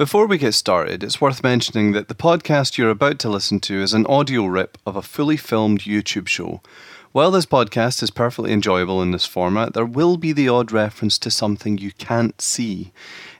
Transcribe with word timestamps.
Before 0.00 0.26
we 0.26 0.38
get 0.38 0.54
started, 0.54 1.02
it's 1.02 1.20
worth 1.20 1.42
mentioning 1.42 1.92
that 1.92 2.08
the 2.08 2.14
podcast 2.14 2.78
you're 2.78 2.88
about 2.88 3.18
to 3.18 3.28
listen 3.28 3.60
to 3.60 3.82
is 3.82 3.92
an 3.92 4.06
audio 4.06 4.46
rip 4.46 4.78
of 4.86 4.96
a 4.96 5.02
fully 5.02 5.36
filmed 5.36 5.82
YouTube 5.82 6.26
show. 6.26 6.62
While 7.12 7.30
this 7.30 7.44
podcast 7.44 8.02
is 8.02 8.10
perfectly 8.10 8.50
enjoyable 8.50 9.02
in 9.02 9.10
this 9.10 9.26
format, 9.26 9.74
there 9.74 9.84
will 9.84 10.16
be 10.16 10.32
the 10.32 10.48
odd 10.48 10.72
reference 10.72 11.18
to 11.18 11.30
something 11.30 11.76
you 11.76 11.92
can't 11.92 12.40
see. 12.40 12.92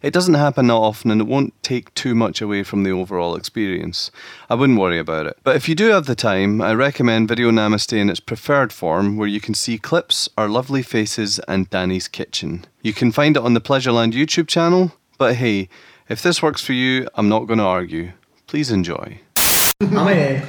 It 0.03 0.13
doesn't 0.13 0.35
happen 0.35 0.67
that 0.67 0.75
often 0.75 1.11
and 1.11 1.23
it 1.23 1.27
won't 1.27 1.55
take 1.63 1.95
too 1.95 2.15
much 2.15 2.43
away 2.43 2.63
from 2.63 2.83
the 2.83 2.91
overall 2.91 3.37
experience. 3.37 4.11
I 4.51 4.55
wouldn't 4.55 4.79
worry 4.79 4.99
about 4.99 5.25
it. 5.25 5.39
But 5.43 5.57
if 5.57 5.67
you 5.67 5.75
do 5.75 5.87
have 5.87 6.05
the 6.05 6.15
time, 6.15 6.61
I 6.61 6.75
recommend 6.75 7.29
Video 7.29 7.51
Namaste 7.51 7.97
in 7.97 8.11
its 8.11 8.21
preferred 8.21 8.71
form 8.71 9.17
where 9.17 9.29
you 9.29 9.41
can 9.41 9.55
see 9.55 9.79
clips, 9.79 10.29
our 10.37 10.47
lovely 10.47 10.83
faces, 10.83 11.39
and 11.49 11.71
Danny's 11.71 12.07
kitchen. 12.07 12.67
You 12.83 12.93
can 12.93 13.13
find 13.13 13.39
it 13.39 13.43
on 13.43 13.55
the 13.55 13.63
Pleasureland 13.63 14.13
YouTube 14.13 14.47
channel, 14.47 14.93
but 15.17 15.37
hey, 15.37 15.71
if 16.11 16.23
this 16.23 16.43
works 16.43 16.63
for 16.63 16.73
you, 16.73 17.09
I'm 17.15 17.29
not 17.29 17.47
going 17.47 17.59
to 17.59 17.65
argue. 17.65 18.13
Please 18.47 18.71
enjoy. 18.71 19.21
Am 19.81 19.97
I? 19.97 20.37
uh, 20.37 20.47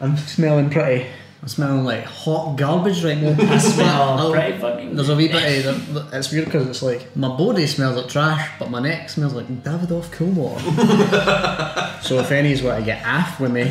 I'm 0.00 0.16
smelling 0.16 0.70
pretty. 0.70 1.06
I'm 1.42 1.48
smelling 1.48 1.84
like 1.84 2.04
hot 2.04 2.56
garbage 2.56 3.02
right 3.02 3.18
now. 3.18 3.34
I 3.52 3.58
smell 3.58 4.20
Oh, 4.20 4.32
pretty 4.32 4.58
fucking 4.58 4.94
There's 4.94 5.08
a 5.08 5.16
wee 5.16 5.28
bit 5.28 5.66
of. 5.66 6.14
It's 6.14 6.30
weird 6.30 6.44
because 6.44 6.68
it's 6.68 6.82
like 6.82 7.16
my 7.16 7.28
body 7.28 7.66
smells 7.66 7.96
like 7.96 8.08
trash, 8.08 8.50
but 8.58 8.70
my 8.70 8.78
neck 8.80 9.08
smells 9.08 9.32
like 9.32 9.48
Davidoff 9.62 10.12
cool 10.12 10.30
water. 10.30 10.62
so 12.02 12.18
if 12.18 12.30
any 12.30 12.50
any's 12.50 12.62
want 12.62 12.78
to 12.78 12.84
get 12.84 13.02
aff 13.04 13.40
with 13.40 13.52
me, 13.52 13.64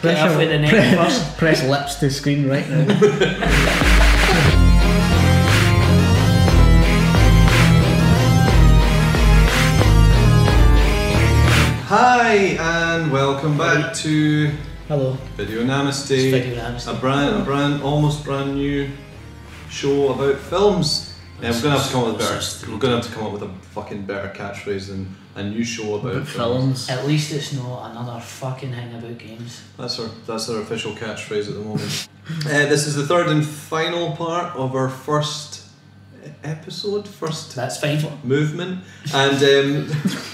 press, 0.00 0.18
off 0.18 0.36
with 0.36 0.48
the 0.48 0.58
neck 0.58 0.70
press, 0.70 1.18
first. 1.18 1.38
press 1.38 1.64
lips 1.64 1.94
to 1.96 2.10
screen 2.10 2.48
right 2.48 2.68
now. 2.68 4.00
Hi 12.34 12.56
and 12.58 13.12
welcome 13.12 13.56
back 13.56 13.94
to 13.94 14.50
Hello. 14.88 15.12
Video 15.36 15.60
It's 15.60 15.70
Namaste, 15.70 16.32
Video 16.32 16.56
Namaste. 16.56 16.92
a 16.92 16.98
brand, 16.98 17.40
a 17.40 17.44
brand, 17.44 17.80
almost 17.80 18.24
brand 18.24 18.56
new 18.56 18.90
show 19.70 20.12
about 20.12 20.40
films. 20.40 21.14
Yeah, 21.40 21.52
we're 21.52 21.62
gonna 21.62 21.78
have 21.78 21.86
to 21.86 21.92
come 21.92 22.02
up 22.02 22.16
with 22.16 22.18
better. 22.18 22.72
We're 22.72 22.78
gonna 22.80 22.96
have 22.96 23.06
to 23.06 23.12
come 23.12 23.26
up 23.26 23.32
with 23.34 23.42
a 23.44 23.52
fucking 23.70 24.06
better 24.06 24.30
catchphrase 24.36 24.88
than 24.88 25.14
a 25.36 25.44
new 25.44 25.62
show 25.62 25.94
about 25.94 26.16
About 26.16 26.26
films. 26.26 26.88
films. 26.88 26.90
At 26.90 27.06
least 27.06 27.32
it's 27.32 27.52
not 27.52 27.92
another 27.92 28.18
fucking 28.18 28.72
thing 28.72 28.92
about 28.96 29.16
games. 29.16 29.62
That's 29.78 30.00
our 30.00 30.08
that's 30.26 30.50
our 30.50 30.60
official 30.60 30.90
catchphrase 30.94 31.46
at 31.46 31.54
the 31.54 31.60
moment. 31.60 32.08
uh, 32.46 32.66
this 32.66 32.88
is 32.88 32.96
the 32.96 33.06
third 33.06 33.28
and 33.28 33.46
final 33.46 34.16
part 34.16 34.56
of 34.56 34.74
our 34.74 34.88
first 34.88 35.68
episode, 36.42 37.06
first 37.06 37.54
That's 37.54 37.78
fine 37.78 38.04
movement, 38.24 38.82
and 39.14 39.40
um, 39.40 39.92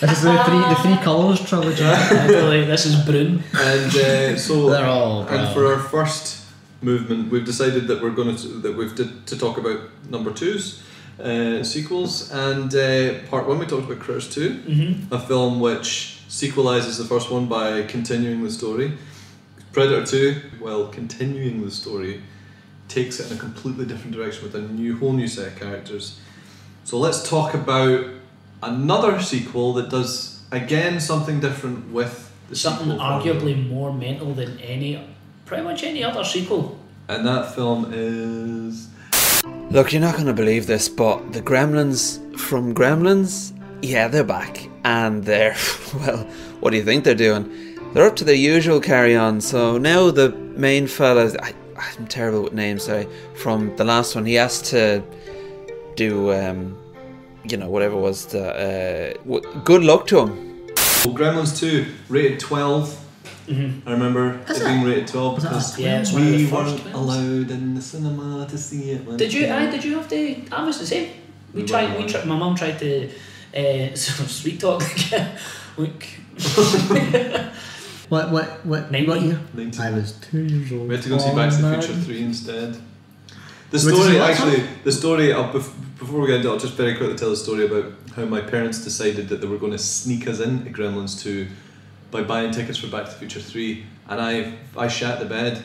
This 0.00 0.18
is 0.18 0.22
the 0.22 0.44
three 0.44 0.58
the 0.58 0.74
three 0.82 0.96
colours 1.02 1.40
trilogy. 1.48 1.84
Literally, 2.10 2.64
this 2.64 2.84
is 2.86 2.96
Brune. 3.04 3.42
and 3.54 3.94
uh, 3.96 4.36
so 4.36 4.68
They're 4.70 4.84
all 4.86 5.22
and 5.26 5.54
for 5.54 5.66
our 5.72 5.78
first 5.78 6.44
movement, 6.82 7.30
we've 7.30 7.44
decided 7.46 7.88
that 7.88 8.02
we're 8.02 8.10
going 8.10 8.36
to 8.36 8.48
that 8.64 8.76
we've 8.76 8.94
to, 8.96 9.04
to 9.26 9.38
talk 9.38 9.56
about 9.58 9.80
number 10.10 10.32
twos, 10.32 10.82
uh, 11.22 11.62
sequels, 11.62 12.30
and 12.30 12.74
uh, 12.74 13.20
part 13.30 13.46
one 13.48 13.58
we 13.58 13.66
talked 13.66 13.84
about 13.90 13.98
Critters 14.00 14.28
2 14.34 14.50
Mm-hmm. 14.50 15.14
a 15.14 15.18
film 15.18 15.60
which 15.60 16.20
sequelizes 16.28 16.98
the 16.98 17.04
first 17.04 17.30
one 17.30 17.46
by 17.46 17.82
continuing 17.82 18.42
the 18.44 18.50
story. 18.50 18.92
Predator 19.72 20.04
two, 20.06 20.40
while 20.58 20.88
continuing 20.88 21.62
the 21.64 21.70
story, 21.70 22.22
takes 22.88 23.20
it 23.20 23.30
in 23.30 23.36
a 23.36 23.40
completely 23.40 23.84
different 23.86 24.12
direction 24.16 24.42
with 24.44 24.54
a 24.54 24.60
new 24.60 24.96
whole 24.98 25.12
new 25.12 25.28
set 25.28 25.48
of 25.52 25.58
characters. 25.58 26.18
So 26.84 26.98
let's 26.98 27.28
talk 27.28 27.52
about 27.54 28.06
another 28.62 29.20
sequel 29.20 29.72
that 29.74 29.90
does 29.90 30.40
again 30.52 31.00
something 31.00 31.40
different 31.40 31.90
with 31.92 32.32
the 32.48 32.56
Something 32.56 32.90
sequel 32.90 32.98
formula. 32.98 33.34
arguably 33.34 33.68
more 33.68 33.92
mental 33.92 34.32
than 34.34 34.58
any, 34.60 35.04
pretty 35.44 35.64
much 35.64 35.82
any 35.82 36.04
other 36.04 36.24
sequel. 36.24 36.78
And 37.08 37.26
that 37.26 37.54
film 37.54 37.90
is. 37.92 38.88
Look, 39.70 39.92
you're 39.92 40.00
not 40.00 40.14
going 40.14 40.26
to 40.26 40.32
believe 40.32 40.66
this, 40.66 40.88
but 40.88 41.32
the 41.32 41.42
gremlins 41.42 42.20
from 42.38 42.74
Gremlins, 42.74 43.52
yeah, 43.82 44.08
they're 44.08 44.24
back. 44.24 44.68
And 44.84 45.24
they're, 45.24 45.56
well, 45.94 46.18
what 46.60 46.70
do 46.70 46.76
you 46.76 46.84
think 46.84 47.04
they're 47.04 47.14
doing? 47.14 47.78
They're 47.92 48.06
up 48.06 48.16
to 48.16 48.24
their 48.24 48.34
usual 48.34 48.80
carry 48.80 49.16
on. 49.16 49.40
So 49.40 49.78
now 49.78 50.10
the 50.10 50.30
main 50.30 50.86
fella, 50.86 51.34
I, 51.42 51.54
I'm 51.76 52.06
terrible 52.06 52.42
with 52.42 52.52
names, 52.52 52.84
sorry, 52.84 53.08
from 53.34 53.74
the 53.76 53.84
last 53.84 54.14
one, 54.14 54.24
he 54.24 54.34
has 54.34 54.62
to 54.70 55.02
do, 55.96 56.32
um, 56.32 56.76
you 57.50 57.56
know, 57.58 57.68
whatever 57.70 57.96
was 57.96 58.26
the. 58.26 58.44
Uh, 58.44 59.22
w- 59.24 59.60
good 59.64 59.82
luck 59.82 60.06
to 60.08 60.20
him. 60.20 60.30
Well, 61.04 61.14
Gremlins 61.14 61.58
2, 61.58 61.86
rated 62.08 62.40
12. 62.40 63.02
I 63.48 63.52
remember 63.92 64.40
Is 64.48 64.60
it 64.60 64.62
it? 64.62 64.66
being 64.66 64.82
rated 64.82 65.06
12 65.06 65.36
because 65.36 65.78
Yeah, 65.78 66.00
it's 66.00 66.12
one 66.12 66.22
of 66.22 66.30
the 66.30 66.36
we 66.36 66.50
weren't 66.50 66.84
ones. 66.84 66.94
allowed 66.94 67.50
in 67.52 67.74
the 67.76 67.80
cinema 67.82 68.46
to 68.50 68.58
see 68.58 68.90
it. 68.90 69.06
when 69.06 69.16
Did 69.16 69.32
you? 69.32 69.44
it 69.44 69.50
I 69.52 69.70
did 69.70 69.84
you 69.84 69.94
have 69.94 70.08
to? 70.08 70.36
I 70.50 70.64
was 70.64 70.80
the 70.80 70.86
same. 70.86 71.10
We 71.54 71.62
We 71.62 71.68
tried. 71.68 71.96
We 71.96 72.02
on. 72.02 72.08
tried. 72.08 72.26
My 72.26 72.36
mum 72.36 72.56
tried 72.56 72.78
to. 72.80 73.08
Uh, 73.56 73.94
sort 74.04 74.20
of 74.20 74.30
sweet 74.32 74.58
talk. 74.60 74.82
Look. 75.78 76.04
What 78.08 78.30
what 78.30 78.64
what 78.64 78.90
Nineteen. 78.92 79.08
what 79.10 79.20
year? 79.22 79.40
19. 79.54 79.80
I 79.80 79.90
was 79.90 80.12
two 80.12 80.42
years 80.44 80.70
old. 80.72 80.88
We 80.88 80.94
had 80.94 81.02
to 81.02 81.08
go 81.08 81.14
and 81.16 81.22
see 81.24 81.34
Back 81.34 81.50
to 81.50 81.62
the 81.62 81.82
Future 81.82 82.00
3 82.02 82.22
instead. 82.22 82.76
The 83.84 83.90
Wait, 83.92 83.96
story, 83.96 84.14
you 84.14 84.20
watch 84.20 84.30
actually, 84.30 84.66
the 84.84 84.92
story, 84.92 85.32
I'll, 85.32 85.52
bef- 85.52 85.72
before 85.98 86.20
we 86.20 86.26
get 86.28 86.36
into 86.36 86.48
it, 86.48 86.52
I'll 86.52 86.58
just 86.58 86.74
very 86.74 86.94
quickly 86.96 87.16
tell 87.16 87.30
the 87.30 87.36
story 87.36 87.66
about 87.66 87.92
how 88.14 88.24
my 88.24 88.40
parents 88.40 88.82
decided 88.82 89.28
that 89.28 89.40
they 89.40 89.46
were 89.46 89.58
going 89.58 89.72
to 89.72 89.78
sneak 89.78 90.26
us 90.28 90.40
into 90.40 90.70
Gremlins 90.70 91.20
2 91.22 91.46
by 92.10 92.22
buying 92.22 92.52
tickets 92.52 92.78
for 92.78 92.86
Back 92.88 93.04
to 93.06 93.10
the 93.12 93.16
Future 93.18 93.40
3. 93.40 93.84
And 94.08 94.20
I 94.20 94.52
I 94.76 94.88
shat 94.88 95.18
the 95.18 95.26
bed 95.26 95.62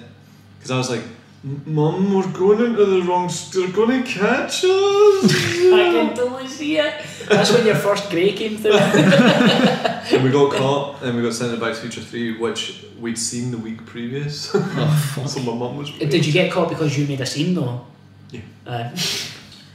because 0.57 0.71
I 0.71 0.77
was 0.77 0.89
like, 0.89 1.03
Mum, 1.43 2.13
we're 2.13 2.31
going 2.33 2.59
into 2.63 2.85
the 2.85 3.01
wrong. 3.01 3.27
St- 3.27 3.65
they're 3.65 3.73
going 3.75 4.03
to 4.03 4.07
catch 4.11 4.63
us. 4.63 4.63
I 5.73 5.89
can 5.91 6.15
totally 6.15 6.47
see 6.47 6.77
it. 6.77 6.93
That's 7.27 7.51
when 7.51 7.65
your 7.65 7.75
first 7.75 8.11
grey 8.11 8.33
came 8.33 8.57
through. 8.57 8.73
and 8.75 10.23
we 10.23 10.29
got 10.29 10.53
caught 10.61 11.01
and 11.01 11.15
we 11.17 11.23
got 11.23 11.33
sent 11.33 11.51
to 11.51 11.59
Back 11.59 11.73
to 11.75 11.81
the 11.81 11.89
Future 11.89 12.01
3, 12.01 12.37
which 12.37 12.85
we'd 12.99 13.17
seen 13.17 13.49
the 13.49 13.57
week 13.57 13.83
previous. 13.87 14.51
Oh 14.53 15.13
fuck. 15.15 15.27
so 15.27 15.39
my 15.41 15.53
mum 15.55 15.77
was. 15.77 15.89
Did 15.91 16.23
you 16.25 16.31
get 16.33 16.51
caught 16.51 16.69
because 16.69 16.95
you 16.97 17.07
made 17.07 17.21
a 17.21 17.25
scene 17.25 17.55
though? 17.55 17.85
Yeah. 18.31 18.41
Uh, 18.65 18.89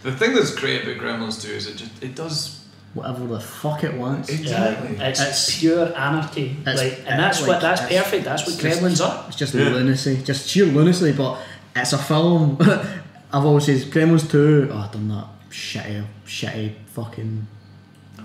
The 0.03 0.12
thing 0.12 0.34
that's 0.34 0.55
great 0.55 0.84
about 0.84 0.99
Gremlins 1.03 1.43
2 1.43 1.49
is 1.49 1.67
it 1.67 1.77
just 1.77 2.03
it 2.03 2.15
does 2.15 2.65
Whatever 2.94 3.27
the 3.27 3.41
fuck 3.41 3.83
it 3.84 3.93
wants. 3.94 4.28
exactly. 4.31 4.97
it's, 4.99 5.21
It's- 5.21 5.59
pure 5.59 5.87
anarchy. 5.99 6.56
it's- 6.61 6.78
like, 6.78 6.99
and 7.06 7.19
that's 7.19 7.41
like, 7.41 7.49
what 7.49 7.61
that's 7.61 7.81
perfect. 7.83 8.25
That's 8.25 8.43
what 8.47 8.55
it's 8.55 8.62
just- 8.62 8.81
Gremlins 8.81 9.05
are. 9.06 9.25
It's 9.28 9.37
just 9.37 9.53
Yeah. 9.55 9.69
lunacy, 9.71 10.22
just 10.22 10.49
sheer 10.49 10.67
lunacy. 10.67 11.12
But 11.12 11.41
it's 11.75 11.93
a 11.93 11.99
film. 11.99 12.56
I've 13.33 13.44
always 13.44 13.67
said 13.67 13.78
Gremlins 13.93 14.31
two. 14.31 14.69
Oh, 14.73 14.78
I've 14.78 14.93
done 14.93 15.09
that 15.09 15.27
shitty, 15.50 16.05
shitty 16.25 16.75
fucking 16.94 17.47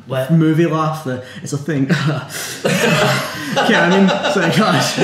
What? 0.07 0.31
movie 0.31 0.65
laugh. 0.65 1.03
That 1.05 1.23
it's 1.41 1.53
a 1.53 1.57
thing. 1.57 1.87
yeah, 1.89 3.83
I 3.83 3.89
mean, 3.89 4.07
like, 4.07 4.57
gosh, 4.57 4.95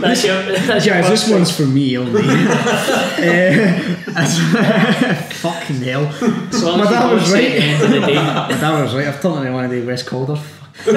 That's 0.00 0.24
your. 0.24 0.42
That's 0.42 0.86
your 0.86 1.02
this 1.02 1.28
one's 1.28 1.54
for 1.56 1.66
me 1.66 1.98
only. 1.98 2.22
uh, 2.26 3.80
fucking 5.30 5.82
hell. 5.82 6.10
So 6.52 6.76
My 6.76 6.84
dad 6.84 7.12
was 7.12 7.30
right. 7.32 7.44
at 7.44 7.50
the 7.50 7.58
end 7.58 7.82
of 7.82 7.90
the 7.90 8.00
day. 8.06 8.14
My 8.14 8.48
dad 8.48 8.82
was 8.82 8.94
right. 8.94 9.06
I've 9.08 9.20
turned 9.20 9.40
into 9.40 9.52
one 9.52 9.64
of 9.64 9.70
the 9.70 9.84
West 9.84 10.06
Calder. 10.06 10.32
Um, 10.32 10.94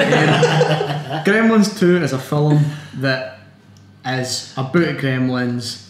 Gremlins 1.24 1.78
2 1.78 2.02
is 2.02 2.12
a 2.12 2.18
film 2.18 2.64
that 2.94 3.40
is 4.06 4.52
about 4.56 4.96
Gremlins, 4.98 5.89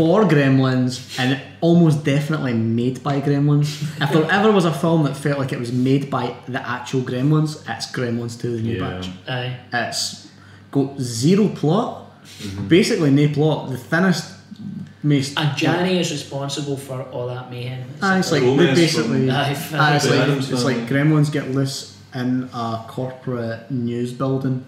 for 0.00 0.24
Gremlins, 0.24 1.18
and 1.18 1.38
almost 1.60 2.04
definitely 2.04 2.54
made 2.54 3.02
by 3.02 3.20
Gremlins. 3.20 3.68
If 4.00 4.10
there 4.14 4.24
ever 4.30 4.50
was 4.50 4.64
a 4.64 4.72
film 4.72 5.02
that 5.04 5.14
felt 5.14 5.38
like 5.38 5.52
it 5.52 5.58
was 5.58 5.72
made 5.72 6.08
by 6.08 6.34
the 6.48 6.66
actual 6.66 7.02
Gremlins, 7.02 7.50
it's 7.68 7.86
Gremlins 7.92 8.40
2 8.40 8.56
The 8.56 8.62
New 8.62 8.76
Yeah. 8.78 8.88
Batch. 8.88 9.10
Aye. 9.28 9.56
It's 9.74 10.28
got 10.70 10.98
zero 10.98 11.48
plot, 11.48 12.10
basically 12.66 13.10
no 13.10 13.28
plot. 13.28 13.68
The 13.72 13.76
thinnest, 13.76 14.24
most. 15.02 15.38
And 15.38 15.54
Johnny 15.54 15.98
is 15.98 16.10
responsible 16.10 16.78
for 16.78 17.02
all 17.12 17.26
that 17.26 17.50
mayhem. 17.50 17.82
Ah, 18.00 18.16
it's 18.18 18.32
like 18.32 18.40
Romance 18.40 18.78
they 18.78 18.84
basically. 18.86 19.26
from- 19.26 19.30
Aye, 19.30 19.56
Ah, 19.74 19.96
it's 19.96 20.08
like, 20.08 20.28
it's 20.54 20.64
like 20.64 20.78
gremlins 20.88 21.30
get 21.30 21.54
loose 21.54 21.94
in 22.14 22.48
a 22.54 22.84
corporate 22.88 23.70
news 23.70 24.14
building. 24.14 24.64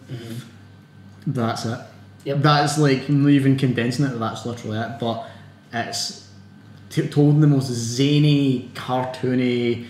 That's 1.26 1.64
it. 1.64 1.78
Yep. 2.24 2.38
That's 2.42 2.78
like 2.78 3.08
not 3.08 3.30
even 3.30 3.56
condensing 3.56 4.04
it. 4.06 4.18
That's 4.18 4.46
literally 4.46 4.78
it. 4.78 4.98
But 5.00 5.26
it's 5.72 6.28
t- 6.90 7.08
told 7.08 7.34
in 7.34 7.40
the 7.40 7.46
most 7.46 7.66
zany, 7.66 8.70
cartoony, 8.74 9.86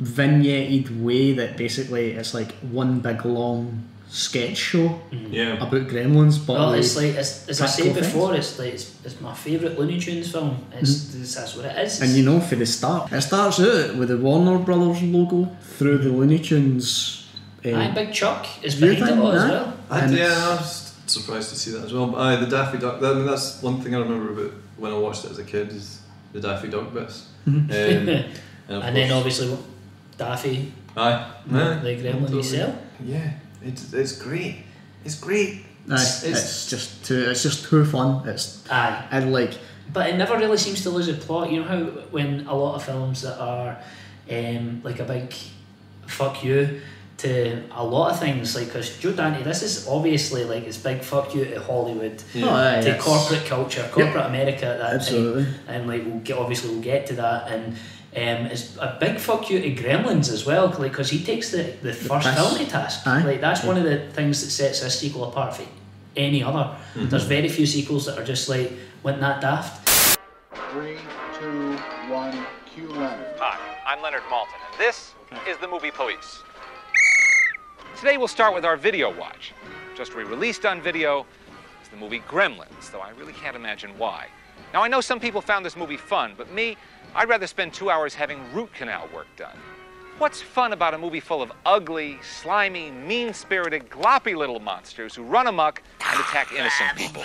vignetted 0.00 1.02
way 1.02 1.32
that 1.34 1.56
basically 1.56 2.12
it's 2.12 2.34
like 2.34 2.52
one 2.60 3.00
big 3.00 3.24
long 3.24 3.84
sketch 4.08 4.56
show 4.56 4.88
mm-hmm. 4.88 5.32
Yeah. 5.32 5.52
about 5.54 5.88
gremlins. 5.88 6.44
But 6.44 6.54
Well, 6.54 6.70
like- 6.70 6.80
it's 6.80 6.96
like 6.96 7.14
it's, 7.14 7.48
as 7.48 7.60
I 7.60 7.64
practical 7.66 7.94
said 7.94 8.02
things. 8.02 8.14
before, 8.14 8.34
it's 8.34 8.58
like 8.58 8.74
it's, 8.74 8.94
it's 9.04 9.20
my 9.20 9.34
favourite 9.34 9.78
Looney 9.78 10.00
Tunes 10.00 10.32
film. 10.32 10.64
It's, 10.72 10.90
mm-hmm. 10.90 11.22
it's 11.22 11.34
that's 11.34 11.54
what 11.54 11.66
it 11.66 11.78
is. 11.78 12.00
And 12.00 12.10
you 12.12 12.24
know, 12.24 12.40
for 12.40 12.56
the 12.56 12.66
start, 12.66 13.12
it 13.12 13.20
starts 13.20 13.60
out 13.60 13.96
with 13.96 14.08
the 14.08 14.16
Warner 14.16 14.58
Brothers 14.58 15.02
logo 15.02 15.54
through 15.60 15.98
the 15.98 16.08
Looney 16.10 16.38
Tunes 16.38 17.26
Aye, 17.64 17.72
um, 17.72 17.94
Big 17.94 18.12
Chuck 18.12 18.46
is 18.62 18.74
View 18.74 18.94
behind 18.94 19.18
it 19.18 19.22
all 19.22 19.32
as 19.32 19.50
well. 19.50 19.74
I, 19.90 20.00
And 20.00 20.12
yeah, 20.14 20.24
it's- 20.24 20.46
I 20.46 20.56
was 20.56 20.87
surprised 21.08 21.50
to 21.50 21.56
see 21.56 21.70
that 21.72 21.84
as 21.84 21.92
well. 21.92 22.06
But 22.06 22.18
aye, 22.18 22.36
the 22.36 22.46
Daffy 22.46 22.78
Duck. 22.78 23.02
I 23.02 23.14
mean, 23.14 23.26
that's 23.26 23.62
one 23.62 23.80
thing 23.80 23.94
I 23.94 23.98
remember 23.98 24.32
about 24.32 24.52
when 24.76 24.92
I 24.92 24.96
watched 24.98 25.24
it 25.24 25.30
as 25.30 25.38
a 25.38 25.44
kid 25.44 25.68
is 25.72 26.00
the 26.32 26.40
Daffy 26.40 26.68
Duck 26.68 26.92
bits. 26.92 27.26
Um, 27.46 27.68
and, 27.70 28.08
of 28.08 28.26
And 28.68 28.96
then 28.96 29.08
course- 29.08 29.12
obviously 29.40 29.58
Daffy, 30.16 30.72
aye, 30.96 31.12
aye. 31.12 31.80
the 31.82 31.96
gremlin 31.96 32.20
Totally. 32.20 32.42
himself. 32.42 32.74
Yeah, 33.04 33.30
it's 33.62 33.92
it's 33.92 34.20
great. 34.20 34.56
It's 35.04 35.14
great. 35.18 35.64
Aye, 35.90 35.94
It's- 35.94 36.24
it's, 36.24 36.68
just 36.70 37.04
too. 37.04 37.28
It's 37.30 37.42
just 37.42 37.64
too 37.64 37.84
fun. 37.84 38.28
It's 38.28 38.62
Aye. 38.70 39.06
and 39.10 39.32
like 39.32 39.54
But 39.92 40.10
it 40.10 40.16
never 40.16 40.36
really 40.36 40.58
seems 40.58 40.82
to 40.82 40.90
lose 40.90 41.08
a 41.08 41.14
plot. 41.14 41.50
You 41.50 41.60
know 41.62 41.66
how 41.68 41.78
when 42.10 42.46
a 42.46 42.54
lot 42.54 42.74
of 42.74 42.84
films 42.84 43.22
that 43.22 43.38
are 43.40 43.78
um, 44.30 44.82
like 44.84 44.98
a 45.00 45.04
big 45.04 45.32
fuck 46.06 46.42
you 46.44 46.80
to 47.18 47.62
a 47.72 47.84
lot 47.84 48.12
of 48.12 48.20
things, 48.20 48.54
like 48.54 48.66
because 48.66 48.96
Joe 48.98 49.12
Dante, 49.12 49.42
this 49.42 49.62
is 49.62 49.86
obviously 49.88 50.44
like 50.44 50.64
it's 50.64 50.78
big 50.78 51.02
fuck 51.02 51.34
you 51.34 51.44
to 51.44 51.60
Hollywood, 51.60 52.22
oh, 52.36 52.54
aye, 52.54 52.80
to 52.80 52.88
it's- 52.90 53.02
corporate 53.02 53.44
culture, 53.46 53.88
corporate 53.92 54.26
America 54.26 54.66
at 54.66 54.78
that 54.78 54.94
Absolutely. 54.94 55.44
time, 55.44 55.54
and 55.68 55.88
like 55.88 56.04
we'll 56.04 56.20
get 56.20 56.38
obviously 56.38 56.70
we'll 56.70 56.82
get 56.82 57.06
to 57.08 57.14
that 57.14 57.50
and. 57.52 57.76
Um, 58.16 58.46
it's 58.46 58.74
a 58.78 58.96
big 58.98 59.18
fuck 59.18 59.50
you 59.50 59.60
to 59.60 59.70
Gremlins 59.74 60.32
as 60.32 60.46
well, 60.46 60.68
like 60.78 60.92
because 60.92 61.10
he 61.10 61.22
takes 61.22 61.50
the, 61.52 61.74
the 61.82 61.92
first 61.92 62.26
piss. 62.26 62.34
film 62.36 62.56
to 62.58 62.64
task. 62.66 63.06
Aye. 63.06 63.22
Like 63.22 63.40
that's 63.42 63.62
one 63.62 63.76
of 63.76 63.84
the 63.84 64.08
things 64.12 64.42
that 64.42 64.48
sets 64.50 64.80
this 64.80 64.98
sequel 64.98 65.24
apart 65.26 65.54
from 65.54 65.66
any 66.16 66.42
other. 66.42 66.74
There's 66.96 67.24
very 67.24 67.50
few 67.50 67.66
sequels 67.66 68.06
that 68.06 68.18
are 68.18 68.24
just 68.24 68.48
like 68.48 68.72
went 69.02 69.20
that 69.20 69.42
daft. 69.42 69.86
Three, 70.72 70.96
two, 71.38 71.74
one, 72.08 72.34
cue 72.74 72.88
Leonard. 72.88 73.26
Hi, 73.38 73.58
I'm 73.86 74.02
Leonard 74.02 74.22
Maltin, 74.22 74.56
and 74.72 74.80
this 74.80 75.12
is 75.46 75.58
the 75.58 75.68
Movie 75.68 75.90
Police. 75.90 76.42
Today 77.98 78.16
we'll 78.16 78.28
start 78.28 78.54
with 78.54 78.64
our 78.64 78.76
video 78.76 79.12
watch. 79.18 79.52
Just 79.96 80.14
re-released 80.14 80.64
on 80.64 80.80
video 80.80 81.26
is 81.82 81.88
the 81.88 81.96
movie 81.96 82.20
Gremlins, 82.20 82.92
though 82.92 83.00
I 83.00 83.10
really 83.10 83.32
can't 83.32 83.56
imagine 83.56 83.90
why. 83.98 84.28
Now 84.72 84.84
I 84.84 84.88
know 84.88 85.00
some 85.00 85.18
people 85.18 85.40
found 85.40 85.66
this 85.66 85.76
movie 85.76 85.96
fun, 85.96 86.34
but 86.36 86.52
me, 86.52 86.76
I'd 87.16 87.28
rather 87.28 87.48
spend 87.48 87.74
two 87.74 87.90
hours 87.90 88.14
having 88.14 88.40
root 88.52 88.72
canal 88.72 89.08
work 89.12 89.26
done. 89.36 89.56
What's 90.18 90.40
fun 90.40 90.72
about 90.72 90.94
a 90.94 90.98
movie 90.98 91.18
full 91.18 91.42
of 91.42 91.50
ugly, 91.66 92.20
slimy, 92.22 92.92
mean-spirited, 92.92 93.90
gloppy 93.90 94.36
little 94.36 94.60
monsters 94.60 95.16
who 95.16 95.24
run 95.24 95.48
amok 95.48 95.82
and 96.08 96.20
attack 96.20 96.52
innocent 96.52 96.96
people? 96.96 97.24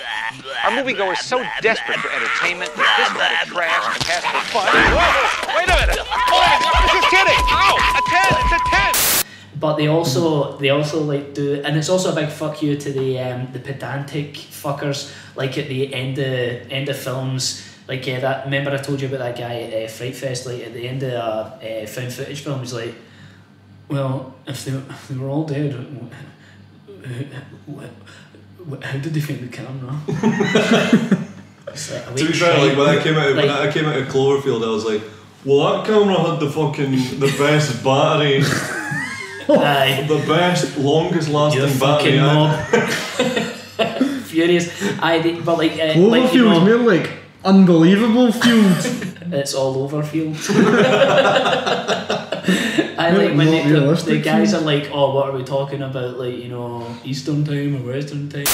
Our 0.64 0.72
moviegoers 0.72 1.18
so 1.18 1.46
desperate 1.62 2.00
for 2.00 2.10
entertainment 2.10 2.74
that 2.74 2.98
this 2.98 3.10
kind 3.14 3.34
of 3.44 3.54
trash 3.54 3.84
can 3.94 4.02
pass 4.10 4.26
for 4.26 4.42
fun. 4.58 4.68
Whoa, 4.74 5.56
wait 5.56 5.70
a 5.70 5.86
minute! 5.86 6.02
Oh, 6.02 6.82
this 6.82 6.98
is 6.98 7.06
kidding! 7.14 7.38
Ow! 7.54 7.78
A 7.78 8.02
ten! 8.10 8.42
It's 8.42 8.54
a 8.54 8.62
ten! 8.70 9.23
But 9.64 9.78
they 9.78 9.88
also 9.88 10.58
they 10.58 10.72
also 10.72 11.02
like 11.02 11.34
do, 11.34 11.62
and 11.64 11.78
it's 11.78 11.88
also 11.88 12.12
a 12.12 12.16
big 12.16 12.28
fuck 12.28 12.62
you 12.62 12.76
to 12.76 12.92
the 12.92 13.18
um, 13.22 13.48
the 13.54 13.60
pedantic 13.60 14.34
fuckers. 14.34 15.10
Like 15.38 15.58
at 15.58 15.70
the 15.70 15.94
end 15.94 16.20
of 16.20 16.70
end 16.70 16.90
of 16.90 16.98
films, 16.98 17.64
like 17.88 18.06
yeah, 18.06 18.20
that. 18.20 18.44
Remember 18.44 18.72
I 18.72 18.78
told 18.80 19.00
you 19.00 19.08
about 19.08 19.20
that 19.20 19.38
guy 19.38 19.62
at 19.62 19.86
uh, 19.86 19.88
Fright 19.88 20.18
Fest. 20.18 20.48
Like 20.48 20.64
at 20.64 20.74
the 20.74 20.86
end 20.86 21.02
of 21.04 21.14
a 21.64 21.84
uh, 21.84 21.88
found 21.88 22.12
footage 22.12 22.42
film, 22.42 22.60
he's 22.60 22.74
like, 22.74 22.94
well, 23.88 24.36
if 24.46 24.66
they, 24.66 24.74
if 24.74 25.08
they 25.08 25.16
were 25.16 25.30
all 25.30 25.46
dead, 25.46 25.72
how 28.82 28.98
did 28.98 29.14
they 29.14 29.22
find 29.22 29.50
the 29.50 29.58
camera? 29.60 29.98
Like, 31.66 32.16
To 32.18 32.28
be 32.28 32.34
fair, 32.34 32.68
like 32.68 32.78
when 32.78 32.88
I 32.88 33.02
came 33.02 33.16
out, 33.16 33.36
when 33.36 33.50
I 33.50 33.72
came 33.72 33.86
out 33.86 33.98
of 33.98 34.08
Cloverfield, 34.10 34.64
I 34.64 34.70
was 34.70 34.86
like, 34.86 35.02
"Well, 35.44 35.72
that 35.72 35.88
camera 35.88 36.20
had 36.20 36.40
the 36.40 36.52
fucking 36.52 36.92
the 37.20 37.34
best 37.40 37.84
battery, 37.84 38.44
Aye. 39.50 40.06
the 40.08 40.18
best, 40.28 40.78
longest 40.78 41.30
lasting 41.30 41.80
battery." 41.80 42.18
fucking 42.18 42.20
I- 42.20 42.34
mob. 42.34 43.54
Furious. 44.24 44.70
I 45.02 45.20
did, 45.22 45.46
but 45.46 45.58
like, 45.58 45.74
uh, 45.74 45.94
like 46.00 46.34
you 46.34 46.44
Cloverfield's 46.44 46.66
know, 46.66 46.78
more 46.78 46.78
like 46.78 47.12
unbelievable 47.46 48.32
field. 48.32 48.78
it's 49.34 49.54
all 49.54 49.84
over 49.84 50.02
field. 50.04 50.38
I 52.96 53.10
like 53.12 53.36
when 53.36 53.38
Not 53.38 53.52
they, 53.52 53.64
the, 53.64 53.70
the 53.70 53.80
realistic, 53.80 54.24
guys 54.24 54.54
are 54.54 54.62
like, 54.62 54.90
oh, 54.92 55.14
what 55.14 55.30
are 55.30 55.34
we 55.38 55.44
talking 55.44 55.82
about? 55.82 56.18
Like, 56.18 56.38
you 56.38 56.50
know, 56.50 56.86
Eastern 57.04 57.44
time 57.44 57.76
or 57.78 57.92
Western 57.94 58.30
time? 58.30 58.46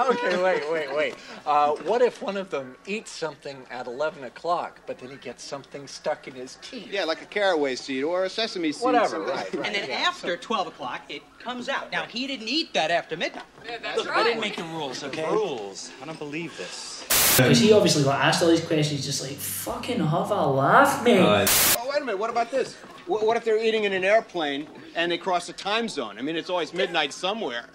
Okay, 0.00 0.42
wait, 0.42 0.70
wait, 0.70 0.94
wait. 0.94 1.14
Uh, 1.46 1.72
what 1.84 2.02
if 2.02 2.20
one 2.22 2.36
of 2.36 2.50
them 2.50 2.76
eats 2.86 3.10
something 3.10 3.56
at 3.70 3.86
11 3.86 4.24
o'clock, 4.24 4.80
but 4.86 4.98
then 4.98 5.10
he 5.10 5.16
gets 5.16 5.42
something 5.42 5.86
stuck 5.86 6.26
in 6.26 6.34
his 6.34 6.58
teeth? 6.62 6.88
Yeah, 6.90 7.04
like 7.04 7.22
a 7.22 7.26
caraway 7.26 7.76
seed 7.76 8.04
or 8.04 8.24
a 8.24 8.30
sesame 8.30 8.72
seed. 8.72 8.84
Whatever, 8.84 9.20
right, 9.20 9.54
right. 9.54 9.66
And 9.66 9.74
then 9.74 9.88
yeah. 9.88 9.96
after 10.06 10.36
12 10.36 10.68
o'clock, 10.68 11.02
it 11.08 11.22
comes 11.38 11.68
out. 11.68 11.92
Now, 11.92 12.04
he 12.04 12.26
didn't 12.26 12.48
eat 12.48 12.74
that 12.74 12.90
after 12.90 13.16
midnight. 13.16 13.44
That's 13.82 13.98
Look, 13.98 14.08
I 14.08 14.22
didn't 14.22 14.40
make 14.40 14.56
the 14.56 14.64
rules, 14.64 15.02
okay? 15.04 15.30
Rules. 15.30 15.90
I 16.02 16.06
don't 16.06 16.18
believe 16.18 16.56
this. 16.56 17.04
Because 17.36 17.58
he 17.58 17.72
obviously 17.72 18.04
got 18.04 18.20
asked 18.20 18.42
all 18.42 18.48
these 18.48 18.64
questions, 18.64 19.04
just 19.04 19.22
like, 19.22 19.36
fucking 19.36 20.04
have 20.04 20.30
a 20.30 20.46
laugh, 20.46 21.04
mate. 21.04 21.20
Aye. 21.20 21.46
Oh, 21.78 21.88
wait 21.90 22.02
a 22.02 22.04
minute. 22.04 22.18
What 22.18 22.30
about 22.30 22.50
this? 22.50 22.76
Wh- 23.06 23.22
What 23.22 23.36
if 23.36 23.44
they're 23.44 23.62
eating 23.62 23.84
in 23.84 23.92
an 23.92 24.04
airplane 24.04 24.66
and 24.94 25.10
they 25.10 25.18
cross 25.18 25.48
a 25.48 25.52
time 25.52 25.88
zone? 25.88 26.18
I 26.18 26.22
mean, 26.22 26.36
it's 26.36 26.50
always 26.50 26.72
midnight 26.72 27.12
somewhere. 27.12 27.66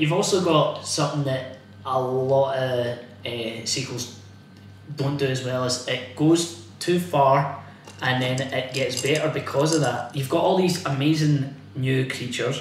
You've 0.00 0.12
also 0.12 0.44
got 0.44 0.84
something 0.84 1.22
that 1.24 1.58
a 1.86 2.00
lot 2.02 2.56
of 2.56 2.98
uh, 3.24 3.64
sequels 3.64 4.18
don't 4.96 5.16
do 5.16 5.26
as 5.26 5.44
well 5.44 5.64
as 5.64 5.86
it 5.86 6.16
goes 6.16 6.66
too 6.80 6.98
far 6.98 7.62
and 8.02 8.20
then 8.20 8.40
it 8.52 8.74
gets 8.74 9.00
better 9.00 9.28
because 9.30 9.72
of 9.74 9.82
that. 9.82 10.14
You've 10.16 10.28
got 10.28 10.42
all 10.42 10.56
these 10.58 10.84
amazing 10.84 11.54
new 11.76 12.08
creatures 12.10 12.60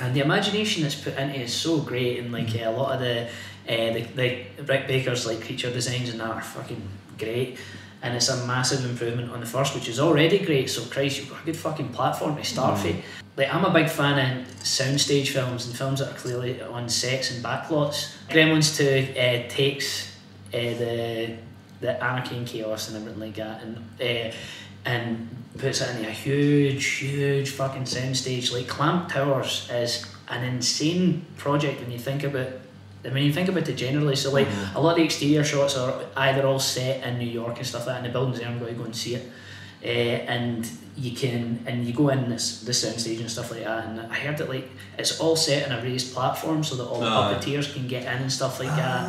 and 0.00 0.14
the 0.14 0.20
imagination 0.20 0.84
that's 0.84 0.94
put 0.94 1.16
into 1.16 1.34
it 1.34 1.42
is 1.42 1.52
so 1.52 1.80
great 1.80 2.20
and 2.20 2.30
like 2.32 2.54
uh, 2.54 2.68
a 2.68 2.70
lot 2.70 2.94
of 2.94 3.00
the, 3.00 3.28
uh, 3.68 3.92
the, 3.92 4.02
the 4.14 4.62
Rick 4.64 4.86
Baker's 4.86 5.26
like 5.26 5.44
creature 5.44 5.70
designs 5.70 6.08
and 6.08 6.20
that 6.20 6.30
are 6.30 6.40
fucking 6.40 6.82
great. 7.18 7.58
And 8.00 8.14
it's 8.14 8.28
a 8.28 8.46
massive 8.46 8.88
improvement 8.88 9.32
on 9.32 9.40
the 9.40 9.46
first 9.46 9.74
which 9.74 9.88
is 9.88 9.98
already 9.98 10.38
great. 10.38 10.70
So 10.70 10.84
Christ 10.84 11.18
you've 11.18 11.30
got 11.30 11.42
a 11.42 11.44
good 11.44 11.56
fucking 11.56 11.88
platform 11.90 12.36
to 12.36 12.44
start 12.44 12.82
with 12.82 12.96
like 13.38 13.54
I'm 13.54 13.64
a 13.64 13.72
big 13.72 13.88
fan 13.88 14.18
of 14.18 14.46
soundstage 14.62 15.28
films 15.28 15.66
and 15.66 15.76
films 15.76 16.00
that 16.00 16.10
are 16.10 16.18
clearly 16.18 16.60
on 16.60 16.88
sets 16.88 17.30
and 17.30 17.42
backlots. 17.42 18.16
Gremlins 18.28 18.76
2 18.76 19.12
uh, 19.18 19.48
takes 19.48 20.16
uh, 20.48 20.58
the 20.58 21.36
the 21.80 22.04
anarchy 22.04 22.36
and 22.36 22.46
chaos 22.46 22.88
and 22.88 22.96
everything 22.96 23.20
like 23.20 23.36
that 23.36 23.62
and 23.62 23.76
uh, 24.00 24.34
and 24.84 25.28
puts 25.56 25.80
it 25.80 25.96
in 25.96 26.04
a 26.04 26.10
huge 26.10 26.84
huge 26.84 27.50
fucking 27.50 27.84
soundstage. 27.84 28.52
Like 28.52 28.66
Clamp 28.66 29.08
Towers 29.08 29.68
is 29.70 30.04
an 30.28 30.42
insane 30.42 31.24
project 31.36 31.80
when 31.80 31.92
you 31.92 31.98
think 31.98 32.24
about 32.24 32.48
I 33.04 33.10
mean, 33.10 33.24
you 33.24 33.32
think 33.32 33.48
about 33.48 33.68
it 33.68 33.76
generally. 33.76 34.16
So, 34.16 34.32
like, 34.32 34.48
a 34.74 34.80
lot 34.80 34.90
of 34.92 34.96
the 34.96 35.04
exterior 35.04 35.44
shots 35.44 35.76
are 35.76 36.04
either 36.16 36.46
all 36.46 36.58
set 36.58 37.04
in 37.06 37.18
New 37.18 37.26
York 37.30 37.56
and 37.58 37.66
stuff 37.66 37.86
like 37.86 37.94
that, 37.94 37.96
and 37.98 38.06
the 38.06 38.10
buildings 38.10 38.38
there, 38.38 38.48
I'm 38.48 38.58
going 38.58 38.72
to 38.72 38.78
go 38.78 38.84
and 38.84 38.96
see 38.96 39.14
it. 39.14 39.30
Uh, 39.82 39.86
and 39.86 40.68
you 40.96 41.12
can, 41.12 41.62
and 41.66 41.84
you 41.84 41.92
go 41.92 42.08
in 42.08 42.28
this 42.28 42.62
this 42.62 42.84
soundstage 42.84 43.20
and 43.20 43.30
stuff 43.30 43.52
like 43.52 43.62
that. 43.62 43.86
And 43.86 44.00
I 44.00 44.16
heard 44.16 44.36
that 44.38 44.48
like 44.48 44.68
it's 44.98 45.20
all 45.20 45.36
set 45.36 45.70
on 45.70 45.78
a 45.78 45.82
raised 45.82 46.12
platform 46.12 46.64
so 46.64 46.74
that 46.74 46.84
all 46.84 46.98
the 46.98 47.06
Aye. 47.06 47.34
puppeteers 47.34 47.72
can 47.72 47.86
get 47.86 48.02
in 48.02 48.22
and 48.22 48.32
stuff 48.32 48.58
like 48.58 48.74
that. 48.74 49.08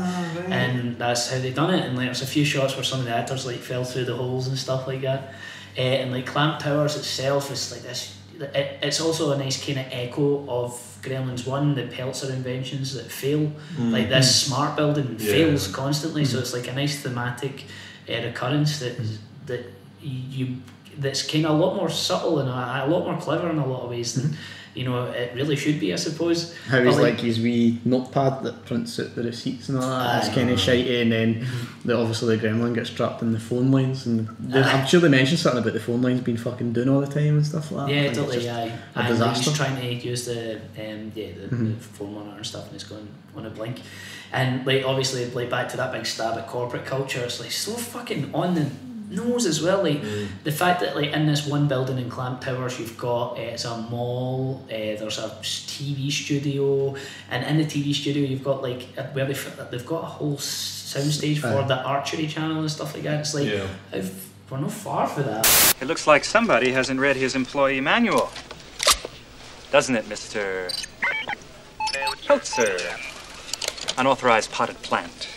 And 0.52 1.00
that's 1.00 1.32
how 1.32 1.40
they 1.40 1.52
done 1.52 1.74
it. 1.74 1.84
And 1.86 1.98
like, 1.98 2.06
there's 2.06 2.22
a 2.22 2.28
few 2.28 2.46
shots 2.46 2.76
where 2.76 2.84
some 2.84 3.00
of 3.00 3.06
the 3.06 3.16
actors 3.16 3.48
like 3.48 3.58
fell 3.58 3.84
through 3.84 4.06
the 4.06 4.16
holes 4.16 4.48
and 4.48 4.56
stuff 4.58 4.86
like 4.86 5.02
that. 5.02 5.34
Uh, 5.76 5.82
and 5.82 6.12
like 6.12 6.28
Clamp 6.28 6.60
Towers 6.60 6.96
itself 6.96 7.52
is 7.52 7.72
like 7.72 7.82
this. 7.82 8.19
It, 8.40 8.80
it's 8.82 9.02
also 9.02 9.32
a 9.32 9.38
nice 9.38 9.64
kind 9.64 9.80
of 9.80 9.86
echo 9.92 10.48
of 10.50 10.72
Gremlins 11.02 11.48
One, 11.48 11.76
the 11.76 11.88
Peltzer 11.88 12.32
inventions 12.32 12.94
that 12.94 13.12
fail. 13.12 13.52
Mm. 13.76 13.92
Like 13.92 14.10
this 14.10 14.46
smart 14.46 14.76
building 14.76 15.18
Yeah. 15.20 15.32
fails 15.32 15.68
constantly, 15.68 16.26
so 16.26 16.38
mm. 16.38 16.42
it's 16.42 16.54
like 16.54 16.68
a 16.68 16.74
nice 16.74 17.02
thematic 17.02 17.66
uh, 18.10 18.14
recurrence 18.24 18.80
that 18.80 18.98
mm. 18.98 19.18
that 19.48 19.66
you 20.02 20.58
that's 20.98 21.24
kind 21.26 21.46
of 21.46 21.52
a 21.58 21.64
lot 21.64 21.76
more 21.76 21.90
subtle 21.90 22.40
and 22.40 22.50
a, 22.50 22.86
a 22.86 22.88
lot 22.88 23.06
more 23.06 23.18
clever 23.20 23.50
in 23.50 23.58
a 23.58 23.66
lot 23.66 23.84
of 23.84 23.90
ways 23.90 24.16
than 24.16 24.36
you 24.76 24.86
know 24.86 25.06
it 25.06 25.34
really 25.36 25.56
should 25.56 25.80
be, 25.80 25.94
I 25.94 25.96
suppose. 25.96 26.56
How 26.68 26.82
he's 26.82 26.98
like 26.98 27.20
his 27.20 27.40
wee 27.40 27.80
notepad 27.86 28.44
that 28.44 28.66
prints 28.66 29.00
out 29.00 29.16
the 29.16 29.24
receipts 29.24 29.70
and 29.70 29.78
all 29.78 29.90
that. 29.90 30.26
It's 30.26 30.34
kind 30.34 30.50
of 30.50 30.60
shitey, 30.60 30.90
eh, 30.90 31.02
and 31.02 31.12
then 31.12 31.36
mm-hmm. 31.36 31.88
the, 31.88 31.98
obviously 31.98 32.36
the 32.36 32.48
gremlin 32.48 32.76
gets 32.76 32.90
trapped 32.90 33.22
in 33.22 33.32
the 33.32 33.40
phone 33.40 33.72
lines, 33.72 34.06
and 34.06 34.28
they, 34.40 34.62
I'm 34.62 34.86
sure 34.86 35.00
they 35.00 35.10
mentioned 35.10 35.40
something 35.40 35.62
about 35.62 35.74
the 35.74 35.80
phone 35.80 36.02
lines 36.02 36.22
being 36.22 36.38
fucking 36.38 36.74
done 36.74 36.90
all 36.90 37.02
the 37.02 37.08
time 37.08 37.38
and 37.38 37.46
stuff 37.46 37.72
like 37.72 37.88
that. 37.88 37.96
Yeah, 37.96 38.02
Like, 38.04 38.14
totally. 38.14 38.46
Yeah, 38.46 38.78
a 38.96 39.08
disaster. 39.08 39.50
he's 39.50 39.58
trying 39.58 39.76
to 39.76 39.94
use 40.08 40.26
the 40.26 40.56
um, 40.56 41.12
yeah 41.16 41.34
the, 41.34 41.48
the 41.48 41.56
mm-hmm. 41.56 41.74
phone 41.74 42.14
monitor 42.14 42.38
and 42.38 42.46
stuff, 42.46 42.68
and 42.68 42.76
it's 42.76 42.84
going 42.84 43.08
on 43.36 43.46
a 43.46 43.50
blink. 43.50 43.82
And 44.32 44.66
like 44.66 44.86
obviously, 44.86 45.26
like 45.32 45.50
back 45.50 45.70
to 45.70 45.78
that 45.78 45.92
big 45.92 46.06
stab 46.06 46.38
at 46.38 46.48
corporate 46.48 46.86
culture, 46.86 47.24
it's 47.24 47.40
like 47.40 47.52
so 47.52 47.74
fucking 47.74 48.34
on 48.34 48.54
the 48.54 48.70
nose 49.10 49.46
as 49.46 49.62
well. 49.62 49.84
Like 49.84 50.02
the 50.44 50.52
fact 50.52 50.82
that 50.82 50.96
like 50.96 51.12
in 51.12 51.26
this 51.26 51.46
one 51.48 51.68
building 51.68 51.98
in 51.98 52.10
Clamp 52.10 52.42
Towers, 52.42 52.80
you've 52.80 52.98
got 52.98 53.38
uh, 53.38 53.42
it's 53.42 53.66
a 53.66 53.78
mall. 53.78 54.62
Uh, 54.66 54.70
there's 54.70 55.18
a 55.18 55.30
TV 55.42 56.12
studio, 56.12 56.96
and 57.30 57.44
in 57.46 57.58
the 57.58 57.66
TV 57.66 57.94
studio, 57.94 58.24
you've 58.28 58.44
got 58.44 58.62
like 58.62 58.88
a- 58.98 59.04
where 59.14 59.26
they 59.26 59.34
they've 59.72 59.86
got 59.86 60.04
a 60.04 60.08
whole 60.08 60.38
soundstage 60.38 61.40
for 61.40 61.68
the 61.68 61.82
archery 61.84 62.28
channel 62.28 62.60
and 62.62 62.72
stuff 62.72 62.94
like 62.94 63.04
that. 63.04 63.20
It's 63.22 63.34
like 63.34 63.48
Yeah. 63.48 63.68
how 63.92 64.02
We're 64.50 64.60
not 64.62 64.72
far 64.72 65.06
for 65.08 65.22
that. 65.24 65.46
It 65.80 65.86
looks 65.86 66.08
like 66.08 66.24
somebody 66.26 66.72
hasn't 66.72 67.00
read 67.00 67.16
his 67.16 67.36
employee 67.36 67.82
manual. 67.82 68.32
Doesn't 69.72 69.96
it, 69.96 70.06
Mr. 70.10 70.72
Peltzer? 72.26 72.78
Unauthorized 73.98 74.52
potted 74.52 74.82
plant. 74.82 75.28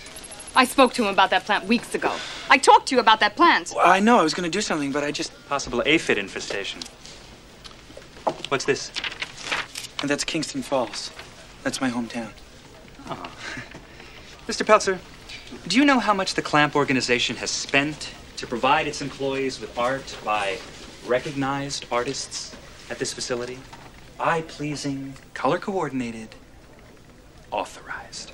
I 0.54 0.64
spoke 0.64 0.92
to 0.94 1.02
him 1.04 1.08
about 1.08 1.30
that 1.30 1.44
plant 1.44 1.66
weeks 1.66 1.94
ago. 1.94 2.14
I 2.50 2.58
talked 2.58 2.88
to 2.88 2.94
you 2.94 3.00
about 3.00 3.20
that 3.20 3.36
plant. 3.36 3.72
Well, 3.74 3.86
I 3.86 4.00
know 4.00 4.18
I 4.18 4.22
was 4.22 4.34
going 4.34 4.50
to 4.50 4.50
do 4.50 4.60
something, 4.60 4.92
but 4.92 5.02
I 5.02 5.10
just. 5.10 5.32
Possible 5.48 5.82
aphid 5.86 6.18
infestation. 6.18 6.80
What's 8.48 8.64
this? 8.64 8.90
And 10.00 10.10
that's 10.10 10.24
Kingston 10.24 10.62
Falls. 10.62 11.10
That's 11.62 11.80
my 11.80 11.90
hometown. 11.90 12.30
Oh. 13.08 13.32
Mr. 14.48 14.66
Peltzer, 14.66 14.98
do 15.68 15.78
you 15.78 15.84
know 15.84 15.98
how 15.98 16.12
much 16.12 16.34
the 16.34 16.42
Clamp 16.42 16.74
organization 16.74 17.36
has 17.36 17.50
spent 17.50 18.12
to 18.36 18.46
provide 18.46 18.86
its 18.86 19.00
employees 19.00 19.60
with 19.60 19.76
art 19.78 20.16
by 20.24 20.58
recognized 21.06 21.86
artists 21.90 22.54
at 22.90 22.98
this 22.98 23.12
facility? 23.12 23.58
Eye 24.18 24.42
pleasing, 24.42 25.14
color 25.34 25.58
coordinated, 25.58 26.34
authorized. 27.50 28.32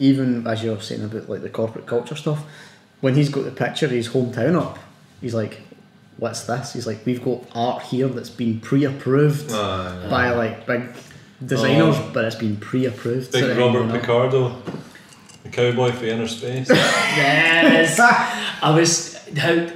Even 0.00 0.46
as 0.46 0.64
you're 0.64 0.80
saying 0.80 1.04
about 1.04 1.28
like 1.28 1.42
the 1.42 1.48
corporate 1.50 1.86
culture 1.86 2.16
stuff, 2.16 2.42
when 3.00 3.14
he's 3.14 3.28
got 3.28 3.44
the 3.44 3.50
picture 3.52 3.86
of 3.86 3.92
his 3.92 4.08
hometown 4.08 4.60
up, 4.60 4.78
he's 5.20 5.34
like, 5.34 5.60
"What's 6.16 6.44
this?" 6.44 6.72
He's 6.72 6.86
like, 6.86 7.04
"We've 7.06 7.22
got 7.22 7.44
art 7.54 7.82
here 7.84 8.08
that's 8.08 8.30
been 8.30 8.60
pre-approved 8.60 9.50
Ah, 9.52 10.02
yeah. 10.02 10.08
by 10.10 10.30
like 10.32 10.66
big 10.66 10.82
designers, 11.44 11.96
Oh. 11.98 12.10
but 12.14 12.24
it's 12.24 12.34
been 12.36 12.56
pre-approved." 12.56 13.30
Big 13.32 13.44
Robert 13.44 13.60
anyone 13.80 13.90
else- 13.90 14.00
Picardo, 14.00 14.62
the 15.44 15.48
cowboy 15.50 15.92
for 15.92 16.06
Innerspace. 16.06 16.68
Yes. 17.16 18.00
I 18.00 18.74
was. 18.74 19.16
How 19.36 19.68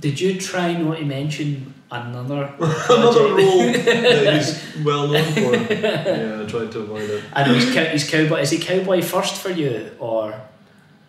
did 0.00 0.20
you 0.20 0.38
try 0.40 0.72
not 0.74 0.98
to 0.98 1.04
mention 1.04 1.74
another 1.90 2.52
Another 2.58 3.34
role 3.34 3.72
that 3.72 4.34
he's 4.34 4.84
well 4.84 5.08
known 5.08 5.32
for. 5.32 5.54
Yeah, 5.72 6.42
I 6.42 6.46
tried 6.48 6.72
to 6.72 6.80
avoid 6.80 7.10
it. 7.10 7.24
I 7.32 7.46
know 7.46 7.54
he's, 7.54 7.72
cow- 7.74 7.84
he's 7.84 8.08
cowboy. 8.08 8.40
Is 8.40 8.50
he 8.50 8.58
cowboy 8.58 9.02
first 9.02 9.36
for 9.36 9.50
you 9.50 9.90
or? 9.98 10.40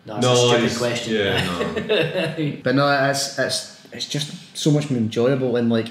No, 0.06 0.18
it's 0.18 0.26
No, 0.26 0.34
a 0.34 0.36
stupid 0.36 0.62
he's- 0.62 0.78
question. 0.78 1.14
yeah, 1.14 2.36
no. 2.38 2.58
But 2.64 2.76
no, 2.76 3.10
it's 3.10 3.38
it's 3.38 3.86
it's 3.92 4.08
just 4.08 4.58
so 4.58 4.72
much 4.72 4.90
more 4.90 5.00
enjoyable 5.00 5.56
and 5.56 5.70
like 5.70 5.90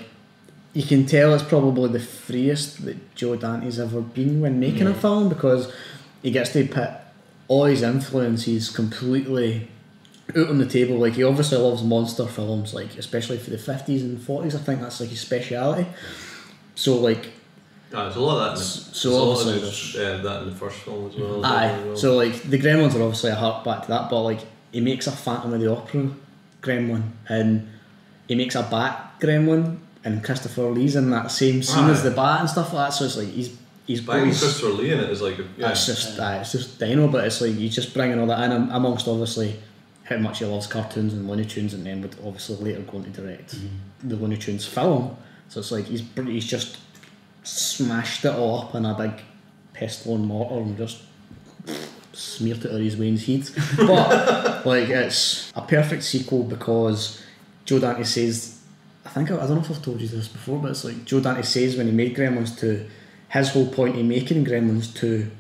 you 0.73 0.83
can 0.83 1.05
tell 1.05 1.35
it's 1.35 1.43
probably 1.43 1.89
the 1.91 2.01
freest 2.01 2.85
that 2.85 3.15
Joe 3.15 3.37
Dante's 3.37 3.79
ever 3.79 4.01
been 4.01 4.41
when 4.41 4.61
making 4.61 4.87
a 4.87 4.93
mm. 4.93 4.97
film 5.01 5.29
because 5.29 5.73
he 6.23 6.31
gets 6.31 6.53
to 6.53 6.67
put 6.67 6.91
all 7.49 7.65
his 7.65 7.83
influences 7.83 8.71
completely 8.71 9.69
out 10.37 10.49
on 10.49 10.59
the 10.59 10.67
table. 10.67 10.97
Like 10.99 11.15
he 11.15 11.23
obviously 11.25 11.59
loves 11.59 11.83
monster 11.83 12.27
films, 12.27 12.75
like 12.75 12.97
especially 12.99 13.39
for 13.39 13.51
the 13.51 13.59
fifties 13.59 14.03
and 14.03 14.21
forties. 14.21 14.55
I 14.55 14.59
think 14.59 14.81
that's 14.81 15.01
like 15.01 15.11
his 15.11 15.21
speciality. 15.21 15.87
So 16.75 16.97
like 16.97 17.31
Ah, 17.93 18.05
there's 18.05 18.17
a 18.17 18.21
lot 18.21 18.37
of 18.37 18.41
that 18.45 18.51
in 18.53 18.59
the, 18.59 18.65
So 18.65 19.09
there's 19.11 19.47
obviously 19.47 19.69
his- 19.69 19.95
yeah, 19.95 20.17
that 20.23 20.43
in 20.43 20.51
the 20.51 20.55
first 20.57 20.77
film 20.79 21.11
as 21.11 21.17
well. 21.17 21.45
Aye. 21.45 21.95
So 21.97 22.17
like 22.17 22.43
the 22.43 22.59
Gremlins 22.59 22.95
are 22.95 23.03
obviously 23.03 23.31
a 23.31 23.35
hark 23.35 23.65
back 23.65 23.83
to 23.83 23.89
that, 23.89 24.09
but 24.11 24.23
like 24.23 24.41
he 24.73 24.81
makes 24.81 25.07
a 25.09 25.13
Phantom 25.13 25.53
of 25.53 25.61
the 25.61 25.71
Opera 25.73 26.11
Gremlin 26.63 27.03
and 27.29 27.69
he 28.29 28.35
makes 28.37 28.55
a 28.55 28.63
Bat 28.63 29.15
Gremlin 29.21 29.79
and 30.05 30.23
Christopher 30.25 30.71
Lee's 30.71 30.95
in 30.97 31.11
that 31.11 31.31
same 31.33 31.63
scene 31.63 31.85
Aye. 31.85 31.91
as 31.91 32.03
the 32.05 32.11
Bat 32.13 32.41
and 32.41 32.51
stuff 32.51 32.73
like 32.73 32.89
that. 32.91 32.95
So 32.95 33.05
it's 33.07 33.17
like 33.17 33.29
he's 33.29 33.57
he's 33.87 34.01
boys- 34.01 34.39
Christopher 34.41 34.69
Lee 34.69 34.93
in 34.93 35.01
it 35.01 35.11
is 35.11 35.21
like, 35.21 35.39
a, 35.41 35.45
yeah. 35.59 35.71
It's 35.71 35.87
just 35.87 36.19
aye, 36.21 36.37
it's 36.39 36.53
just 36.53 36.79
Dino, 36.79 37.09
but 37.09 37.25
it's 37.25 37.41
like 37.41 37.55
he's 37.55 37.75
just 37.75 37.93
bringing 37.93 38.21
all 38.21 38.27
that 38.29 38.45
in 38.45 38.53
amongst 38.71 39.09
obviously 39.09 39.57
how 40.11 40.19
much 40.19 40.41
he 40.41 40.45
loves 40.45 40.67
cartoons 40.67 41.15
and 41.15 41.29
Looney 41.29 41.45
Tunes, 41.45 41.73
and 41.73 41.87
then 41.87 42.03
would 42.03 42.17
obviously 42.25 42.57
later 42.57 42.81
go 42.83 42.99
on 42.99 43.05
to 43.05 43.11
direct 43.11 43.57
mm-hmm. 43.57 44.09
the 44.09 44.17
Looney 44.17 44.37
Tunes 44.37 44.67
film. 44.67 45.17
So 45.49 45.61
it's 45.61 45.71
like 45.71 45.87
he's 45.87 46.03
he's 46.17 46.47
just 46.47 46.79
smashed 47.45 48.25
it 48.25 48.35
all 48.35 48.63
up 48.63 48.75
in 48.75 48.85
a 48.85 48.95
big 48.95 49.13
pestle 49.73 50.17
and 50.17 50.27
mortar 50.27 50.57
and 50.57 50.77
just 50.77 51.03
smeared 52.13 52.65
it 52.65 52.75
on 52.75 52.83
his 52.83 52.97
Wayne's 52.97 53.25
head. 53.25 53.49
But 53.87 54.67
like 54.67 54.89
it's 54.89 55.53
a 55.55 55.63
perfect 55.63 56.03
sequel 56.03 56.43
because 56.43 57.23
Joe 57.65 57.79
Dante 57.79 58.03
says, 58.03 58.61
I 59.07 59.11
think 59.11 59.31
I, 59.31 59.37
I 59.37 59.47
don't 59.47 59.55
know 59.55 59.61
if 59.61 59.71
I've 59.71 59.83
told 59.83 60.01
you 60.01 60.09
this 60.09 60.29
before, 60.29 60.59
but 60.59 60.73
it's 60.73 60.85
like 60.85 61.05
Joe 61.05 61.21
Dante 61.21 61.43
says 61.43 61.77
when 61.77 61.87
he 61.87 61.93
made 61.93 62.17
Gremlins 62.17 62.59
two, 62.59 62.89
his 63.29 63.51
whole 63.51 63.69
point 63.69 63.97
in 63.97 64.09
making 64.09 64.45
Gremlins 64.45 64.93
two 64.93 65.31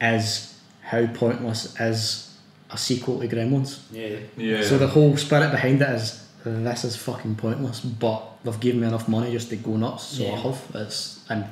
is 0.00 0.56
how 0.82 1.06
pointless 1.08 1.78
is 1.80 2.27
a 2.70 2.76
sequel 2.78 3.20
to 3.20 3.28
Gremlins. 3.28 3.80
Yeah. 3.92 4.16
Yeah. 4.36 4.62
So 4.62 4.78
the 4.78 4.88
whole 4.88 5.16
spirit 5.16 5.50
behind 5.50 5.80
it 5.82 5.88
is 5.90 6.24
this 6.44 6.84
is 6.84 6.96
fucking 6.96 7.36
pointless, 7.36 7.80
but 7.80 8.22
they've 8.44 8.60
given 8.60 8.80
me 8.80 8.86
enough 8.86 9.08
money 9.08 9.32
just 9.32 9.48
to 9.50 9.56
go 9.56 9.76
nuts, 9.76 10.04
so 10.04 10.24
I 10.32 10.36
have. 10.36 10.60
It's 10.74 11.24
and 11.30 11.44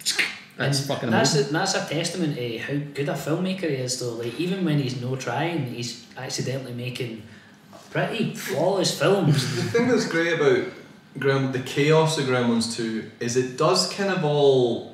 it's 0.00 0.18
And 0.58 0.76
fucking 0.76 1.10
that's 1.10 1.34
amazing. 1.34 1.50
a, 1.50 1.58
that's 1.58 1.74
a 1.74 1.86
testament 1.88 2.36
to 2.36 2.58
how 2.58 2.74
good 2.94 3.08
a 3.08 3.14
filmmaker 3.14 3.68
he 3.70 3.76
is 3.76 3.98
though 4.00 4.12
like 4.14 4.38
even 4.38 4.64
when 4.64 4.78
he's 4.78 5.00
no 5.00 5.16
trying 5.16 5.66
he's 5.66 6.06
accidentally 6.16 6.72
making 6.72 7.22
pretty 7.90 8.34
flawless 8.34 8.96
films 8.98 9.42
The 9.56 9.62
thing 9.70 9.88
that's 9.88 10.06
great 10.08 10.34
about 10.34 10.68
Grem- 11.18 11.52
the 11.52 11.60
chaos 11.60 12.18
of 12.18 12.26
Gremlins 12.26 12.74
2 12.76 13.10
is 13.20 13.36
it 13.36 13.56
does 13.56 13.92
kind 13.92 14.10
of 14.10 14.24
all 14.24 14.93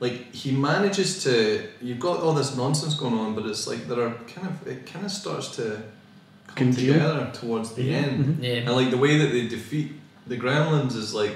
like 0.00 0.34
he 0.34 0.50
manages 0.52 1.22
to 1.24 1.62
you've 1.82 2.00
got 2.00 2.20
all 2.20 2.32
this 2.32 2.56
nonsense 2.56 2.94
going 2.94 3.14
on 3.14 3.34
but 3.34 3.44
it's 3.46 3.66
like 3.66 3.86
there 3.88 4.00
are 4.06 4.14
kind 4.34 4.46
of 4.46 4.66
it 4.66 4.86
kind 4.86 5.04
of 5.04 5.10
starts 5.12 5.48
to 5.56 5.82
come 6.46 6.56
Congeal. 6.72 6.94
together 6.94 7.30
towards 7.32 7.72
the 7.74 7.88
Mhm. 7.90 8.02
end 8.04 8.24
Mhm. 8.24 8.42
Yeah. 8.42 8.52
and 8.66 8.72
like 8.80 8.90
the 8.90 8.96
way 8.96 9.18
that 9.18 9.30
they 9.32 9.46
defeat 9.46 9.92
the 10.26 10.36
Gremlins 10.36 10.96
is 10.96 11.12
like 11.14 11.34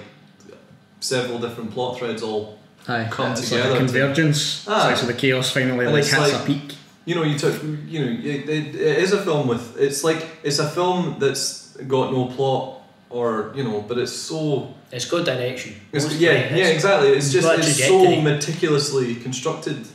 several 1.00 1.38
different 1.38 1.70
plot 1.72 1.98
threads 1.98 2.22
all 2.22 2.58
Aye, 2.88 3.08
come 3.10 3.32
it's 3.32 3.42
together 3.48 3.70
like 3.70 3.74
a 3.80 3.84
convergence. 3.84 4.66
Aye. 4.68 4.76
It's 4.76 4.84
like 4.86 4.96
so 4.98 5.06
the 5.06 5.14
chaos 5.14 5.50
finally 5.50 5.86
like 5.86 5.96
it's 6.02 6.10
hits 6.12 6.32
like- 6.32 6.42
a 6.42 6.46
peak. 6.46 6.74
you 7.06 7.14
know, 7.14 7.22
you 7.22 7.38
took, 7.38 7.54
you 7.88 7.98
know, 8.04 8.10
it, 8.10 8.48
it, 8.48 8.74
it 8.74 8.98
is 9.04 9.12
a 9.12 9.20
film 9.22 9.46
with, 9.46 9.76
it's 9.78 10.02
like, 10.04 10.26
it's 10.42 10.58
a 10.58 10.66
film 10.68 11.16
that's 11.18 11.76
got 11.86 12.10
no 12.12 12.24
plot 12.26 12.80
or, 13.10 13.52
you 13.54 13.64
know, 13.64 13.82
but 13.82 13.98
it's 13.98 14.12
so, 14.12 14.74
it's 14.90 15.04
got 15.04 15.24
direction 15.24 15.74
it's, 15.92 16.04
yeah, 16.16 16.30
of 16.30 16.56
yeah, 16.56 16.66
exactly. 16.66 17.10
It's 17.10 17.32
just, 17.32 17.46
it's 17.58 17.86
so 17.86 18.20
meticulously 18.20 19.16
constructed 19.16 19.86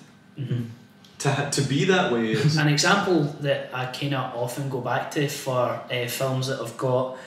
to, 1.20 1.30
ha- 1.32 1.50
to 1.50 1.62
be 1.62 1.86
that 1.86 2.12
way. 2.12 2.32
It's, 2.32 2.58
An 2.58 2.68
example 2.68 3.24
that 3.42 3.70
I 3.74 3.88
kind 3.88 4.16
of 4.16 4.36
often 4.36 4.70
go 4.70 4.82
back 4.82 5.12
to 5.12 5.28
for 5.28 5.82
uh, 5.92 6.08
films 6.08 6.48
that 6.48 6.60
have 6.60 6.78
got 6.78 7.18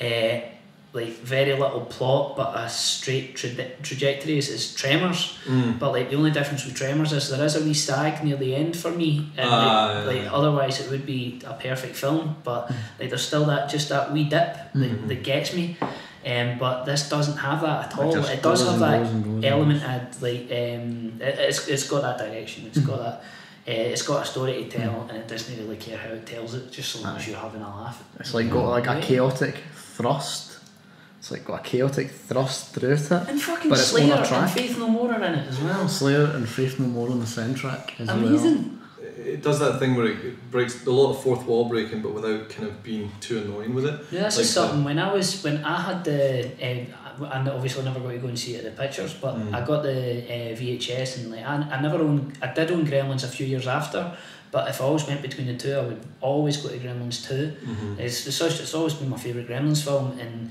uh, 0.00 0.40
like 0.92 1.10
very 1.22 1.52
little 1.52 1.82
plot 1.82 2.36
but 2.36 2.56
a 2.58 2.68
straight 2.68 3.36
tra- 3.36 3.70
trajectory 3.82 4.36
is, 4.38 4.48
is 4.48 4.74
Tremors. 4.74 5.38
Mm. 5.46 5.78
But 5.78 5.92
like 5.92 6.10
the 6.10 6.16
only 6.16 6.32
difference 6.32 6.64
with 6.64 6.74
Tremors 6.74 7.12
is 7.12 7.30
there 7.30 7.44
is 7.44 7.54
a 7.56 7.62
wee 7.64 7.74
stag 7.74 8.24
near 8.24 8.36
the 8.36 8.54
end 8.56 8.76
for 8.76 8.90
me, 8.90 9.30
and 9.36 9.48
Ah, 9.48 9.54
like, 9.54 9.94
yeah, 9.94 10.04
like 10.12 10.22
yeah. 10.22 10.32
otherwise 10.38 10.80
it 10.80 10.90
would 10.90 11.06
be 11.06 11.40
a 11.46 11.54
perfect 11.54 11.94
film. 11.96 12.36
But 12.42 12.70
like 12.98 13.08
there's 13.10 13.26
still 13.26 13.44
that 13.46 13.68
just 13.70 13.88
that 13.90 14.12
wee 14.12 14.24
dip 14.24 14.30
that, 14.54 14.74
Mm-hmm. 14.74 15.06
that 15.08 15.22
gets 15.22 15.54
me. 15.54 15.76
Um, 16.26 16.58
but 16.58 16.84
this 16.84 17.08
doesn't 17.08 17.38
have 17.38 17.62
that 17.62 17.92
at 17.92 17.98
all. 17.98 18.12
just 18.12 18.30
It 18.30 18.42
does 18.42 18.66
have 18.68 18.78
that 18.80 19.04
goes 19.04 19.24
goes 19.24 19.44
element 19.44 19.82
at 19.84 20.20
like 20.20 20.42
um, 20.50 21.18
it, 21.20 21.38
it's 21.48 21.66
it's 21.68 21.88
got 21.88 22.02
that 22.02 22.18
direction. 22.18 22.66
It's 22.66 22.78
got 22.80 22.98
that. 22.98 23.22
Uh, 23.68 23.72
it's 23.92 24.02
got 24.02 24.22
a 24.22 24.26
story 24.26 24.64
to 24.64 24.68
tell, 24.68 25.06
and 25.08 25.18
it 25.18 25.28
doesn't 25.28 25.56
really 25.58 25.76
care 25.76 25.96
how 25.98 26.08
it 26.10 26.26
tells 26.26 26.54
it, 26.54 26.72
just 26.72 26.90
so 26.92 27.00
long 27.02 27.16
as 27.16 27.28
you're 27.28 27.38
having 27.38 27.60
a 27.62 27.68
laugh. 27.68 28.02
It's 28.18 28.34
like 28.34 28.50
got 28.50 28.68
like 28.70 28.86
a 28.88 29.00
chaotic 29.00 29.54
thrust. 29.74 30.49
It's 31.20 31.30
like 31.30 31.44
got 31.44 31.60
a 31.60 31.62
chaotic 31.62 32.10
thrust 32.10 32.74
through 32.74 32.92
it. 32.94 33.10
And 33.10 33.40
fucking 33.40 33.68
but 33.68 33.78
it's 33.78 33.92
on 33.92 34.00
Slayer 34.00 34.14
a 34.14 34.16
and 34.16 34.26
track. 34.26 34.50
Faith 34.50 34.78
No 34.78 34.88
More 34.88 35.12
are 35.12 35.22
in 35.22 35.34
it 35.34 35.48
as 35.48 35.60
well. 35.60 35.86
Slayer 35.86 36.24
and 36.24 36.48
Faith 36.48 36.80
No 36.80 36.86
More 36.86 37.10
on 37.10 37.18
the 37.20 37.26
soundtrack 37.26 38.00
as 38.00 38.06
well. 38.08 38.16
Amazing. 38.26 38.80
it 39.18 39.42
does 39.42 39.58
that 39.60 39.78
thing 39.78 39.94
where 39.96 40.06
it, 40.06 40.24
it 40.24 40.50
breaks 40.50 40.86
a 40.86 40.90
lot 40.90 41.10
of 41.10 41.22
fourth 41.22 41.44
wall 41.44 41.68
breaking, 41.68 42.00
but 42.00 42.14
without 42.14 42.48
kind 42.48 42.66
of 42.68 42.82
being 42.82 43.12
too 43.20 43.38
annoying 43.42 43.74
with 43.74 43.84
it. 43.84 44.00
Yeah, 44.10 44.22
that's 44.22 44.36
Like 44.36 44.44
just 44.44 44.54
something. 44.54 44.82
When 44.82 44.98
I 44.98 45.12
was 45.12 45.42
when 45.44 45.62
I 45.62 45.78
had 45.82 46.04
the, 46.04 46.46
uh, 46.58 47.26
I 47.26 47.46
obviously 47.50 47.84
never 47.84 48.00
got 48.00 48.12
to 48.12 48.18
go 48.18 48.28
and 48.28 48.38
see 48.38 48.54
it 48.54 48.64
at 48.64 48.74
the 48.74 48.82
pictures, 48.82 49.12
but 49.12 49.34
Mm. 49.36 49.54
I 49.54 49.60
got 49.66 49.82
the 49.82 50.22
uh, 50.24 50.56
VHS 50.56 51.18
and 51.18 51.30
like 51.32 51.44
I, 51.44 51.54
I 51.76 51.82
never 51.82 51.98
owned. 52.02 52.38
I 52.40 52.46
did 52.54 52.70
own 52.70 52.86
Gremlins 52.86 53.24
a 53.24 53.28
few 53.28 53.44
years 53.46 53.66
after, 53.66 54.16
but 54.52 54.70
if 54.70 54.80
I 54.80 54.84
always 54.84 55.06
went 55.06 55.20
between 55.20 55.48
the 55.48 55.56
two, 55.58 55.74
I 55.74 55.82
would 55.82 56.00
always 56.22 56.56
go 56.56 56.70
to 56.70 56.78
Gremlins 56.78 57.28
2 57.28 57.34
Mhm. 57.68 57.98
It's, 58.00 58.26
it's 58.26 58.36
such, 58.36 58.58
it's 58.60 58.72
always 58.72 58.94
been 58.94 59.10
my 59.10 59.18
favorite 59.18 59.48
Gremlins 59.48 59.84
film, 59.84 60.18
and 60.18 60.50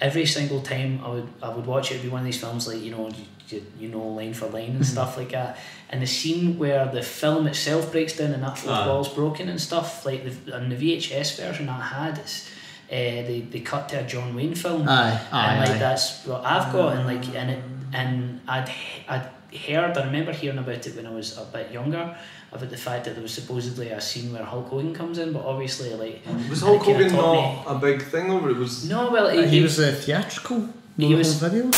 every 0.00 0.26
single 0.26 0.60
time 0.60 1.00
I 1.04 1.08
would 1.08 1.28
I 1.42 1.48
would 1.48 1.66
watch 1.66 1.90
it, 1.90 1.94
it'd 1.94 2.02
be 2.04 2.08
one 2.08 2.20
of 2.20 2.26
these 2.26 2.40
films 2.40 2.66
like 2.68 2.80
you 2.80 2.90
know 2.90 3.08
you, 3.48 3.62
you, 3.78 3.88
know 3.88 4.06
line 4.08 4.34
for 4.34 4.46
line 4.46 4.70
and 4.76 4.86
stuff 4.86 5.16
like 5.16 5.30
that. 5.30 5.58
And 5.90 6.02
the 6.02 6.06
scene 6.06 6.58
where 6.58 6.86
the 6.86 7.02
film 7.02 7.46
itself 7.46 7.92
breaks 7.92 8.16
down 8.16 8.32
and 8.32 8.42
that 8.42 8.58
fourth 8.58 8.74
Ah. 8.74 8.86
wall's 8.88 9.08
broken 9.08 9.48
and 9.48 9.60
stuff 9.60 10.04
like 10.04 10.24
the, 10.24 10.56
on 10.56 10.68
the 10.68 10.76
VHS 10.76 11.36
version 11.40 11.68
I 11.68 11.80
had, 11.80 12.18
it's 12.18 12.48
uh, 12.90 12.94
they 13.28 13.46
they 13.50 13.60
cut 13.60 13.88
to 13.90 14.00
a 14.00 14.02
John 14.04 14.34
Wayne 14.34 14.54
film. 14.54 14.88
Aye, 14.88 15.20
aye, 15.32 15.46
and 15.52 15.60
like 15.60 15.76
aye. 15.76 15.78
that's 15.78 16.24
what 16.26 16.44
I've 16.44 16.72
got, 16.72 16.96
and 16.96 17.06
like 17.06 17.26
and 17.34 17.50
it 17.50 17.62
and 17.92 18.40
I'd 18.48 18.68
I'd 19.08 19.30
heard, 19.56 19.96
I 19.96 20.04
remember 20.04 20.32
hearing 20.32 20.58
about 20.58 20.86
it 20.86 20.96
when 20.96 21.06
I 21.06 21.10
was 21.10 21.38
a 21.38 21.44
bit 21.44 21.70
younger, 21.70 22.16
about 22.52 22.70
the 22.70 22.76
fact 22.76 23.04
that 23.04 23.14
there 23.14 23.22
was 23.22 23.32
supposedly 23.34 23.88
a 23.88 24.00
scene 24.00 24.32
where 24.32 24.44
Hulk 24.44 24.68
Hogan 24.68 24.94
comes 24.94 25.18
in, 25.18 25.32
but 25.32 25.44
obviously, 25.44 25.92
like. 25.94 26.22
Was 26.50 26.60
Hulk 26.62 26.82
Hogan 26.82 27.10
taught 27.10 27.32
me- 27.34 27.64
not 27.66 27.76
a 27.76 27.78
big 27.78 28.02
thing 28.02 28.30
over 28.30 28.50
it? 28.50 28.56
Was 28.56 28.88
No, 28.88 29.10
well, 29.10 29.26
Uh, 29.26 29.42
he, 29.42 29.58
he 29.58 29.62
was 29.62 29.78
a 29.78 29.92
theatrical. 29.92 30.68
He 30.96 31.10
no 31.10 31.16
was- 31.18 31.34
video. 31.34 31.70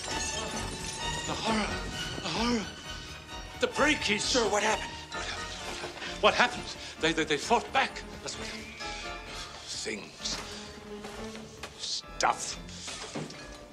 The 0.00 1.32
horror! 1.34 1.68
The 2.22 2.28
horror! 2.28 2.62
The 3.60 3.66
breakies! 3.68 4.22
Sir, 4.22 4.40
what 4.48 4.62
happened? 4.62 4.90
What 5.12 5.24
happened? 5.24 5.92
What 6.22 6.34
happened? 6.34 6.62
They, 7.00 7.12
they, 7.12 7.24
they 7.24 7.36
fought 7.36 7.70
back. 7.72 8.02
That's 8.22 8.38
what 8.38 8.46
happened. 8.48 8.64
Things. 9.66 10.19
Stuff. 12.20 13.16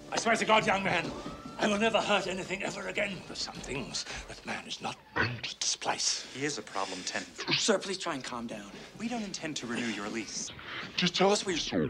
I 0.10 0.18
swear 0.18 0.38
to 0.38 0.46
God, 0.46 0.66
young 0.66 0.82
man, 0.82 1.12
I 1.60 1.68
will 1.68 1.78
never 1.78 2.00
hurt 2.00 2.28
anything 2.28 2.64
ever 2.64 2.88
again. 2.88 3.18
There's 3.28 3.40
some 3.40 3.56
things 3.56 4.06
that 4.30 4.46
man 4.46 4.66
is 4.66 4.82
not 4.82 4.96
meant 5.18 5.44
to 5.44 5.56
displace. 5.58 6.26
He 6.34 6.46
is 6.46 6.58
a 6.58 6.62
problem 6.62 7.02
tenant. 7.06 7.28
Sir, 7.60 7.78
please 7.78 7.98
try 7.98 8.14
and 8.14 8.24
calm 8.24 8.48
down. 8.48 8.72
We 9.00 9.10
don't 9.10 9.22
intend 9.24 9.58
to 9.58 9.68
renew 9.68 9.88
your 9.88 10.08
lease. 10.08 10.50
Just 10.96 11.14
tell 11.14 11.30
us 11.30 11.46
what 11.46 11.56
you 11.56 11.60
saw. 11.60 11.88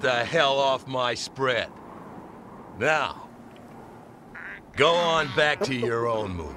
The 0.00 0.24
hell 0.24 0.58
off 0.58 0.88
my 0.88 1.12
spread. 1.12 1.68
Now, 2.78 3.28
go 4.74 4.94
on 4.94 5.28
back 5.36 5.60
to 5.64 5.74
your 5.74 6.08
own 6.08 6.34
movie. 6.34 6.54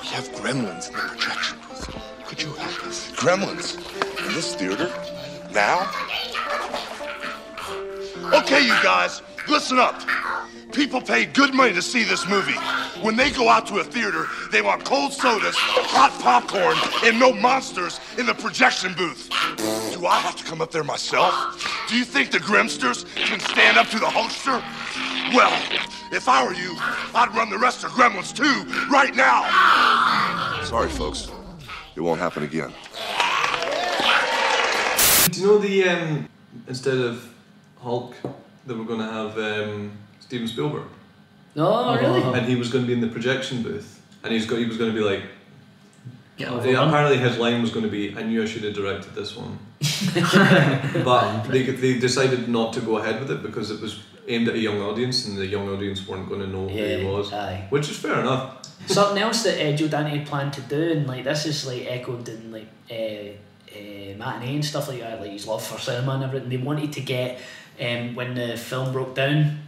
We 0.00 0.08
have 0.08 0.26
gremlins 0.30 0.88
in 0.88 0.94
the 0.94 1.02
projection 1.02 1.58
booth. 1.58 2.24
Could 2.24 2.42
you 2.42 2.52
help 2.54 2.86
us? 2.86 3.12
Gremlins? 3.12 3.76
In 4.26 4.32
this 4.32 4.54
theater? 4.54 4.90
Now? 5.52 5.90
Okay, 8.32 8.62
you 8.62 8.76
guys, 8.82 9.20
listen 9.46 9.78
up. 9.78 10.00
People 10.72 11.02
pay 11.02 11.26
good 11.26 11.52
money 11.52 11.74
to 11.74 11.82
see 11.82 12.02
this 12.02 12.26
movie. 12.26 12.56
When 13.02 13.14
they 13.14 13.30
go 13.30 13.50
out 13.50 13.66
to 13.66 13.78
a 13.80 13.84
theater, 13.84 14.26
they 14.50 14.62
want 14.62 14.86
cold 14.86 15.12
sodas, 15.12 15.54
hot 15.56 16.18
popcorn, 16.22 16.78
and 17.04 17.20
no 17.20 17.32
monsters 17.32 18.00
in 18.16 18.24
the 18.24 18.34
projection 18.34 18.94
booth. 18.94 19.27
Do 19.98 20.06
I 20.06 20.20
have 20.20 20.36
to 20.36 20.44
come 20.44 20.60
up 20.62 20.70
there 20.70 20.84
myself? 20.84 21.84
Do 21.88 21.96
you 21.96 22.04
think 22.04 22.30
the 22.30 22.38
Grimsters 22.38 23.04
can 23.16 23.40
stand 23.40 23.76
up 23.76 23.88
to 23.88 23.98
the 23.98 24.06
Hulkster? 24.06 24.62
Well, 25.34 25.52
if 26.12 26.28
I 26.28 26.44
were 26.44 26.54
you, 26.54 26.76
I'd 27.16 27.34
run 27.34 27.50
the 27.50 27.58
rest 27.58 27.82
of 27.82 27.90
Gremlins 27.90 28.32
too, 28.32 28.64
right 28.92 29.12
now. 29.16 29.42
Sorry, 30.62 30.88
folks. 30.88 31.28
It 31.96 32.00
won't 32.00 32.20
happen 32.20 32.44
again. 32.44 32.72
Do 35.32 35.40
you 35.40 35.46
know 35.48 35.58
the 35.58 35.88
um, 35.88 36.28
instead 36.68 36.98
of 36.98 37.28
Hulk, 37.82 38.14
they 38.66 38.74
were 38.74 38.84
going 38.84 39.00
to 39.00 39.04
have 39.12 39.36
um, 39.36 39.90
Steven 40.20 40.46
Spielberg, 40.46 40.84
No, 41.56 41.96
really? 41.98 42.22
and 42.38 42.46
he 42.46 42.54
was 42.54 42.70
going 42.70 42.84
to 42.84 42.86
be 42.86 42.92
in 42.92 43.00
the 43.00 43.08
projection 43.08 43.64
booth, 43.64 44.00
and 44.22 44.32
he's 44.32 44.46
got 44.46 44.60
he 44.60 44.64
was 44.64 44.76
going 44.76 44.92
to 44.92 44.96
be 44.96 45.04
like. 45.04 45.22
Get 46.38 46.64
Yeah, 46.64 46.86
apparently 46.86 47.18
his 47.18 47.36
line 47.36 47.60
was 47.60 47.70
going 47.70 47.84
to 47.84 47.90
be, 47.90 48.16
"I 48.16 48.22
knew 48.22 48.42
I 48.42 48.46
should 48.46 48.62
have 48.62 48.74
directed 48.74 49.12
this 49.14 49.36
one," 49.36 49.58
but 51.04 51.42
they, 51.48 51.64
they 51.64 51.98
decided 51.98 52.48
not 52.48 52.72
to 52.74 52.80
go 52.80 52.98
ahead 52.98 53.18
with 53.20 53.30
it 53.32 53.42
because 53.42 53.72
it 53.72 53.80
was 53.80 54.00
aimed 54.28 54.46
at 54.46 54.54
a 54.54 54.58
young 54.58 54.80
audience, 54.80 55.26
and 55.26 55.36
the 55.36 55.46
young 55.46 55.68
audience 55.68 56.06
weren't 56.06 56.28
going 56.28 56.40
to 56.40 56.46
know 56.46 56.68
who 56.68 56.78
he 56.78 57.04
was, 57.04 57.32
aye. 57.32 57.66
which 57.70 57.90
is 57.90 57.96
fair 57.96 58.20
enough. 58.20 58.64
Something 58.86 59.20
else 59.20 59.42
that 59.42 59.60
uh, 59.60 59.76
Joe 59.76 59.88
Dante 59.88 60.24
planned 60.24 60.52
to 60.52 60.60
do, 60.60 60.92
and 60.92 61.08
like 61.08 61.24
this 61.24 61.44
is 61.44 61.66
like 61.66 61.86
echoed 61.88 62.28
in 62.28 62.52
like 62.52 62.68
uh, 62.88 62.94
uh, 62.94 64.16
matinee 64.16 64.54
and 64.54 64.64
stuff 64.64 64.88
like 64.88 65.00
that, 65.00 65.20
like 65.20 65.32
his 65.32 65.46
love 65.46 65.66
for 65.66 65.78
cinema 65.80 66.12
and 66.12 66.22
everything. 66.22 66.50
They 66.50 66.56
wanted 66.58 66.92
to 66.92 67.00
get 67.00 67.40
um, 67.80 68.14
when 68.14 68.34
the 68.34 68.56
film 68.56 68.92
broke 68.92 69.14
down, 69.16 69.58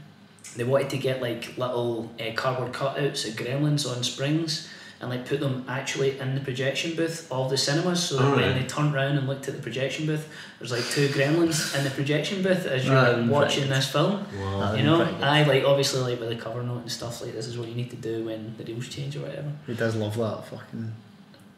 they 0.56 0.64
wanted 0.64 0.90
to 0.90 0.98
get 0.98 1.20
like 1.20 1.56
little 1.58 2.12
uh, 2.20 2.32
cardboard 2.34 2.72
cutouts 2.72 3.28
of 3.28 3.34
Gremlins 3.34 3.90
on 3.90 4.02
springs. 4.04 4.68
And 5.02 5.08
like 5.08 5.26
put 5.26 5.40
them 5.40 5.64
actually 5.66 6.18
in 6.20 6.34
the 6.34 6.42
projection 6.42 6.94
booth 6.94 7.26
of 7.32 7.48
the 7.48 7.56
cinemas, 7.56 8.02
so 8.02 8.16
that 8.18 8.36
when 8.36 8.44
Alright. 8.44 8.60
they 8.60 8.66
turned 8.68 8.94
around 8.94 9.16
and 9.16 9.26
looked 9.26 9.48
at 9.48 9.56
the 9.56 9.62
projection 9.62 10.04
booth, 10.04 10.28
there's 10.58 10.72
like 10.72 10.84
two 10.90 11.08
gremlins 11.08 11.74
in 11.74 11.84
the 11.84 11.90
projection 11.90 12.42
booth 12.42 12.66
as 12.66 12.84
you're 12.86 12.94
like, 12.94 13.30
watching 13.30 13.70
this 13.70 13.90
film. 13.90 14.26
Wow. 14.38 14.74
You 14.74 14.82
know, 14.82 14.98
be 14.98 15.04
pretty 15.04 15.18
good. 15.18 15.24
I 15.26 15.44
like 15.46 15.64
obviously 15.64 16.00
like 16.02 16.20
with 16.20 16.28
the 16.28 16.36
cover 16.36 16.62
note 16.62 16.82
and 16.82 16.92
stuff 16.92 17.22
like 17.22 17.32
this 17.32 17.46
is 17.46 17.56
what 17.56 17.68
you 17.68 17.74
need 17.74 17.88
to 17.90 17.96
do 17.96 18.26
when 18.26 18.54
the 18.58 18.64
rules 18.70 18.88
change 18.88 19.16
or 19.16 19.20
whatever. 19.20 19.50
He 19.66 19.72
does 19.72 19.96
love 19.96 20.18
that 20.18 20.44
fucking. 20.48 20.92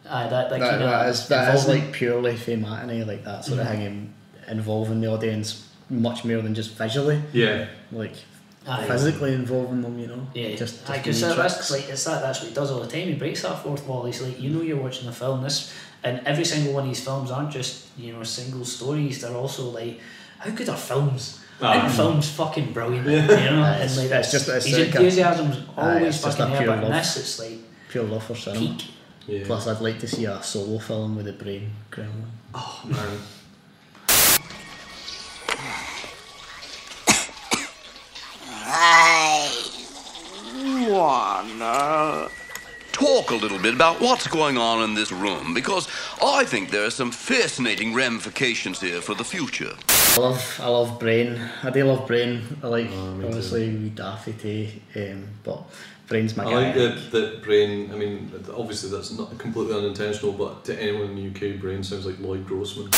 Aye, 0.09 0.28
that 0.28 0.31
that, 0.31 0.50
that, 0.50 0.70
kind 0.70 0.83
that 0.83 1.07
of 1.07 1.12
is 1.12 1.26
that 1.28 1.55
is 1.57 1.66
like 1.66 1.90
purely 1.92 2.37
for 2.37 2.57
like 2.57 3.24
that 3.24 3.44
sort 3.44 3.59
of 3.59 3.66
Mhm. 3.66 3.70
thing, 3.70 4.14
involving 4.46 5.00
the 5.00 5.09
audience 5.09 5.66
much 5.90 6.24
more 6.24 6.42
than 6.42 6.55
just 6.55 6.76
visually. 6.76 7.20
Yeah. 7.33 7.66
Like 7.90 8.14
Aye. 8.66 8.87
physically 8.87 9.35
involving 9.35 9.83
them, 9.83 9.98
you 9.98 10.07
know. 10.07 10.27
Yeah, 10.35 10.55
Just, 10.57 10.88
Aye, 10.88 10.98
just 11.03 11.20
'cause 11.20 11.22
wee 11.22 11.29
that, 11.29 11.37
that's 11.37 11.70
like 11.70 11.88
it's 11.88 12.05
that 12.05 12.22
that's 12.22 12.40
what 12.40 12.48
he 12.48 12.55
does 12.55 12.70
all 12.70 12.81
the 12.81 12.87
time. 12.87 13.09
He 13.09 13.14
breaks 13.14 13.42
that 13.42 13.62
fourth 13.62 13.85
wall. 13.87 14.05
He's 14.05 14.22
like, 14.22 14.40
you 14.40 14.51
know, 14.51 14.62
you're 14.62 14.81
watching 14.81 15.09
a 15.09 15.12
film. 15.12 15.42
This 15.42 15.72
and 16.05 16.20
every 16.27 16.44
single 16.44 16.72
one 16.75 16.85
of 16.85 16.88
these 16.88 17.03
films 17.03 17.31
aren't 17.31 17.51
just 17.51 17.87
you 17.98 18.12
know 18.12 18.22
single 18.22 18.64
stories. 18.64 19.20
They're 19.20 19.35
also 19.37 19.64
like, 19.70 20.01
how 20.38 20.51
good 20.51 20.68
are 20.68 20.77
films? 20.77 21.40
Ah. 21.61 21.72
How 21.81 21.88
films 21.88 22.29
fucking 22.31 22.72
brilliant, 22.72 23.07
Yeah. 23.07 23.20
you 23.44 23.51
know. 23.57 23.62
Aye, 23.64 23.75
and 23.75 23.83
it's- 23.85 23.96
like 23.96 24.05
it's 24.05 24.11
that's 24.11 24.33
just- 24.33 24.48
it's 24.48 24.66
his 24.66 24.79
like 24.79 24.94
enthusiasm's 24.94 25.57
always 25.77 26.03
it's 26.16 26.22
just 26.22 26.38
fucking 26.38 26.55
a 26.55 26.59
there. 26.59 26.66
But 26.68 26.83
love. 26.83 26.92
this, 26.92 27.16
it's 27.16 27.38
like 27.38 27.59
pure 27.88 28.05
love 28.05 28.25
for 28.25 28.35
cinema. 28.37 28.61
peak. 28.61 28.85
Yeah. 29.29 29.42
Plus, 29.46 29.66
I'd 29.68 29.81
like 29.81 29.98
to 30.01 30.09
see 30.09 30.25
a 30.25 30.42
solo 30.42 30.79
film 30.79 31.14
with 31.16 31.27
the 31.27 31.33
brain 31.33 31.70
gremlin. 31.92 32.27
Oh 32.55 32.81
man. 32.85 33.18
Talk 43.22 43.30
a 43.30 43.35
little 43.37 43.58
bit 43.58 43.74
about 43.74 44.00
what's 44.00 44.26
going 44.26 44.58
on 44.58 44.82
in 44.82 44.94
this 44.94 45.12
room 45.12 45.54
because 45.54 45.87
I 46.22 46.44
think 46.44 46.70
there 46.70 46.85
are 46.85 46.90
some 46.90 47.11
fascinating 47.11 47.94
ramifications 47.94 48.80
here 48.80 49.00
for 49.00 49.14
the 49.14 49.24
future. 49.24 49.74
I 49.88 50.16
love, 50.20 50.61
I 50.62 50.68
love 50.68 50.98
Brain. 50.98 51.40
I 51.62 51.70
do 51.70 51.85
love 51.85 52.06
Brain. 52.06 52.42
I 52.62 52.66
like 52.66 52.88
Oh, 52.90 53.22
obviously 53.24 53.68
wee 53.76 53.90
Daffy 53.90 54.32
Tay, 54.32 54.82
um, 55.12 55.28
but 55.44 55.62
Brain's 56.08 56.36
my 56.36 56.44
I 56.44 56.50
guy. 56.50 56.54
like 56.54 56.74
that, 56.74 57.10
that 57.12 57.42
Brain, 57.42 57.90
I 57.92 57.96
mean, 57.96 58.30
obviously 58.54 58.90
that's 58.90 59.16
not 59.16 59.36
completely 59.38 59.74
unintentional, 59.74 60.32
but 60.32 60.64
to 60.64 60.80
anyone 60.80 61.10
in 61.10 61.14
the 61.16 61.28
UK, 61.28 61.60
Brain 61.60 61.82
sounds 61.82 62.06
like 62.06 62.18
Lloyd 62.18 62.46
Grossman. 62.46 62.90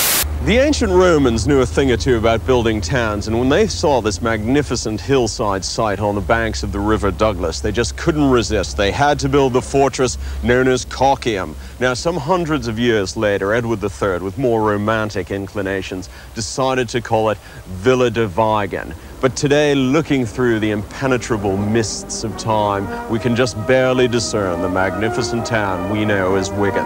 The 0.45 0.59
ancient 0.59 0.93
Romans 0.93 1.47
knew 1.47 1.61
a 1.61 1.67
thing 1.67 1.91
or 1.91 1.97
two 1.97 2.17
about 2.17 2.45
building 2.45 2.81
towns, 2.81 3.29
and 3.29 3.39
when 3.39 3.49
they 3.49 3.67
saw 3.67 4.01
this 4.01 4.21
magnificent 4.21 5.01
hillside 5.01 5.65
site 5.65 6.01
on 6.01 6.15
the 6.15 6.21
banks 6.21 6.63
of 6.63 6.73
the 6.73 6.81
River 6.81 7.11
Douglas, 7.11 7.61
they 7.61 7.73
just 7.73 7.97
couldn't 7.97 8.31
resist. 8.31 8.77
They 8.77 8.91
had 8.91 9.19
to 9.21 9.29
build 9.29 9.53
the 9.53 9.63
fortress 9.63 10.19
known 10.43 10.69
as 10.69 10.85
Coccium. 10.85 11.55
Now, 11.81 11.95
some 11.95 12.17
hundreds 12.17 12.69
of 12.69 12.79
years 12.79 13.17
later, 13.17 13.55
Edward 13.55 13.83
III, 13.83 14.19
with 14.19 14.39
more 14.39 14.63
romantic 14.63 15.31
inclinations, 15.31 16.09
decided 16.35 16.89
to 16.91 17.01
call 17.01 17.31
it 17.31 17.39
Villa 17.67 18.11
de 18.11 18.27
Vigan. 18.27 18.95
But 19.25 19.37
today, 19.37 19.75
looking 19.75 20.27
through 20.27 20.61
the 20.61 20.71
impenetrable 20.71 21.57
mists 21.57 22.25
of 22.25 22.37
time, 22.37 23.09
we 23.09 23.19
can 23.19 23.35
just 23.35 23.57
barely 23.67 24.07
discern 24.07 24.61
the 24.61 24.69
magnificent 24.69 25.47
town 25.47 25.89
we 25.89 26.05
know 26.05 26.35
as 26.35 26.53
Wigan. 26.53 26.85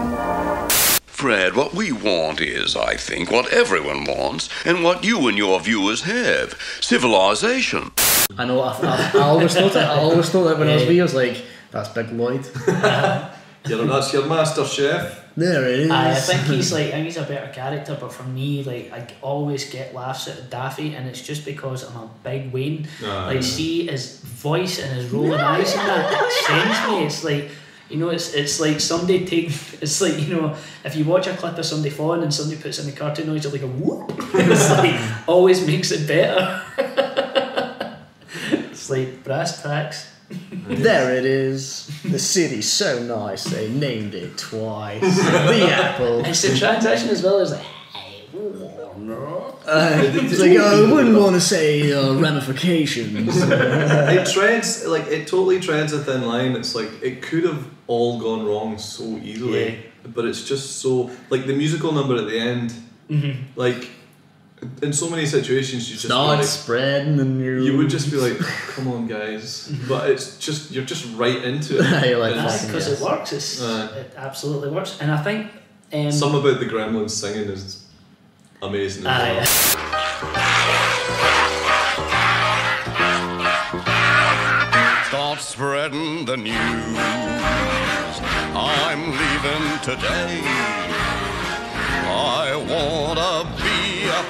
Fred, 1.05 1.53
what 1.53 1.73
we 1.73 1.91
want 1.91 2.39
is, 2.39 2.77
I 2.77 2.95
think, 2.95 3.29
what 3.29 3.51
everyone 3.51 4.05
wants 4.05 4.47
and 4.65 4.85
what 4.85 5.03
you 5.03 5.27
and 5.27 5.37
your 5.37 5.59
viewers 5.59 6.03
have 6.03 6.57
civilization. 6.79 7.91
I 8.37 8.45
know. 8.45 8.61
I, 8.61 8.71
I, 8.71 9.11
I 9.15 9.19
always 9.23 9.53
thought 9.53 9.75
it. 9.75 9.83
I 9.83 9.97
always 9.97 10.29
thought 10.29 10.45
that 10.45 10.59
when 10.59 10.69
I 10.69 10.75
was 10.75 10.85
wee, 10.87 11.01
I 11.01 11.03
was 11.03 11.13
like, 11.13 11.43
"That's 11.71 11.89
Big 11.89 12.09
Lloyd." 12.13 12.47
You're, 13.67 13.85
that's 13.85 14.13
your 14.13 14.25
master 14.25 14.65
chef. 14.65 15.33
There 15.35 15.67
it 15.69 15.79
is. 15.81 15.91
Aye, 15.91 16.11
I 16.11 16.15
think 16.15 16.41
he's 16.43 16.73
like 16.73 16.87
I 16.87 16.91
think 16.91 17.05
he's 17.05 17.17
a 17.17 17.23
better 17.23 17.51
character, 17.53 17.97
but 17.99 18.11
for 18.11 18.23
me, 18.23 18.63
like 18.63 18.91
I 18.91 19.07
always 19.21 19.69
get 19.69 19.93
laughs 19.93 20.27
at 20.27 20.49
Daffy, 20.49 20.95
and 20.95 21.07
it's 21.07 21.21
just 21.21 21.45
because 21.45 21.83
I'm 21.83 21.95
a 21.95 22.09
big 22.23 22.51
Wayne. 22.51 22.87
Aye. 23.03 23.33
like 23.33 23.43
see 23.43 23.87
his 23.87 24.19
voice 24.19 24.79
and 24.79 24.93
his 24.93 25.09
rolling 25.11 25.39
eyes 25.39 25.73
and 25.75 25.87
that 25.87 26.11
it 26.11 26.31
sends 26.45 26.91
me. 26.91 27.05
It's 27.05 27.23
like 27.23 27.49
you 27.89 27.97
know, 27.97 28.09
it's 28.09 28.33
it's 28.33 28.59
like 28.59 28.79
somebody 28.79 29.25
take. 29.25 29.47
It's 29.81 30.01
like 30.01 30.19
you 30.19 30.35
know, 30.35 30.55
if 30.83 30.95
you 30.95 31.05
watch 31.05 31.27
a 31.27 31.35
clip 31.35 31.57
of 31.57 31.65
somebody 31.65 31.89
falling 31.89 32.23
and 32.23 32.33
somebody 32.33 32.61
puts 32.61 32.79
in 32.79 32.85
the 32.85 32.91
cartoon 32.91 33.27
noise, 33.27 33.45
it's 33.45 33.53
like 33.53 33.63
a 33.63 33.67
whoop. 33.67 34.11
It's 34.33 34.69
like 34.69 34.99
always 35.27 35.65
makes 35.65 35.91
it 35.91 36.07
better. 36.07 36.61
it's 38.51 38.89
like 38.89 39.23
brass 39.23 39.61
tacks. 39.63 40.11
There 40.67 41.15
it 41.15 41.25
is. 41.25 41.89
The 42.03 42.19
city's 42.19 42.71
so 42.71 43.01
nice 43.01 43.45
they 43.45 43.69
named 43.69 44.13
it 44.13 44.37
twice. 44.37 45.01
The 45.01 45.69
apple. 45.71 46.23
It's 46.25 46.41
the 46.43 46.55
transaction 46.57 47.09
as 47.09 47.23
well 47.23 47.39
as 47.39 47.51
like. 47.51 47.65
Uh, 49.65 50.01
it's 50.03 50.39
like, 50.39 50.51
oh, 50.57 50.87
I 50.89 50.91
wouldn't 50.93 51.17
want 51.17 51.35
to 51.35 51.41
say 51.41 51.91
uh, 51.93 52.13
ramifications. 52.15 53.35
it 53.41 54.27
treads 54.31 54.85
like 54.85 55.07
it 55.07 55.27
totally 55.27 55.59
treads 55.59 55.93
a 55.93 55.99
thin 56.03 56.25
line. 56.25 56.55
It's 56.55 56.75
like 56.75 56.89
it 57.01 57.21
could 57.21 57.43
have 57.45 57.67
all 57.87 58.19
gone 58.19 58.45
wrong 58.45 58.77
so 58.77 59.03
easily, 59.23 59.69
Yeah. 59.69 59.75
but 60.13 60.25
it's 60.25 60.43
just 60.47 60.77
so 60.77 61.09
like 61.29 61.45
the 61.47 61.53
musical 61.53 61.91
number 61.91 62.15
at 62.17 62.27
the 62.27 62.39
end. 62.39 62.73
Mhm. 63.09 63.35
Like 63.55 63.89
in 64.81 64.91
so 64.93 65.09
many 65.09 65.25
situations, 65.25 65.87
you 65.89 65.95
just 65.95 66.05
be 66.05 66.09
Start 66.09 66.37
like, 66.39 66.45
spreading 66.45 67.19
and 67.19 67.39
you. 67.43 67.61
you 67.63 67.77
would 67.77 67.89
just 67.89 68.09
be 68.11 68.17
like, 68.17 68.37
"Come 68.75 68.87
on, 68.87 69.07
guys!" 69.07 69.71
But 69.87 70.09
it's 70.09 70.37
just 70.37 70.71
you're 70.71 70.85
just 70.85 71.05
right 71.17 71.41
into 71.43 71.77
it. 71.79 72.05
You're 72.09 72.19
like, 72.19 72.31
It's- 72.35 72.65
because 72.65 72.87
it 72.91 72.99
works. 73.03 73.31
It's, 73.33 73.61
Aye. 73.61 73.85
it 73.97 74.13
absolutely 74.17 74.69
works, 74.71 74.97
and 75.01 75.11
I 75.11 75.21
think. 75.23 75.51
Um, 75.91 76.11
Some 76.11 76.35
about 76.35 76.59
the 76.59 76.65
gremlins 76.67 77.09
singing 77.11 77.49
is 77.49 77.83
amazing. 78.61 79.05
as 79.07 79.21
Aye. 79.21 79.33
well. 79.37 80.79
Start 85.07 85.39
spreading 85.39 86.25
the 86.25 86.37
news. 86.37 86.55
I'm 88.55 89.01
leaving 89.11 89.79
today. 89.81 90.41
I 92.11 92.55
wanna 92.55 93.15
be 93.15 93.18
a 93.18 93.18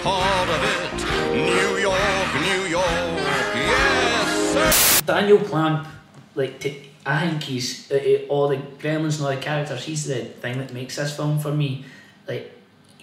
part 0.04 0.50
of 0.50 0.64
it. 0.64 1.34
New 1.34 1.78
York, 1.78 2.30
New 2.42 2.64
York, 2.70 3.56
yes, 3.56 4.54
sir. 4.54 5.06
Daniel 5.06 5.40
Clamp, 5.40 5.88
like 6.36 6.60
t- 6.60 6.90
I 7.06 7.28
think 7.28 7.44
he's 7.44 7.92
uh, 7.92 7.96
uh, 7.96 8.28
all 8.28 8.48
the 8.50 8.58
Gremlins 8.58 9.18
and 9.18 9.26
all 9.28 9.36
the 9.36 9.38
characters. 9.42 9.84
He's 9.84 10.06
the 10.06 10.26
thing 10.26 10.58
that 10.60 10.74
makes 10.74 10.96
this 10.96 11.16
film 11.16 11.40
for 11.40 11.52
me. 11.52 11.86
Like, 12.28 12.52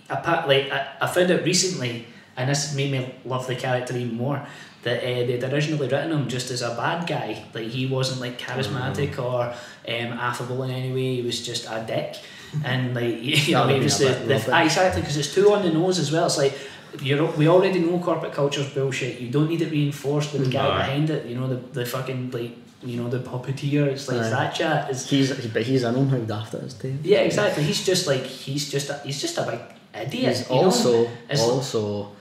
apart, 0.09 0.49
like 0.49 0.71
I, 0.71 0.89
I 1.01 1.07
found 1.07 1.31
out 1.31 1.45
recently, 1.45 2.07
and 2.37 2.49
this 2.51 2.75
made 2.75 2.93
me 2.93 3.15
love 3.25 3.47
the 3.47 3.57
character 3.57 3.97
even 3.97 4.17
more. 4.17 4.47
That 4.83 5.01
uh, 5.03 5.27
they'd 5.27 5.43
originally 5.43 5.89
written 5.89 6.13
him 6.13 6.29
just 6.29 6.51
as 6.53 6.63
a 6.63 6.71
bad 6.77 7.09
guy. 7.09 7.45
Like 7.53 7.67
he 7.67 7.87
wasn't 7.87 8.21
like 8.21 8.39
charismatic 8.39 9.19
or 9.19 9.47
um, 9.47 10.13
affable 10.19 10.63
in 10.63 10.71
any 10.71 10.93
way. 10.93 11.17
He 11.17 11.23
was 11.23 11.45
just 11.45 11.67
a 11.69 11.83
dick. 11.85 12.17
And 12.65 12.95
like 12.95 13.21
you 13.21 13.53
know, 13.55 13.67
That 13.67 13.75
he 13.77 13.83
was 13.83 13.99
be 13.99 14.05
the, 14.05 14.23
a 14.23 14.27
the 14.27 14.63
exactly 14.63 15.03
because 15.03 15.17
it's 15.17 15.35
too 15.35 15.53
on 15.53 15.63
the 15.65 15.73
nose 15.73 15.99
as 15.99 16.13
well. 16.13 16.27
It's 16.27 16.39
like 16.39 16.57
you're, 17.03 17.27
we 17.33 17.49
already 17.49 17.79
know 17.81 17.99
corporate 17.99 18.33
culture's 18.33 18.69
bullshit. 18.71 19.21
You 19.21 19.31
don't 19.31 19.49
need 19.49 19.63
it 19.63 19.71
reinforced 19.71 20.33
with 20.33 20.45
the 20.45 20.51
guy 20.51 20.67
mm, 20.67 20.71
Aye. 20.73 20.79
behind 20.87 21.11
it. 21.11 21.27
You 21.27 21.37
know 21.37 21.49
the 21.49 21.57
the 21.57 21.85
fucking 21.87 22.31
like 22.31 22.53
you 22.83 22.97
know 23.01 23.09
the 23.09 23.19
puppeteer. 23.21 23.87
It's 23.87 24.09
like 24.09 24.21
Aye. 24.21 24.31
that 24.31 24.55
chat 24.55 24.91
is. 24.91 25.09
He's, 25.09 25.47
but 25.49 25.63
he's 25.63 25.83
in 25.83 25.95
on 25.95 26.09
how 26.09 26.19
daft 26.19 26.55
it 26.55 26.63
is 26.65 26.75
too. 26.75 26.97
Yeah, 27.03 27.19
exactly. 27.21 27.63
He's 27.65 27.85
just 27.85 28.07
like 28.07 28.23
he's 28.25 28.71
just 28.71 28.91
a, 28.91 28.99
he's 29.05 29.21
just 29.21 29.39
a 29.39 29.43
big 29.43 29.61
idiot. 30.09 30.37
He's 30.37 30.49
also 30.49 31.03
It's- 31.29 31.41
also 31.41 32.13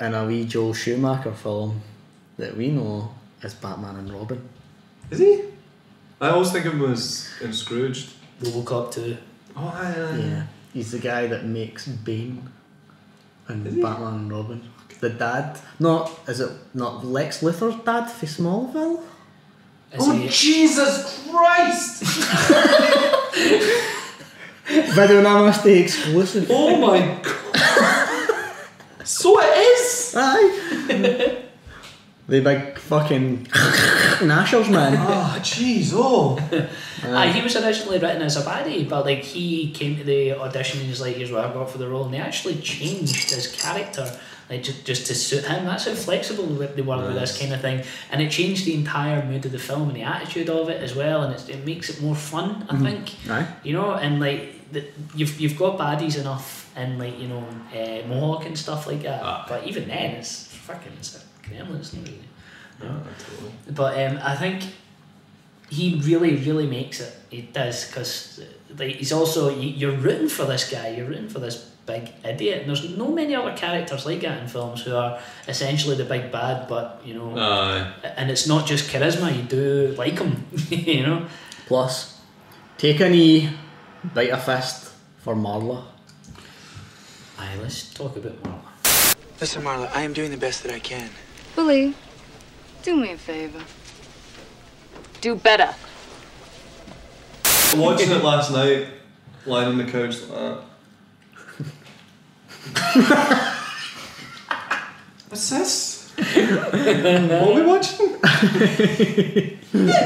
in 0.00 0.14
a 0.14 0.26
wee 0.26 0.44
Joel 0.44 0.74
Schumacher 0.74 1.32
film 1.32 1.80
that 2.36 2.56
we 2.56 2.68
know 2.68 3.12
as 3.42 3.54
Batman 3.54 3.96
and 3.96 4.12
Robin. 4.12 4.40
Is 5.10 5.18
he? 5.18 5.42
I 6.20 6.30
always 6.30 6.50
think 6.52 6.66
of 6.66 6.74
him 6.74 6.92
as 6.92 7.28
in 7.42 7.52
Scrooged. 7.52 8.12
RoboCop 8.42 8.92
two. 8.92 9.16
Oh, 9.56 9.66
aye, 9.74 9.94
aye. 9.96 10.18
Yeah, 10.18 10.46
he's 10.72 10.92
the 10.92 10.98
guy 10.98 11.26
that 11.26 11.44
makes 11.44 11.86
Bane 11.88 12.48
and 13.48 13.64
Batman 13.82 14.14
and 14.14 14.30
Robin. 14.30 14.62
The 15.00 15.10
dad, 15.10 15.58
not 15.78 16.10
is 16.26 16.40
it 16.40 16.50
not 16.74 17.04
Lex 17.04 17.40
Luthor's 17.42 17.76
dad 17.84 18.06
for 18.10 18.26
Smallville? 18.26 19.02
Is 19.92 20.00
oh, 20.00 20.12
he- 20.12 20.28
Jesus 20.28 21.26
Christ! 21.30 22.02
Video 24.66 25.22
Namaste 25.22 25.80
exclusive. 25.80 26.46
Oh 26.50 26.76
my 26.78 27.20
god! 27.22 28.54
so 29.04 29.38
it 29.40 29.56
is! 29.56 30.14
Aye. 30.16 31.44
the 32.28 32.40
big 32.40 32.78
fucking 32.78 33.46
Nashers 34.20 34.68
man. 34.70 34.94
Oh, 35.08 35.38
jeez, 35.40 35.90
oh. 35.94 36.38
Aye, 37.04 37.32
he 37.32 37.40
was 37.42 37.56
originally 37.56 37.98
written 37.98 38.22
as 38.22 38.36
a 38.36 38.42
baddie, 38.42 38.88
but 38.88 39.04
like 39.04 39.20
he 39.22 39.70
came 39.72 39.96
to 39.96 40.04
the 40.04 40.32
audition 40.38 40.80
and 40.80 40.88
he's 40.88 41.00
like, 41.00 41.16
"Here's 41.16 41.30
what 41.32 41.44
I've 41.44 41.54
got 41.54 41.70
for 41.70 41.78
the 41.78 41.88
role," 41.88 42.04
and 42.04 42.12
they 42.14 42.18
actually 42.18 42.56
changed 42.56 43.30
his 43.30 43.46
character, 43.60 44.10
like 44.50 44.62
just 44.62 44.84
just 44.84 45.06
to 45.06 45.14
suit 45.14 45.44
him. 45.44 45.64
That's 45.64 45.86
how 45.86 45.94
flexible 45.94 46.46
they 46.46 46.82
were 46.82 46.98
with 47.06 47.14
this 47.14 47.38
kind 47.38 47.52
of 47.54 47.60
thing, 47.60 47.82
and 48.10 48.20
it 48.20 48.30
changed 48.30 48.66
the 48.66 48.74
entire 48.74 49.24
mood 49.24 49.46
of 49.46 49.52
the 49.52 49.58
film 49.58 49.88
and 49.88 49.96
the 49.96 50.02
attitude 50.02 50.50
of 50.50 50.68
it 50.68 50.82
as 50.82 50.94
well, 50.94 51.22
and 51.22 51.32
it's, 51.32 51.48
it 51.48 51.64
makes 51.64 51.88
it 51.88 52.02
more 52.02 52.16
fun. 52.16 52.66
I 52.68 52.74
Mhm. 52.74 52.82
think, 52.82 53.30
Aye. 53.30 53.46
you 53.62 53.72
know, 53.72 53.92
and 53.94 54.20
like 54.20 54.70
the, 54.72 54.84
you've 55.14 55.40
you've 55.40 55.56
got 55.58 55.78
baddies 55.78 56.18
enough 56.18 56.70
in 56.76 56.98
like 56.98 57.18
you 57.18 57.28
know 57.28 57.44
uh, 57.74 58.06
Mohawk 58.08 58.44
and 58.46 58.58
stuff 58.58 58.86
like 58.86 59.02
that, 59.02 59.46
but 59.48 59.66
even 59.66 59.88
then 59.88 60.16
it's 60.16 60.46
fucking 60.66 60.92
it's 60.98 61.24
a 61.50 61.54
Gremlins, 61.54 61.94
not 61.94 62.04
really. 62.04 62.18
Yeah, 62.82 63.00
totally. 63.18 63.52
But 63.70 63.98
um, 64.06 64.18
I 64.22 64.36
think 64.36 64.62
he 65.70 66.00
really, 66.04 66.36
really 66.36 66.66
makes 66.66 67.00
it. 67.00 67.12
He 67.30 67.42
does 67.42 67.86
because 67.86 68.40
like 68.78 68.96
he's 68.96 69.12
also 69.12 69.50
you- 69.50 69.70
you're 69.70 69.96
rooting 69.96 70.28
for 70.28 70.44
this 70.44 70.70
guy. 70.70 70.88
You're 70.96 71.06
rooting 71.06 71.28
for 71.28 71.40
this 71.40 71.56
big 71.86 72.10
idiot. 72.24 72.60
And 72.60 72.68
there's 72.68 72.96
no 72.96 73.08
many 73.10 73.34
other 73.34 73.56
characters 73.56 74.04
like 74.06 74.20
that 74.20 74.42
in 74.42 74.48
films 74.48 74.82
who 74.82 74.94
are 74.94 75.18
essentially 75.48 75.96
the 75.96 76.04
big 76.04 76.30
bad, 76.30 76.68
but 76.68 77.00
you 77.04 77.14
know, 77.14 77.36
Aye. 77.38 77.92
and 78.16 78.30
it's 78.30 78.46
not 78.46 78.66
just 78.66 78.90
charisma. 78.90 79.34
You 79.34 79.42
do 79.42 79.94
like 79.98 80.18
him, 80.18 80.44
you 80.70 81.06
know. 81.06 81.26
Plus, 81.66 82.20
take 82.78 83.00
a 83.00 83.08
knee, 83.08 83.50
bite 84.14 84.30
a 84.30 84.36
fist 84.38 84.92
for 85.18 85.34
Marla. 85.34 85.84
Aye, 87.38 87.56
let's 87.62 87.92
talk 87.92 88.16
about 88.16 88.42
Marla. 88.42 89.14
Listen, 89.40 89.62
Marla, 89.62 89.90
I 89.94 90.02
am 90.02 90.12
doing 90.12 90.30
the 90.30 90.36
best 90.36 90.62
that 90.64 90.72
I 90.72 90.78
can. 90.80 91.08
Billy, 91.58 91.92
do 92.84 92.94
me 92.94 93.10
a 93.10 93.18
favor. 93.18 93.60
Do 95.20 95.34
better. 95.34 95.74
Watching 97.76 98.12
it 98.12 98.22
last 98.22 98.52
night, 98.52 98.86
lying 99.44 99.70
on 99.70 99.76
the 99.76 99.84
couch 99.86 100.20
like 100.22 100.38
that. 100.38 100.60
What's 105.28 105.50
this? 105.50 106.12
what 106.16 106.74
are 106.74 107.54
we 107.54 107.62
watching? 107.62 108.20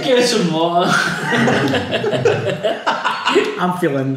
Get 0.07 0.27
some 0.27 0.49
more. 0.49 0.85
I'm 3.61 3.77
feeling. 3.77 4.17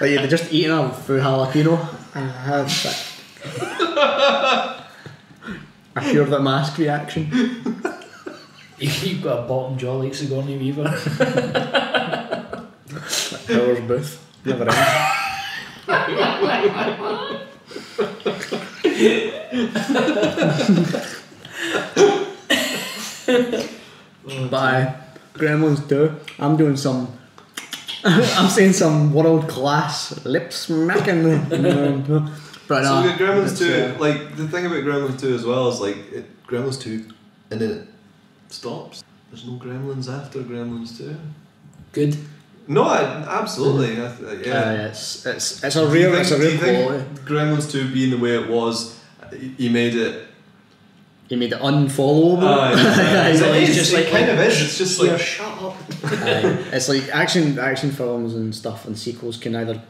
like 0.00 0.10
you'd 0.10 0.28
just 0.28 0.52
eating 0.52 0.72
a 0.72 0.90
full 0.92 1.20
jalapeno 1.20 1.78
and 2.16 2.32
a 3.96 4.84
pure 6.00 6.26
the 6.26 6.40
mask 6.40 6.78
reaction. 6.78 7.30
You've 8.78 9.22
got 9.22 9.44
a 9.44 9.48
bottom 9.48 9.78
jaw 9.78 9.96
like 9.96 10.14
Sigourney 10.14 10.58
Weaver. 10.58 10.84
Powers 13.46 13.80
Boothe. 13.80 14.18
Never 14.44 14.68
ends. 14.68 14.80
but 24.50 24.54
aye, 24.54 24.94
Gremlins 25.34 25.88
2, 25.88 26.12
I'm 26.38 26.56
doing 26.56 26.76
some. 26.76 27.08
I'm 28.04 28.48
saying 28.50 28.74
some 28.74 29.12
world 29.14 29.48
class 29.48 30.24
lip 30.24 30.52
smacking. 30.52 31.24
But 32.68 32.84
so 32.84 33.02
we 33.02 33.08
got 33.08 33.18
Gremlins 33.18 33.58
2, 33.58 33.94
uh, 33.96 33.98
like, 34.00 34.36
the 34.36 34.48
thing 34.48 34.66
about 34.66 34.78
Gremlins 34.84 35.20
2 35.20 35.34
as 35.34 35.44
well 35.44 35.68
is, 35.68 35.80
like, 35.80 35.96
it, 36.12 36.46
Gremlins 36.46 36.80
2, 36.80 37.04
and 37.50 37.60
then 37.60 37.70
it 37.70 37.88
stops. 38.48 39.02
There's 39.30 39.46
no 39.46 39.54
Gremlins 39.58 40.08
after 40.12 40.40
Gremlins 40.40 40.96
2. 40.96 41.16
Good. 41.92 42.16
No, 42.66 42.84
I, 42.84 43.02
absolutely. 43.40 43.92
I 44.02 44.08
th- 44.10 44.46
yeah. 44.46 44.70
Aye, 44.70 44.74
it's 44.86 45.26
it's 45.26 45.62
it's 45.62 45.76
a 45.76 45.86
real 45.86 46.10
think- 46.12 46.22
it's 46.22 46.30
a 46.30 46.38
real 46.38 46.58
quality. 46.58 47.04
Gremlins 47.26 47.70
2 47.70 47.92
being 47.92 48.10
the 48.10 48.16
way 48.18 48.36
it 48.36 48.48
was, 48.48 48.98
he 49.58 49.68
made 49.68 49.94
it 49.94 50.26
he 51.28 51.36
made 51.36 51.52
it 51.52 51.60
unfollowable. 51.60 52.42
Aye, 52.42 52.72
aye. 52.72 53.30
He's 53.32 53.40
It 53.42 53.50
like- 53.50 53.68
is, 53.68 53.92
it 53.92 54.10
kind 54.10 54.30
of 54.30 54.38
is, 54.40 54.62
it's 54.62 54.78
just 54.78 54.98
like, 55.00 55.10
Yeah. 55.10 55.16
shut 55.18 55.62
up. 55.62 55.76
Aye. 56.04 56.64
it's 56.72 56.88
like 56.88 57.08
action 57.10 57.58
action 57.58 57.90
films 57.90 58.34
and 58.34 58.54
stuff 58.54 58.86
and 58.86 58.96
sequels 58.98 59.36
can 59.36 59.54
either 59.56 59.82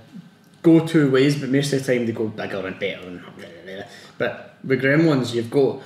go 0.64 0.84
two 0.84 1.10
ways, 1.12 1.36
but 1.40 1.48
most 1.50 1.72
of 1.72 1.84
the 1.86 1.94
time 1.94 2.06
they 2.06 2.12
go 2.12 2.26
bigger 2.26 2.66
and 2.66 2.78
better 2.80 3.06
and 3.06 3.20
blah, 3.20 3.30
blah, 3.36 3.46
blah. 3.64 3.82
but 4.18 4.56
with 4.64 4.82
Gremlins 4.82 5.32
you've 5.34 5.50
got 5.50 5.80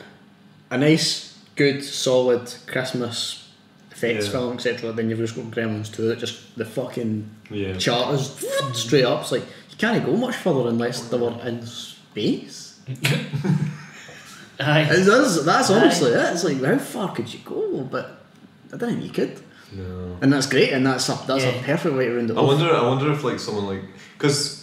a 0.70 0.78
nice, 0.78 1.36
good, 1.56 1.84
solid 1.84 2.50
Christmas 2.66 3.48
effects 3.90 4.26
Yeah. 4.26 4.32
film, 4.32 4.54
etc. 4.54 4.92
Then 4.92 5.10
you've 5.10 5.18
just 5.18 5.34
got 5.36 5.46
Gremlins 5.46 5.92
2 5.92 6.08
that 6.08 6.18
just 6.20 6.56
the 6.56 6.64
fucking 6.64 7.28
Yeah. 7.50 7.76
charters 7.76 8.30
straight 8.72 9.04
up. 9.04 9.22
It's 9.22 9.32
like 9.32 9.42
you 9.70 9.76
can't 9.76 10.04
go 10.06 10.16
much 10.16 10.36
further 10.36 10.68
unless 10.68 11.00
they 11.08 11.18
were 11.18 11.34
in 11.44 11.66
space. 11.66 12.78
Aye. 14.60 14.82
It's- 14.82 15.06
that's, 15.06 15.44
that's 15.44 15.70
Aye. 15.70 15.80
honestly 15.80 16.10
it. 16.12 16.32
It's 16.32 16.44
like 16.44 16.62
how 16.62 16.78
far 16.78 17.12
could 17.14 17.32
you 17.32 17.40
go? 17.44 17.80
But 17.90 18.20
I 18.72 18.76
don't 18.76 18.90
think 18.90 19.04
you 19.04 19.10
could. 19.10 19.40
No. 19.72 20.16
And 20.22 20.32
that's 20.32 20.46
great, 20.46 20.72
and 20.72 20.86
that's 20.86 21.08
a, 21.10 21.18
that's 21.26 21.44
Yeah. 21.44 21.50
a 21.50 21.62
perfect 21.62 21.94
way 21.94 22.06
to 22.06 22.14
round 22.16 22.30
it 22.30 22.36
I 22.36 22.40
off. 22.40 22.46
wonder. 22.46 22.74
I 22.74 22.82
wonder 22.86 23.12
if 23.12 23.22
like 23.22 23.38
someone 23.38 23.66
like 23.66 23.82
because 24.16 24.57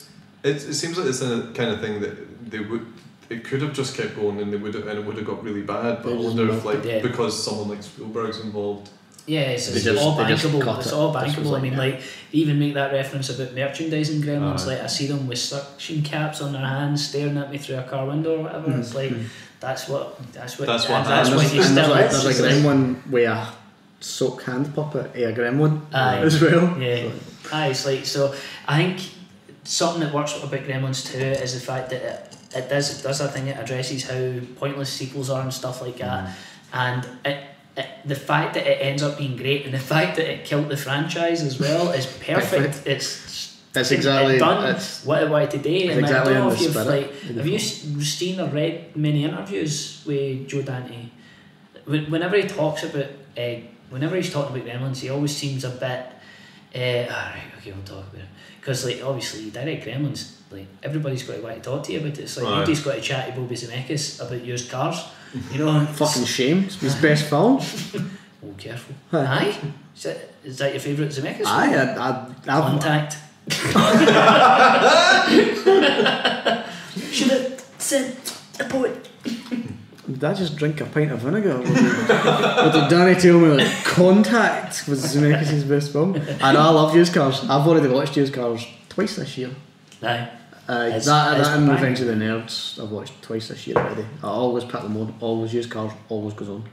it, 0.46 0.58
it 0.58 0.74
seems 0.74 0.98
like 0.98 1.08
it's 1.08 1.22
a 1.22 1.52
kind 1.54 1.72
of 1.72 1.82
thing 1.82 2.02
that 2.02 2.50
they 2.52 2.60
would. 2.60 2.86
It 3.28 3.44
could 3.44 3.62
have 3.64 3.74
just 3.74 3.98
kept 3.98 4.16
going 4.16 4.40
and 4.40 4.54
they 4.54 4.58
would 4.58 4.76
have, 4.76 4.86
and 4.88 5.00
it 5.00 5.06
would 5.06 5.18
have 5.18 5.26
got 5.26 5.44
really 5.44 5.64
bad. 5.64 6.04
But 6.04 6.14
I 6.14 6.16
They 6.16 6.22
just 6.22 6.38
wonder 6.38 6.54
if 6.54 6.66
like 6.66 6.78
it. 6.80 6.86
Yeah. 6.86 7.02
because 7.02 7.44
someone 7.44 7.70
like 7.70 7.82
Spielberg's 7.82 8.40
involved. 8.40 8.90
Yeah, 9.26 9.40
it's, 9.42 9.68
it's 9.68 9.84
just- 9.84 10.00
all 10.00 10.16
bankable. 10.16 10.78
It's 10.78 10.88
it. 10.88 10.94
all 10.94 11.12
This 11.12 11.36
was 11.36 11.48
bankable. 11.48 11.58
I 11.58 11.62
mean, 11.62 11.74
yeah. 11.74 11.80
like 11.80 12.02
even 12.32 12.60
make 12.60 12.76
that 12.76 12.92
reference 12.94 13.30
about 13.32 13.56
merchandising 13.56 14.22
gremlins. 14.22 14.66
Aye. 14.66 14.76
Like 14.76 14.82
I 14.82 14.88
see 14.88 15.08
them 15.08 15.28
with 15.28 15.40
suction 15.40 16.04
caps 16.04 16.42
on 16.42 16.54
their 16.54 16.62
hands, 16.62 17.08
staring 17.08 17.38
at 17.38 17.50
me 17.50 17.58
through 17.58 17.78
a 17.78 17.84
car 17.84 18.06
window 18.06 18.38
or 18.38 18.44
whatever. 18.44 18.78
It's 18.78 18.94
mm-hmm. 18.94 19.16
like 19.16 19.32
that's 19.60 19.90
what 19.90 20.32
that's 20.32 20.60
what 20.60 20.68
That's 20.68 20.88
what 20.88 21.06
that's 21.06 21.30
and 21.30 21.38
what 21.38 21.46
there's, 21.46 21.56
you 21.56 21.64
still 21.64 21.76
there's, 21.76 21.90
like, 21.90 22.06
It's 22.06 22.24
there's 22.24 22.40
a 22.40 22.44
like- 22.44 22.78
gremlin 22.78 23.10
with 23.10 23.28
a 23.28 23.48
soak 24.00 24.44
hand 24.44 24.76
puppet, 24.76 25.16
a 25.16 25.34
gremlin 25.34 25.82
Aye. 25.92 26.20
as 26.20 26.40
well. 26.40 26.80
Yeah, 26.80 27.10
aye, 27.52 27.70
it's 27.70 27.86
like 27.88 28.06
so. 28.06 28.36
I 28.68 28.78
think 28.78 29.10
something 29.66 30.02
that 30.02 30.14
works 30.14 30.36
about 30.42 30.52
Gremlins 30.62 31.06
too 31.12 31.20
is 31.20 31.54
the 31.54 31.60
fact 31.60 31.90
that 31.90 32.02
it, 32.02 32.38
it 32.56 32.70
does 32.70 33.00
it 33.00 33.04
does 33.04 33.20
a 33.22 33.28
thing. 33.28 33.48
It 33.48 33.58
addresses 33.58 34.04
how 34.10 34.40
pointless 34.60 34.90
sequels 34.92 35.30
are 35.30 35.42
and 35.42 35.54
stuff 35.54 35.82
like 35.82 35.98
that, 35.98 36.34
and 36.74 37.06
it, 37.26 37.44
it 37.78 37.88
the 38.06 38.16
fact 38.16 38.54
that 38.54 38.66
it 38.66 38.78
ends 38.82 39.04
up 39.04 39.18
being 39.18 39.36
great 39.36 39.66
and 39.66 39.74
the 39.74 39.80
fact 39.80 40.16
that 40.18 40.32
it 40.32 40.46
killed 40.46 40.70
the 40.70 40.78
franchise 40.78 41.42
as 41.44 41.60
well 41.60 41.92
is 41.92 42.06
perfect. 42.26 42.52
Perfect. 42.52 42.88
It's 42.88 43.58
That's 43.74 43.92
exactly- 43.92 44.36
it 44.38 44.40
done 44.40 44.64
that's- 44.64 45.04
what 45.06 45.22
it 45.24 45.30
wanted 45.30 45.52
to 45.52 45.58
do. 45.58 45.70
it's 45.70 45.92
And 45.92 46.02
like, 46.02 46.06
I 46.06 46.08
exactly 46.08 46.34
don't 46.34 46.48
know 46.48 46.54
if 46.54 46.62
you've 46.62 46.76
like 46.76 47.12
have 47.36 47.48
you 47.48 47.60
seen 47.60 48.40
or 48.40 48.48
read 48.48 48.96
many 48.96 49.26
interviews 49.26 50.02
with 50.06 50.48
Joe 50.48 50.62
Dante. 50.62 51.10
Whenever 51.86 52.38
he 52.38 52.48
talks 52.48 52.84
about, 52.84 53.06
uh, 53.38 53.56
whenever 53.90 54.16
he's 54.16 54.32
talking 54.32 54.56
about 54.56 54.68
Gremlins, 54.68 55.00
he 55.02 55.10
always 55.10 55.36
seems 55.36 55.64
a 55.64 55.70
bit. 55.70 56.06
Uh, 56.74 57.12
alright, 57.12 57.44
okay, 57.58 57.72
we'll 57.72 57.84
talk 57.84 58.06
about 58.12 58.22
it. 58.24 58.30
Because, 58.66 58.82
like, 58.84 59.00
obviously, 59.04 59.42
you 59.44 59.52
direct 59.52 59.86
Gremlins, 59.86 60.32
like, 60.50 60.66
everybody's 60.82 61.22
got 61.22 61.36
to 61.36 61.42
want 61.44 61.58
to 61.58 61.62
talk 61.62 61.84
to 61.84 61.94
you 61.94 62.00
about 62.00 62.14
it. 62.18 62.22
It's 62.22 62.36
like, 62.36 62.48
Aye. 62.48 62.56
nobody's 62.62 62.80
got 62.80 62.96
to 62.96 63.02
chat 63.02 63.28
to 63.28 63.34
Bobby 63.40 63.54
Zemeckis 63.56 64.20
about 64.26 64.44
used 64.44 64.72
cars. 64.72 65.04
You 65.52 65.60
know, 65.60 65.86
Fucking 65.94 66.26
shame. 66.26 66.64
It's 66.64 66.80
his 66.82 66.96
best 66.96 67.26
film. 67.30 67.60
Oh, 67.62 68.56
careful. 68.58 68.96
Aye. 69.14 69.18
Aye? 69.20 69.56
Is 69.96 70.02
that, 70.04 70.18
is 70.44 70.58
that 70.58 70.72
your 70.72 70.80
favourite 70.80 71.12
Zemeckis? 71.12 71.46
Aye, 71.46 71.74
film? 71.74 71.98
I, 72.00 72.02
I, 72.02 72.26
I've, 72.58 72.64
Contact. 72.72 73.18
Should 77.12 77.30
have 77.30 77.64
sent 77.78 78.18
a 78.60 78.64
poet. 78.64 79.08
Did 80.08 80.24
I 80.24 80.34
just 80.34 80.56
drink 80.56 80.80
a 80.82 80.86
pint 80.86 81.12
of 81.12 81.20
vinegar? 81.20 81.58
What 81.58 81.66
did, 81.66 81.76
what 82.10 82.74
did 82.74 82.90
Danny 82.90 83.20
tell 83.20 83.40
me? 83.40 83.50
Like, 83.64 83.84
Contact 83.84 84.88
was 84.88 85.04
Zemeckis' 85.16 85.68
best 85.68 85.92
film. 85.92 86.16
And 86.16 86.42
I 86.44 86.70
love 86.70 86.96
used 86.96 87.14
cars. 87.14 87.42
I've 87.44 87.68
already 87.68 87.88
watched 87.88 88.16
used 88.16 88.34
cars 88.34 88.66
twice 88.90 89.16
this 89.16 89.38
year. 89.38 89.50
Aye. 90.04 90.30
Uh, 90.68 90.74
It's- 90.88 91.06
that 91.06 91.38
it's 91.40 91.48
that 91.48 91.58
and 91.58 91.68
bang. 91.68 91.76
Revenge 91.76 92.00
of 92.02 92.08
the 92.08 92.14
Nerds 92.14 92.82
I've 92.84 92.92
watched 92.92 93.22
twice 93.22 93.48
this 93.48 93.66
year 93.68 93.78
already. 93.78 94.06
I 94.24 94.28
always 94.28 94.64
pick 94.64 94.82
them 94.82 94.98
on, 94.98 95.14
always 95.20 95.54
used 95.54 95.70
cars, 95.70 95.92
always 96.10 96.34
goes 96.34 96.50
on. 96.50 96.64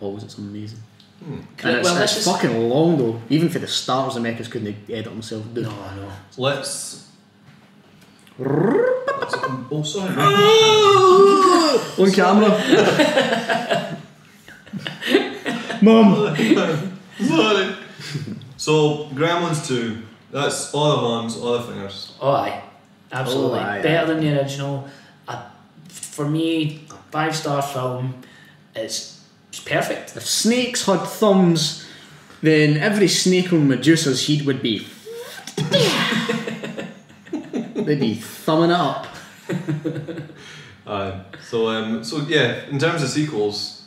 Always 0.00 0.22
it's 0.24 0.38
amazing. 0.38 0.78
And 1.26 1.46
it's, 1.64 1.84
Well, 1.88 2.02
it's 2.02 2.24
fucking 2.24 2.68
long 2.68 2.96
though. 2.96 3.20
Even 3.28 3.48
for 3.48 3.58
the 3.58 3.66
start, 3.66 4.12
Zemeckis 4.14 4.50
couldn't 4.50 4.76
edit 4.88 5.06
himself. 5.12 5.42
Dude. 5.52 5.64
No, 5.64 5.70
I 5.70 5.96
know. 5.96 6.12
Let's. 6.36 7.08
Oh, 8.40 9.82
sorry. 9.84 10.14
On 11.98 12.10
camera. 12.12 12.50
Mum. 15.82 16.36
sorry. 17.20 17.74
So 18.56 19.06
Gremlins 19.14 19.66
two. 19.66 20.02
That's 20.30 20.74
all 20.74 20.96
the 20.96 21.02
arms, 21.02 21.36
all 21.36 21.52
the 21.58 21.62
fingers. 21.62 22.12
Oh, 22.20 22.32
aye. 22.32 22.62
Absolutely. 23.10 23.58
Oh, 23.58 23.62
aye, 23.62 23.82
Better 23.82 24.12
than 24.12 24.20
the 24.20 24.38
original. 24.38 24.88
Uh, 25.26 25.48
for 25.88 26.28
me, 26.28 26.84
five 27.10 27.34
star 27.34 27.62
film. 27.62 28.22
It's, 28.74 29.24
it's 29.48 29.60
perfect. 29.60 30.16
If 30.16 30.26
snakes 30.26 30.84
had 30.84 31.00
thumbs, 31.00 31.86
then 32.42 32.76
every 32.76 33.08
snake 33.08 33.52
on 33.52 33.68
Medusa's 33.68 34.26
head 34.26 34.42
would 34.46 34.62
be. 34.62 34.86
They'd 37.88 37.98
be 37.98 38.16
thumbing 38.16 38.68
it 38.68 38.76
up. 38.76 39.06
Aye. 40.86 41.22
So 41.48 41.68
um. 41.70 42.04
So 42.04 42.18
yeah. 42.28 42.66
In 42.66 42.78
terms 42.78 43.02
of 43.02 43.08
sequels, 43.08 43.82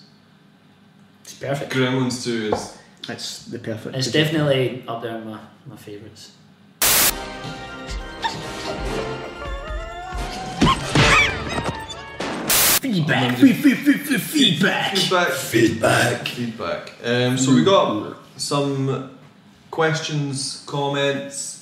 It's 1.23 1.35
perfect. 1.35 1.71
Gremlins 1.71 2.23
two 2.23 2.49
is. 2.51 2.79
It's 3.07 3.45
the 3.45 3.59
perfect. 3.59 3.95
It's 3.95 4.11
definitely 4.11 4.83
up 4.87 5.03
there 5.03 5.17
in 5.17 5.27
my, 5.29 5.39
my 5.67 5.75
favourites. 5.75 6.31
Feedback. 12.81 13.37
Fe- 13.37 13.53
fe- 13.53 13.75
fe- 13.75 13.93
fe- 13.93 14.17
Feedback. 14.17 14.97
Feedback. 14.97 15.31
Feedback. 15.33 16.27
Feedback. 16.27 16.93
Um. 17.03 17.37
So 17.37 17.53
we 17.53 17.63
got 17.63 18.17
some 18.37 19.11
questions, 19.69 20.63
comments, 20.65 21.60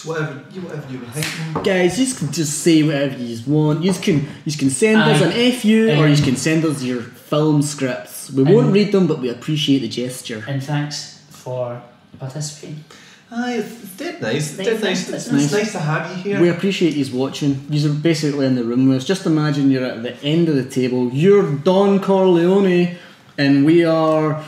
just 0.00 0.06
whatever 0.06 0.42
you 0.52 0.60
whatever 0.62 0.92
you 0.92 1.00
like. 1.14 1.64
Guys, 1.64 1.98
you 1.98 2.14
can 2.14 2.32
just 2.32 2.58
say 2.60 2.82
whatever 2.82 3.16
you 3.18 3.38
want. 3.46 3.82
You 3.84 3.92
can 3.92 4.26
you 4.44 4.56
can 4.56 4.70
send 4.70 5.00
us 5.00 5.20
an 5.22 5.32
Aye. 5.32 5.52
FU 5.52 5.90
or 5.98 6.06
you 6.08 6.22
can 6.22 6.36
send 6.36 6.64
us 6.64 6.82
your 6.82 7.02
film 7.02 7.62
scripts. 7.62 8.30
We 8.30 8.42
won't 8.42 8.68
Um, 8.68 8.72
read 8.72 8.92
them, 8.92 9.06
but 9.06 9.20
we 9.20 9.28
appreciate 9.28 9.80
the 9.80 9.88
gesture. 9.88 10.44
And 10.48 10.62
thanks 10.62 11.20
for 11.30 11.82
participating. 12.18 12.84
Aye, 13.32 13.58
it's 13.58 13.84
it's 13.84 13.96
dead 13.96 14.20
nice. 14.22 14.36
It's 14.36 14.56
dead 14.56 14.82
nice. 14.82 14.82
nice, 14.82 15.08
It's, 15.08 15.32
nice. 15.32 15.52
nice 15.52 15.72
to 15.72 15.78
have 15.78 16.04
you 16.16 16.22
here. 16.24 16.40
We 16.40 16.48
appreciate 16.48 16.94
you 16.96 17.16
watching. 17.16 17.64
You're 17.70 17.92
basically 17.94 18.46
in 18.46 18.54
the 18.56 18.64
room 18.64 18.88
with 18.88 18.98
us. 18.98 19.04
Just 19.04 19.24
imagine 19.26 19.70
you're 19.70 19.84
at 19.84 20.02
the 20.02 20.16
end 20.24 20.48
of 20.48 20.56
the 20.56 20.64
table. 20.64 21.10
You're 21.12 21.48
Don 21.70 22.00
Corleone, 22.00 22.96
and 23.38 23.64
we 23.64 23.84
are 23.84 24.42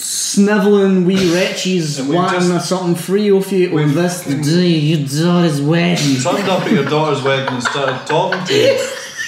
snivelling 0.00 1.04
wee 1.04 1.34
wretches 1.34 1.98
And 1.98 2.08
we've 2.08 2.16
wanting 2.16 2.40
just- 2.48 2.68
something 2.68 2.94
free 2.94 3.30
off 3.30 3.52
you 3.52 3.78
on 3.78 3.94
this 3.94 4.24
day 4.24 4.66
your 4.68 5.06
daughter's 5.06 5.60
wedding. 5.60 6.16
turned 6.22 6.48
up 6.48 6.62
at 6.62 6.72
your 6.72 6.84
daughter's 6.84 7.22
wedding 7.22 7.52
and 7.54 7.62
started 7.62 8.06
talking 8.06 8.42
to 8.46 8.54
you 8.54 8.72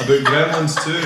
about 0.01 0.21
Gremlins 0.27 0.83
too. 0.83 1.03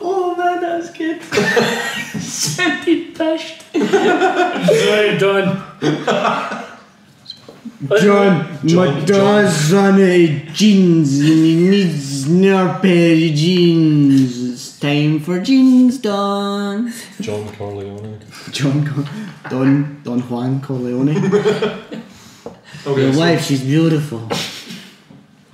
Oh 0.00 0.34
man, 0.36 0.60
that's 0.60 0.90
good. 0.96 1.22
Sounded 2.20 3.14
pissed. 3.14 3.62
Very 3.72 5.18
done. 5.18 5.64
John, 8.00 8.58
my 8.62 8.66
John, 8.66 9.04
dad's 9.06 9.72
run 9.72 9.94
out 10.00 10.54
jeans 10.54 11.18
and 11.20 11.28
he 11.28 11.68
needs 11.68 12.24
another 12.26 12.78
pair 12.80 13.12
of 13.14 13.34
jeans. 13.34 14.52
It's 14.52 14.78
time 14.80 15.20
for 15.20 15.40
jeans, 15.40 15.98
Don. 15.98 16.92
John 17.20 17.48
Corleone. 17.56 18.20
John, 18.50 18.86
Cor- 18.86 19.50
Don, 19.50 20.00
Don 20.02 20.20
Juan 20.20 20.60
Corleone. 20.60 21.08
Okay, 22.86 23.02
Your 23.02 23.12
so 23.12 23.18
wife, 23.18 23.44
she's 23.44 23.62
beautiful. 23.62 24.28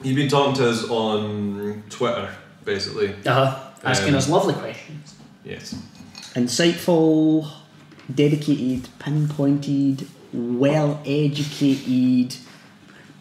you've 0.03 0.17
been 0.17 0.29
talking 0.29 0.55
to 0.55 0.71
us 0.71 0.85
on 0.88 1.83
Twitter, 1.90 2.29
basically. 2.64 3.14
Uh-huh. 3.27 3.61
Asking 3.83 4.11
Um, 4.14 4.19
us 4.19 4.29
lovely 4.29 4.55
questions. 4.55 5.14
Yes. 5.45 5.75
Insightful, 6.35 7.51
dedicated, 8.14 8.88
pinpointed, 8.99 10.07
well 10.35 11.01
educated, 11.07 12.37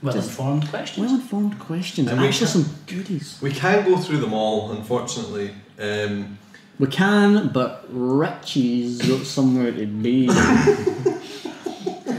Well 0.01 0.15
informed 0.15 0.67
questions. 0.69 1.05
well 1.05 1.15
informed 1.15 1.59
questions. 1.59 2.07
And 2.09 2.13
And 2.17 2.21
we 2.21 2.27
actually, 2.27 2.51
can- 2.51 2.63
some 2.65 2.75
goodies. 2.87 3.37
We 3.41 3.51
can't 3.51 3.85
go 3.85 3.97
through 3.97 4.17
them 4.17 4.33
all, 4.33 4.71
unfortunately. 4.71 5.51
Um, 5.79 6.37
We 6.79 6.87
can, 6.87 7.49
but 7.53 7.85
Richie's 7.89 8.99
got 9.01 9.25
somewhere 9.25 9.71
to 9.71 9.85
be. 9.85 10.27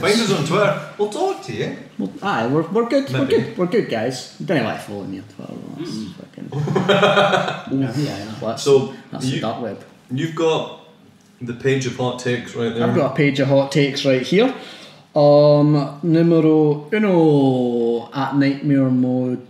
Find 0.04 0.20
us 0.20 0.30
on 0.33 0.44
Twitter. 0.46 0.88
We'll 0.98 1.09
talk 1.11 1.42
to 1.44 1.52
you. 1.52 1.76
Well, 1.98 2.12
aye, 2.22 2.46
we're, 2.46 2.62
we're 2.68 2.88
good. 2.88 3.11
We're 3.11 3.26
good. 3.26 3.57
We're 3.57 3.66
good, 3.66 3.88
guys. 3.88 4.37
Don't 4.38 4.64
like 4.64 4.80
following 4.80 5.11
me 5.12 5.18
on 5.20 5.24
Twitter. 5.24 5.54
That's 5.78 6.12
fucking. 6.12 6.50
Oh, 7.66 7.66
yeah, 7.72 7.92
yeah. 7.96 8.26
Well, 8.40 8.50
that's, 8.50 8.62
So 8.62 8.94
that's 9.11 9.24
you, 9.26 9.37
the 9.37 9.40
dark 9.40 9.62
web. 9.62 9.85
You've 10.11 10.35
got 10.35 10.80
the 11.40 11.54
page 11.54 11.87
of 11.87 11.96
hot 11.96 12.18
takes 12.18 12.54
right 12.54 12.74
there. 12.74 12.87
I've 12.87 12.94
got 12.94 13.12
a 13.12 13.14
page 13.14 13.40
of 13.40 13.48
hot 13.48 13.72
takes 13.72 14.04
right 14.04 14.22
here. 14.22 14.54
Um, 15.14 16.00
numero 16.03 16.88
uno 16.92 18.11
at 18.12 18.35
Nightmare 18.37 18.90
Mode 18.90 19.46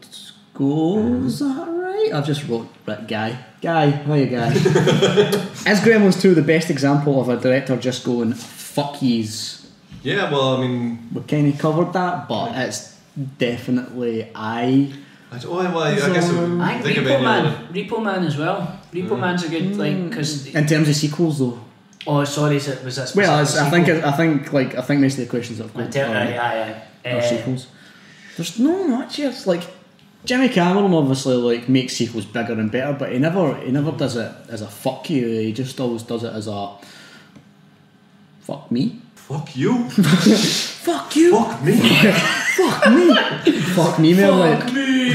Go. 0.53 0.99
Is 1.25 1.39
that 1.39 1.67
right? 1.67 2.11
I've 2.13 2.27
just 2.27 2.47
wrote 2.49 2.69
right, 2.87 3.09
guy. 3.09 3.39
Guy, 3.63 3.91
how 3.91 4.13
you 4.15 4.27
guy? 4.27 4.53
Is 4.53 5.81
Gremlins 5.81 6.21
2 6.21 6.35
the 6.35 6.43
best 6.43 6.69
example 6.69 7.19
of 7.19 7.31
a 7.31 7.39
director 7.39 7.77
just 7.79 8.05
going 8.05 8.35
fuck 8.35 9.01
yous? 9.01 9.71
Yeah, 10.03 10.31
well, 10.31 10.57
I 10.57 10.61
mean, 10.67 11.09
We 11.15 11.23
kind 11.23 11.51
of 11.51 11.59
covered 11.59 11.95
that, 11.95 12.29
but 12.29 12.53
it's 12.57 12.99
definitely 13.39 14.31
I. 14.35 14.93
I, 15.33 15.39
don't, 15.39 15.51
well, 15.51 15.79
I 15.79 15.95
guess 15.95 16.29
it 16.29 16.37
would 16.39 16.61
I 16.61 16.79
think 16.83 16.97
think 16.97 17.09
Repo 17.09 17.23
Man, 17.23 17.47
other. 17.47 17.73
Repo 17.73 18.03
Man 18.03 18.25
as 18.25 18.37
well. 18.37 18.81
Repo 18.93 19.19
Man's 19.19 19.45
a 19.45 19.49
good 19.49 19.77
like 19.79 20.11
because 20.11 20.47
In 20.55 20.67
terms 20.67 20.91
of 20.91 20.95
sequels, 20.95 21.39
though. 21.39 21.59
Oh 22.07 22.25
sorry, 22.25 22.57
is 22.57 22.69
it 22.69 22.85
was 22.85 22.97
that 22.97 23.13
Well, 23.15 23.41
it's, 23.43 23.57
I 23.57 23.71
think 23.71 23.89
it, 23.89 24.05
I 24.05 24.13
think 24.13 24.53
like 24.53 24.77
I 24.77 24.83
think 24.83 25.01
most 25.01 25.15
of 25.19 25.25
the 25.25 25.31
questions 25.31 25.59
that 25.59 25.65
have 25.65 25.75
got 25.75 25.93
ter- 25.93 26.05
are, 26.07 26.15
aye, 26.17 26.37
aye, 26.37 26.83
aye. 27.05 27.11
are 27.13 27.19
Uh, 27.19 27.23
sequels. 27.23 27.67
There's 28.37 28.59
no 28.59 28.87
much. 28.89 29.19
It's 29.19 29.47
like 29.47 29.63
Jimmy 30.25 30.49
Cameron 30.49 30.93
obviously 30.95 31.37
like 31.37 31.69
makes 31.69 31.95
sequels 31.95 32.25
bigger 32.27 32.55
and 32.55 32.71
better, 32.71 32.93
but 32.99 33.13
he 33.13 33.19
never 33.19 33.55
he 33.57 33.71
never 33.71 33.93
does 33.93 34.17
it 34.17 34.33
as 34.49 34.61
a 34.63 34.69
fuck 34.69 35.09
you. 35.11 35.27
He 35.29 35.53
just 35.53 35.79
always 35.81 36.03
does 36.03 36.25
it 36.25 36.33
as 36.33 36.47
a 36.49 36.77
fuck 38.41 38.71
me. 38.71 39.01
Fuck 39.15 39.57
you. 39.57 39.89
fuck 39.89 41.17
you. 41.17 41.31
Fuck 41.33 41.63
me. 41.63 41.77
fuck 42.57 42.87
me. 42.93 43.15
fuck 43.61 43.99
me, 43.99 44.15
man. 44.15 44.39
Like, 44.39 44.73
me. 44.73 45.15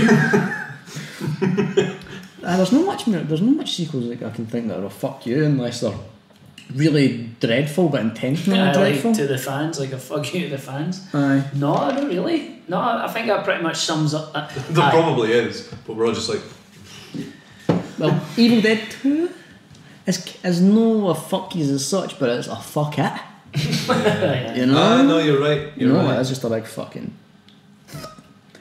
Uh, 2.41 2.55
there's 2.55 2.71
no 2.71 2.83
much 2.83 3.03
there's 3.05 3.41
no 3.41 3.51
much 3.51 3.73
sequels 3.75 4.05
like 4.05 4.23
I 4.23 4.29
can 4.29 4.45
think 4.45 4.69
that 4.69 4.79
are 4.79 4.85
a 4.85 4.89
fuck 4.89 5.25
you 5.25 5.43
unless 5.43 5.81
they're 5.81 5.93
really 6.75 7.29
dreadful 7.39 7.89
but 7.89 8.01
intentionally 8.01 8.59
I 8.59 8.65
like 8.67 8.75
dreadful. 8.75 9.13
to 9.15 9.27
the 9.27 9.37
fans, 9.37 9.79
like 9.79 9.91
a 9.91 9.97
fuck 9.97 10.33
you 10.33 10.41
to 10.41 10.49
the 10.49 10.57
fans. 10.57 11.07
Aye. 11.13 11.43
No, 11.55 11.73
I 11.75 11.95
don't 11.95 12.07
really. 12.07 12.61
No, 12.67 12.77
I 12.77 13.05
I 13.05 13.11
think 13.11 13.27
that 13.27 13.43
pretty 13.43 13.63
much 13.63 13.77
sums 13.77 14.13
up. 14.13 14.31
Uh, 14.35 14.47
There 14.69 14.83
aye. 14.85 14.91
probably 14.91 15.31
is, 15.31 15.67
but 15.87 15.95
we're 15.95 16.05
all 16.07 16.13
just 16.13 16.29
like, 16.29 16.41
Well, 17.97 18.21
Evil 18.37 18.61
Dead 18.61 18.81
2 19.01 19.29
is, 20.05 20.35
is 20.43 20.61
no 20.61 21.09
a 21.09 21.15
fuck 21.15 21.55
yous 21.55 21.69
as 21.69 21.85
such, 21.87 22.19
but 22.19 22.29
it's 22.29 22.47
a 22.47 22.55
fuck 22.55 22.97
it. 22.99 23.13
You 24.55 24.65
know? 24.67 24.77
ah, 24.77 25.01
no, 25.01 25.17
you're 25.17 25.39
right. 25.41 25.71
You 25.75 25.87
You're 25.87 25.93
know, 25.97 26.05
right. 26.07 26.19
it's 26.19 26.29
just 26.29 26.43
a 26.43 26.49
big 26.49 26.65
fucking. 26.67 27.11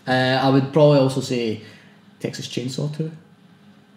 Uh, 0.06 0.10
I 0.42 0.48
would 0.48 0.72
probably 0.72 0.98
also 1.00 1.20
say 1.20 1.60
Texas 2.20 2.48
Chainsaw 2.48 2.96
2. 2.96 3.10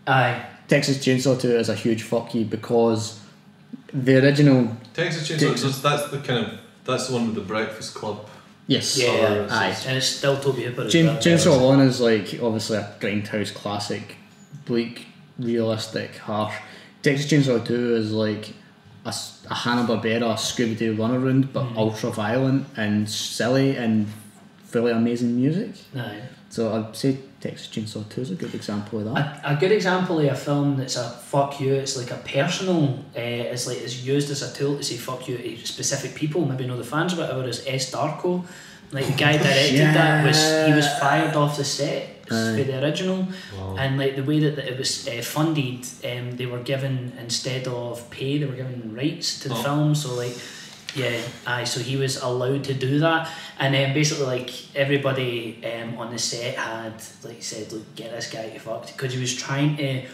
Aye. 0.08 0.45
Texas 0.67 0.97
Chainsaw 0.97 1.39
2 1.39 1.47
is 1.58 1.69
a 1.69 1.76
huge 1.76 2.04
fuck 2.04 2.36
you 2.36 2.43
because 2.43 3.20
the 3.93 4.23
original. 4.23 4.77
Texas 4.93 5.29
Chainsaw. 5.29 5.49
Texas- 5.49 5.81
That's 5.81 6.10
the 6.10 6.19
kind 6.19 6.45
of 6.45 6.60
that's 6.84 7.07
the 7.07 7.13
one 7.13 7.27
with 7.27 7.36
the 7.36 7.41
Breakfast 7.41 7.93
Club. 7.93 8.27
Yes. 8.67 8.97
Yeah, 8.97 9.47
Aye. 9.49 9.75
and 9.86 9.97
it's 9.97 10.07
still 10.07 10.39
Tobe 10.39 10.55
Hooper 10.55 10.84
as 10.84 10.91
Chain, 10.91 11.07
well. 11.07 11.17
Chainsaw 11.17 11.67
1 11.67 11.79
is 11.81 11.99
like 11.99 12.39
obviously 12.41 12.77
a 12.77 12.95
grindhouse 12.99 13.53
classic, 13.53 14.15
bleak, 14.65 15.07
realistic, 15.38 16.15
harsh. 16.17 16.55
Texas 17.03 17.29
Chainsaw 17.29 17.65
2 17.65 17.95
is 17.95 18.12
like 18.12 18.53
a, 19.05 19.13
a 19.49 19.53
Hanna-Barbera 19.53 20.34
Scooby 20.36 20.77
Doo 20.77 20.95
runaround, 20.95 21.51
but 21.51 21.65
mm. 21.65 21.75
ultra 21.75 22.12
violent 22.12 22.67
and 22.77 23.10
silly 23.10 23.75
and 23.75 24.07
fully 24.63 24.91
amazing 24.91 25.36
music. 25.36 25.71
Aye. 25.95 26.21
So 26.51 26.73
I'd 26.75 26.93
say 26.95 27.17
Texas 27.39 27.67
Chainsaw 27.69 28.07
2 28.09 28.21
is 28.21 28.31
a 28.31 28.35
good 28.35 28.53
example 28.53 28.99
of 28.99 29.05
that. 29.05 29.41
A, 29.45 29.53
a 29.53 29.55
good 29.55 29.71
example 29.71 30.19
of 30.19 30.25
a 30.25 30.35
film 30.35 30.75
that's 30.77 30.97
a 30.97 31.09
fuck 31.09 31.61
you, 31.61 31.73
it's 31.73 31.95
like 31.97 32.11
a 32.11 32.17
personal, 32.17 32.99
uh, 33.15 33.19
it's 33.53 33.67
like 33.67 33.77
it's 33.77 34.03
used 34.03 34.29
as 34.29 34.41
a 34.41 34.53
tool 34.53 34.75
to 34.77 34.83
say 34.83 34.97
fuck 34.97 35.27
you 35.29 35.37
to 35.37 35.65
specific 35.65 36.13
people, 36.13 36.45
maybe 36.45 36.67
know 36.67 36.77
the 36.77 36.83
fans 36.83 37.13
or 37.13 37.21
whatever, 37.21 37.47
is 37.47 37.65
S. 37.65 37.89
Darko. 37.91 38.43
Like 38.91 39.05
the 39.07 39.13
guy 39.13 39.37
directed 39.37 39.93
that 39.95 40.25
was, 40.27 40.37
he 40.67 40.73
was 40.73 40.85
fired 40.99 41.33
off 41.37 41.55
the 41.55 41.63
set 41.63 42.09
Aye. 42.29 42.57
for 42.57 42.63
the 42.65 42.83
original, 42.83 43.25
and 43.77 43.97
like 43.97 44.17
the 44.17 44.23
way 44.25 44.39
that 44.41 44.57
it 44.59 44.77
was 44.77 45.07
uh, 45.07 45.21
funded, 45.21 45.87
um, 46.03 46.35
they 46.35 46.45
were 46.45 46.59
given, 46.59 47.13
instead 47.17 47.65
of 47.69 48.09
pay, 48.09 48.37
they 48.39 48.45
were 48.45 48.59
given 48.63 48.93
rights 48.93 49.39
to 49.39 49.47
the 49.47 49.55
Oh. 49.55 49.63
film, 49.63 49.95
so 49.95 50.13
like, 50.15 50.35
yeah, 50.95 51.21
aye, 51.47 51.63
so 51.63 51.80
he 51.80 51.95
was 51.95 52.21
allowed 52.21 52.63
to 52.65 52.73
do 52.73 52.99
that, 52.99 53.30
and 53.60 53.73
then 53.73 53.93
basically 53.93 54.25
like 54.25 54.75
everybody 54.75 55.62
um, 55.65 55.97
on 55.97 56.12
the 56.12 56.19
set 56.19 56.56
had 56.56 56.93
like 57.23 57.41
said, 57.41 57.71
look, 57.71 57.95
get 57.95 58.12
this 58.12 58.30
guy 58.30 58.49
to 58.49 58.60
fucked 58.60 58.93
because 58.93 59.13
he 59.13 59.19
was 59.19 59.36
trying 59.36 59.77
to. 59.77 60.06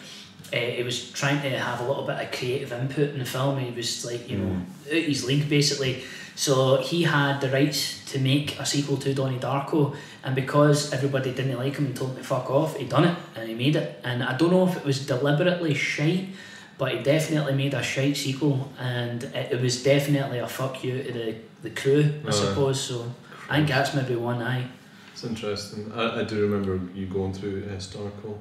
Uh, 0.53 0.55
he 0.55 0.83
was 0.83 1.11
trying 1.11 1.41
to 1.41 1.49
have 1.49 1.81
a 1.81 1.85
little 1.85 2.05
bit 2.05 2.23
of 2.23 2.31
creative 2.31 2.71
input 2.71 3.09
in 3.09 3.19
the 3.19 3.25
film. 3.25 3.59
He 3.59 3.69
was 3.71 4.05
like, 4.05 4.29
you 4.29 4.37
know, 4.37 4.55
out 4.85 5.03
his 5.03 5.25
league 5.25 5.49
basically. 5.49 6.03
So 6.35 6.77
he 6.77 7.03
had 7.03 7.41
the 7.41 7.49
rights 7.49 8.05
to 8.11 8.19
make 8.19 8.57
a 8.59 8.65
sequel 8.65 8.97
to 8.97 9.13
Donnie 9.13 9.39
Darko, 9.39 9.95
and 10.23 10.35
because 10.35 10.93
everybody 10.93 11.33
didn't 11.33 11.57
like 11.57 11.75
him 11.75 11.87
and 11.87 11.95
told 11.95 12.11
him 12.11 12.17
to 12.17 12.23
fuck 12.23 12.49
off, 12.51 12.77
he 12.77 12.85
done 12.85 13.05
it 13.05 13.17
and 13.35 13.49
he 13.49 13.55
made 13.55 13.75
it. 13.75 13.99
And 14.03 14.23
I 14.23 14.37
don't 14.37 14.51
know 14.51 14.67
if 14.67 14.77
it 14.77 14.85
was 14.85 15.05
deliberately 15.05 15.73
shite, 15.73 16.29
but 16.77 16.91
he 16.91 17.01
definitely 17.03 17.53
made 17.53 17.73
a 17.73 17.83
shite 17.83 18.17
sequel, 18.17 18.71
and 18.79 19.23
it, 19.23 19.53
it 19.53 19.61
was 19.61 19.83
definitely 19.83 20.39
a 20.39 20.47
fuck 20.47 20.83
you 20.83 21.03
to 21.03 21.11
the, 21.11 21.35
the 21.63 21.69
crew, 21.71 22.13
I 22.25 22.27
Aye. 22.27 22.31
suppose. 22.31 22.79
So 22.81 23.11
I 23.49 23.57
think 23.57 23.69
that's 23.69 23.93
maybe 23.93 24.15
one 24.15 24.41
eye. 24.41 24.65
It's 25.13 25.23
interesting. 25.23 25.91
I, 25.93 26.21
I 26.21 26.23
do 26.23 26.41
remember 26.41 26.79
you 26.93 27.07
going 27.07 27.33
through 27.33 27.67
S. 27.75 27.87
Darko. 27.95 28.37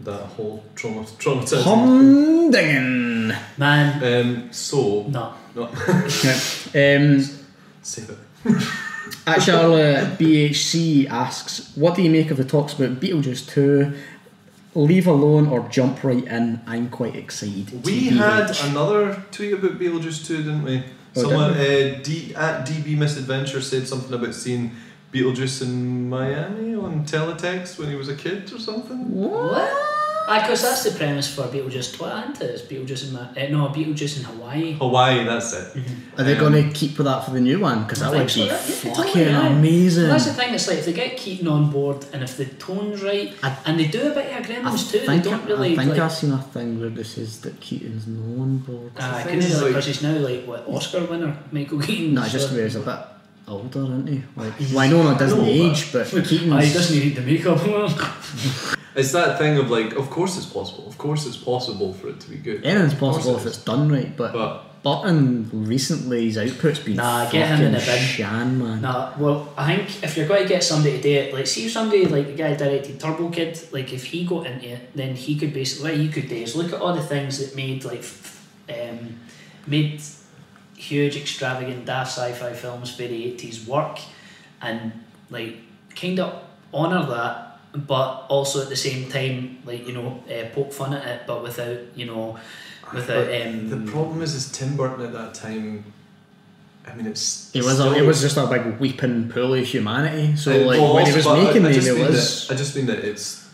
That 0.00 0.26
whole 0.26 0.64
trauma 0.74 1.02
traumatizing. 1.02 1.62
Humdingen. 1.62 3.38
Man. 3.56 4.02
Um. 4.02 4.52
So. 4.52 5.04
No. 5.08 5.34
No. 5.54 5.68
Um, 6.74 7.22
Save 7.82 8.10
it. 8.10 8.18
At 9.26 9.42
Charlotte 9.42 10.18
BHC 10.18 11.06
asks, 11.08 11.72
what 11.76 11.94
do 11.94 12.02
you 12.02 12.10
make 12.10 12.30
of 12.30 12.38
the 12.38 12.44
talks 12.44 12.72
about 12.72 12.98
Beetlejuice 12.98 13.48
2? 13.50 13.92
Leave 14.74 15.06
alone 15.06 15.48
or 15.48 15.68
jump 15.68 16.02
right 16.02 16.24
in? 16.24 16.60
I'm 16.66 16.88
quite 16.88 17.14
excited. 17.14 17.84
We 17.84 18.10
be 18.10 18.16
had 18.16 18.50
it." 18.50 18.64
another 18.64 19.22
tweet 19.30 19.52
about 19.54 19.78
Beetlejuice 19.78 20.26
2, 20.26 20.36
didn't 20.38 20.62
we? 20.62 20.84
Oh, 21.14 21.22
Someone 21.22 21.52
did 21.52 22.00
uh, 22.00 22.02
D, 22.02 22.34
at 22.34 22.66
DB 22.66 22.96
Misadventure 22.96 23.60
said 23.60 23.86
something 23.86 24.14
about 24.14 24.34
seeing 24.34 24.72
Beetlejuice 25.12 25.62
in 25.62 26.08
Miami 26.08 26.74
on 26.74 27.04
teletext 27.04 27.78
when 27.78 27.90
he 27.90 27.96
was 27.96 28.08
a 28.08 28.16
kid 28.16 28.50
or 28.50 28.58
something. 28.58 29.12
What? 29.14 29.70
Aye, 30.28 30.40
because 30.42 30.62
that's 30.62 30.84
the 30.84 30.92
premise 30.92 31.34
for 31.34 31.42
Beetlejuice 31.42 31.96
2, 31.98 32.04
isn't 32.04 32.40
it? 32.40 32.50
It's 32.50 32.62
Beetlejuice 32.62 33.08
in, 33.08 33.12
Ma- 33.12 33.20
uh, 33.36 33.48
no, 33.50 33.68
Beetlejuice 33.74 34.18
in 34.18 34.24
Hawaii. 34.24 34.72
Hawaii, 34.74 35.24
that's 35.24 35.52
it. 35.52 35.82
Are 36.16 36.24
they 36.24 36.36
going 36.36 36.52
to 36.52 36.72
keep 36.72 36.96
with 36.96 37.06
that 37.06 37.24
for 37.24 37.32
the 37.32 37.40
new 37.40 37.58
one? 37.58 37.82
Because 37.82 38.00
that 38.00 38.12
would 38.12 38.26
be 38.26 38.48
so, 38.48 38.56
fucking 38.94 39.20
yeah. 39.20 39.48
amazing. 39.48 40.04
Well, 40.04 40.12
that's 40.12 40.26
the 40.26 40.32
thing, 40.34 40.54
it's 40.54 40.68
like 40.68 40.78
if 40.78 40.84
they 40.86 40.92
get 40.92 41.16
Keaton 41.16 41.48
on 41.48 41.70
board 41.70 42.06
and 42.12 42.22
if 42.22 42.36
the 42.36 42.44
tone's 42.46 43.02
right, 43.02 43.34
and 43.66 43.78
they 43.78 43.88
do 43.88 44.12
a 44.12 44.14
bit 44.14 44.32
of 44.38 44.46
Gremlins 44.46 44.90
too, 44.90 45.06
they 45.06 45.18
don't 45.20 45.44
really. 45.44 45.72
I 45.72 45.76
think 45.76 45.90
like, 45.90 45.98
I've 45.98 46.12
seen 46.12 46.32
a 46.32 46.38
thing 46.38 46.80
where 46.80 46.90
this 46.90 47.18
is 47.18 47.40
that 47.40 47.60
Keaton's 47.60 48.06
no 48.06 48.42
on 48.42 48.58
board. 48.58 48.92
Aye, 48.96 49.24
the 49.24 49.30
couldn't 49.30 49.40
thing 49.40 49.40
he, 49.40 49.46
is, 49.46 49.54
like, 49.54 49.62
like- 49.62 49.70
because 49.70 49.86
he's 49.86 50.02
now 50.02 50.16
like 50.18 50.44
what 50.44 50.68
Oscar 50.68 51.04
winner 51.04 51.36
Michael 51.50 51.80
Keaton. 51.80 52.14
No, 52.14 52.26
just 52.28 52.48
so- 52.48 52.54
where 52.54 52.64
he's 52.64 52.76
a 52.76 52.80
bit 52.80 52.98
older, 53.48 53.82
isn't 53.82 54.06
he? 54.06 54.22
Like, 54.36 54.52
well, 54.60 54.78
I 54.78 54.88
know 54.88 55.18
doesn't 55.18 55.38
No, 55.38 55.44
age, 55.44 55.92
but 55.92 56.06
Keaton's. 56.06 56.52
Aye, 56.52 56.64
he 56.66 56.72
doesn't 56.72 56.98
need 56.98 57.16
the 57.16 57.22
makeup. 57.22 58.76
It's 58.94 59.12
that 59.12 59.38
thing 59.38 59.56
of 59.58 59.70
like, 59.70 59.92
of 59.94 60.10
course 60.10 60.36
it's 60.36 60.46
possible. 60.46 60.86
Of 60.86 60.98
course 60.98 61.26
it's 61.26 61.36
possible 61.36 61.92
for 61.94 62.08
it 62.08 62.20
to 62.20 62.30
be 62.30 62.36
good. 62.36 62.64
Anything's 62.64 62.92
Of 62.94 62.98
possible 63.00 63.36
it 63.36 63.40
if 63.40 63.46
it's 63.46 63.58
done 63.64 63.90
right, 63.90 64.14
but, 64.16 64.32
But 64.32 64.82
Burton 64.82 65.48
recently 65.52 66.24
his 66.26 66.36
output's 66.36 66.80
been 66.80 66.96
Nah, 66.96 67.30
get 67.30 67.48
him 67.48 67.66
in 67.66 67.72
the 67.72 67.78
fucking 67.78 68.00
bin. 68.00 68.04
shan, 68.08 68.58
man. 68.58 68.80
Nah, 68.82 69.12
well, 69.18 69.52
I 69.56 69.76
think 69.76 70.02
if 70.02 70.16
you're 70.16 70.26
going 70.26 70.42
to 70.42 70.48
get 70.48 70.62
somebody 70.64 70.96
to 70.96 71.02
do 71.02 71.08
it, 71.10 71.32
like, 71.34 71.46
see 71.46 71.66
if 71.66 71.72
somebody 71.72 72.04
like 72.06 72.26
the 72.26 72.34
guy 72.34 72.54
directed 72.54 72.98
Turbo 73.00 73.30
Kid, 73.30 73.58
like, 73.72 73.92
if 73.92 74.04
he 74.06 74.24
got 74.26 74.46
into 74.46 74.68
it, 74.68 74.94
then 74.96 75.14
he 75.14 75.36
could 75.36 75.54
basically, 75.54 75.90
what 75.92 76.00
he 76.00 76.08
could 76.08 76.28
do 76.28 76.34
is 76.36 76.56
look 76.56 76.72
at 76.72 76.80
all 76.80 76.94
the 76.94 77.02
things 77.02 77.38
that 77.38 77.54
made, 77.56 77.84
like, 77.84 78.00
f- 78.00 78.46
um, 78.68 79.20
made 79.66 80.02
huge, 80.76 81.16
extravagant, 81.16 81.86
daft 81.86 82.10
sci 82.10 82.32
fi 82.32 82.52
films 82.52 82.90
for 82.90 83.02
the 83.02 83.32
80s 83.36 83.66
work 83.68 84.00
and, 84.60 84.92
like, 85.30 85.58
kind 85.94 86.18
of 86.18 86.42
honour 86.74 87.06
that, 87.06 87.51
but 87.74 88.26
also 88.28 88.62
at 88.62 88.68
the 88.68 88.76
same 88.76 89.08
time, 89.10 89.58
like, 89.64 89.86
you 89.86 89.94
know, 89.94 90.22
uh, 90.28 90.48
poke 90.54 90.72
fun 90.72 90.92
at 90.94 91.06
it, 91.06 91.20
but 91.26 91.42
without, 91.42 91.78
you 91.96 92.06
know, 92.06 92.38
without. 92.92 93.26
But 93.26 93.46
Um, 93.46 93.68
the 93.70 93.90
problem 93.90 94.22
is, 94.22 94.34
is 94.34 94.50
Tim 94.52 94.76
Burton 94.76 95.04
at 95.06 95.12
that 95.12 95.34
time. 95.34 95.84
I 96.86 96.94
mean, 96.94 97.06
it's. 97.06 97.50
It 97.54 97.62
was 97.64 97.78
a, 97.80 97.94
it 97.94 98.02
was 98.02 98.20
just 98.20 98.36
a 98.36 98.46
big 98.46 98.78
weeping 98.80 99.28
pool 99.30 99.54
of 99.54 99.64
humanity. 99.66 100.36
So 100.36 100.50
Uh, 100.52 100.66
like 100.66 100.80
well, 100.80 100.94
when 100.94 101.06
he 101.06 101.12
was 101.12 101.24
but 101.24 101.38
I- 101.38 101.44
making 101.44 101.64
I, 101.64 101.72
them, 101.72 101.96
it 101.96 102.08
was 102.10 102.48
That, 102.48 102.54
I 102.54 102.58
just 102.58 102.74
mean 102.76 102.86
that 102.86 102.98
it's 102.98 103.48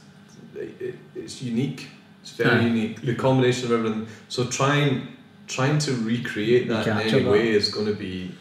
it, 0.57 0.95
it's 1.14 1.43
unique. 1.43 1.89
It's 2.23 2.33
very 2.33 2.59
Aye. 2.59 2.62
unique. 2.66 3.03
The 3.03 3.14
combination 3.14 3.66
of 3.66 3.73
everything. 3.73 4.07
So 4.29 4.47
trying 4.47 5.09
trying 5.47 5.79
to 5.81 5.93
recreate 5.93 6.69
that 6.69 6.87
in 6.87 6.99
any 6.99 7.23
that. 7.23 7.31
way 7.31 7.51
is 7.51 7.69
going 7.71 7.87
to 7.87 7.95
be. 7.95 8.33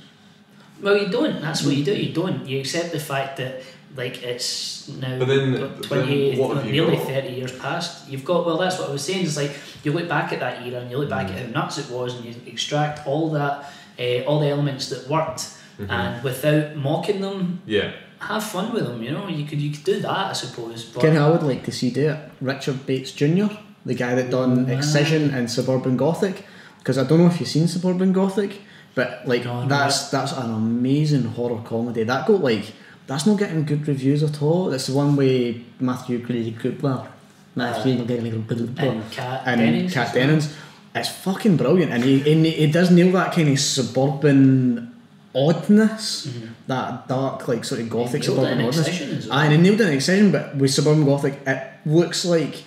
Well, 0.81 0.97
you 0.97 1.07
don't. 1.09 1.41
That's 1.41 1.63
what 1.63 1.75
you 1.75 1.83
do. 1.83 1.93
You 1.93 2.13
don't. 2.13 2.47
You 2.47 2.59
accept 2.59 2.91
the 2.91 2.99
fact 2.99 3.37
that 3.37 3.61
like 3.97 4.21
it's 4.23 4.87
now 4.87 5.17
But 5.19 5.27
then- 5.27 5.53
tw- 5.55 5.59
but 5.59 5.83
twenty, 5.83 6.29
then 6.31 6.39
what 6.39 6.65
nearly 6.65 6.95
got? 6.97 7.07
thirty 7.07 7.29
years 7.33 7.51
past. 7.51 8.07
You've 8.09 8.23
got 8.25 8.45
well. 8.45 8.57
That's 8.57 8.77
what 8.79 8.89
I 8.89 8.91
was 8.91 9.01
saying. 9.03 9.25
It's 9.25 9.37
like 9.37 9.51
you 9.83 9.91
look 9.91 10.07
back 10.07 10.31
at 10.33 10.39
that 10.39 10.65
era 10.65 10.79
and 10.81 10.91
you 10.91 10.97
look 10.97 11.09
back 11.09 11.29
at 11.29 11.37
how 11.39 11.47
nuts 11.61 11.77
it 11.77 11.89
was, 11.89 12.15
and 12.15 12.25
you 12.25 12.35
extract 12.45 13.05
all 13.07 13.31
that, 13.31 13.71
uh, 13.99 14.19
all 14.27 14.39
the 14.39 14.47
elements 14.49 14.89
that 14.89 15.07
worked, 15.09 15.41
Mhm. 15.79 15.89
and 15.89 16.23
without 16.23 16.75
mocking 16.75 17.21
them, 17.21 17.61
Yeah. 17.65 17.91
have 18.19 18.43
fun 18.43 18.73
with 18.73 18.85
them. 18.87 19.01
You 19.03 19.11
know, 19.11 19.27
you 19.27 19.45
could 19.45 19.59
you 19.61 19.71
could 19.71 19.83
do 19.83 19.99
that, 20.01 20.25
I 20.31 20.33
suppose. 20.33 20.83
But 20.85 21.01
Ken, 21.01 21.17
I 21.17 21.29
would 21.29 21.43
like 21.43 21.63
to 21.65 21.71
see 21.71 21.89
do 21.89 22.09
it. 22.09 22.19
Richard 22.41 22.85
Bates 22.85 23.11
Jr., 23.11 23.49
the 23.85 23.93
guy 23.95 24.15
that 24.15 24.29
done 24.29 24.67
Wow. 24.67 24.73
Excision 24.77 25.31
and 25.33 25.49
Suburban 25.49 25.97
Gothic, 25.97 26.45
because 26.79 26.97
I 26.97 27.03
don't 27.03 27.19
know 27.19 27.27
if 27.27 27.39
you've 27.39 27.49
seen 27.49 27.67
Suburban 27.67 28.11
Gothic, 28.13 28.61
but 28.95 29.21
like 29.25 29.45
No, 29.45 29.61
no. 29.63 29.67
that's 29.69 30.09
that's 30.09 30.33
an 30.33 30.51
amazing 30.53 31.25
horror 31.35 31.61
comedy. 31.63 32.03
That 32.03 32.25
got 32.27 32.41
like 32.43 32.73
that's 33.07 33.25
not 33.25 33.39
getting 33.39 33.63
good 33.65 33.87
reviews 33.87 34.21
at 34.23 34.41
all. 34.41 34.71
It's 34.73 34.87
the 34.87 34.93
one 34.93 35.15
with 35.15 35.57
Matthew 35.79 36.19
Gray 36.19 36.51
Gubler, 36.51 37.07
Matthew 37.55 38.05
Gray 38.05 38.17
Gubler, 38.19 38.77
and 38.79 39.11
Kat 39.11 39.41
and 39.45 39.61
Dennings 39.61 39.93
Kat. 39.93 40.13
Dennings. 40.13 40.55
It's 40.93 41.09
fucking 41.09 41.57
brilliant, 41.57 41.91
and 41.91 42.03
he 42.03 42.31
and 42.31 42.45
he, 42.45 42.71
does 42.71 42.89
nail 42.91 43.11
that 43.13 43.31
kind 43.33 43.49
of 43.49 43.59
suburban 43.59 44.93
oddness, 45.35 46.27
that 46.67 47.07
dark 47.07 47.47
like 47.47 47.63
sort 47.63 47.81
of 47.81 47.89
gothic 47.89 48.21
Mm-hmm. 48.23 48.31
suburban 48.35 48.61
oddness. 48.65 49.27
Well. 49.27 49.39
And 49.39 49.51
he 49.53 49.57
nailed 49.59 49.81
it 49.81 49.87
in 49.89 49.93
Excision, 49.93 50.31
but 50.31 50.55
with 50.55 50.71
suburban 50.71 51.05
gothic, 51.05 51.39
it 51.45 51.63
looks 51.85 52.25
like 52.25 52.63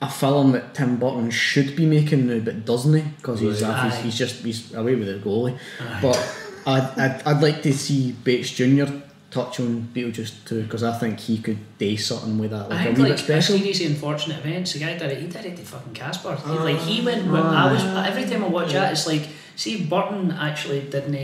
a 0.00 0.08
film 0.08 0.52
that 0.52 0.74
Tim 0.74 0.96
Burton 0.96 1.30
should 1.30 1.74
be 1.74 1.84
making 1.84 2.28
now, 2.28 2.38
but 2.38 2.64
doesn't 2.64 2.94
he? 2.94 3.02
Because 3.16 3.40
he's, 3.40 3.58
he's 3.60 3.94
he's 3.96 4.16
just 4.18 4.36
he's 4.44 4.72
away 4.74 4.94
with 4.94 5.08
the 5.08 5.18
goalie. 5.28 5.58
Aye. 5.80 5.98
But 6.00 6.36
I'd, 6.66 6.98
I'd 6.98 7.22
I'd 7.26 7.42
like 7.42 7.62
to 7.62 7.72
see 7.74 8.12
Bates 8.12 8.50
Jr. 8.50 8.84
touch 9.30 9.60
on 9.60 9.88
Beetlejuice 9.94 10.44
too, 10.44 10.62
because 10.62 10.82
I 10.82 10.96
think 10.98 11.20
he 11.20 11.38
could 11.38 11.58
do 11.78 11.96
something 11.96 12.38
with 12.38 12.50
that, 12.50 12.70
like 12.70 12.78
I 12.78 12.82
a 12.82 12.84
think 12.86 12.98
wee 12.98 13.10
like 13.10 13.18
special. 13.18 13.56
a 13.56 13.58
series 13.58 13.80
of 13.82 13.90
unfortunate 13.90 14.38
events. 14.38 14.72
The 14.72 14.80
guy 14.80 14.96
did 14.96 15.10
it. 15.10 15.18
He 15.18 15.28
directed 15.28 15.60
fucking 15.60 15.92
Casper. 15.92 16.34
He, 16.36 16.50
like 16.50 16.78
he 16.78 17.00
ah, 17.00 17.04
went. 17.04 17.30
with- 17.30 17.40
I 17.40 17.72
was 17.72 17.82
every 17.84 18.24
time 18.24 18.44
I 18.44 18.48
watch 18.48 18.72
that, 18.72 18.92
it's 18.92 19.06
like 19.06 19.28
see 19.56 19.84
Burton 19.84 20.30
actually 20.32 20.80
didn't. 20.80 21.14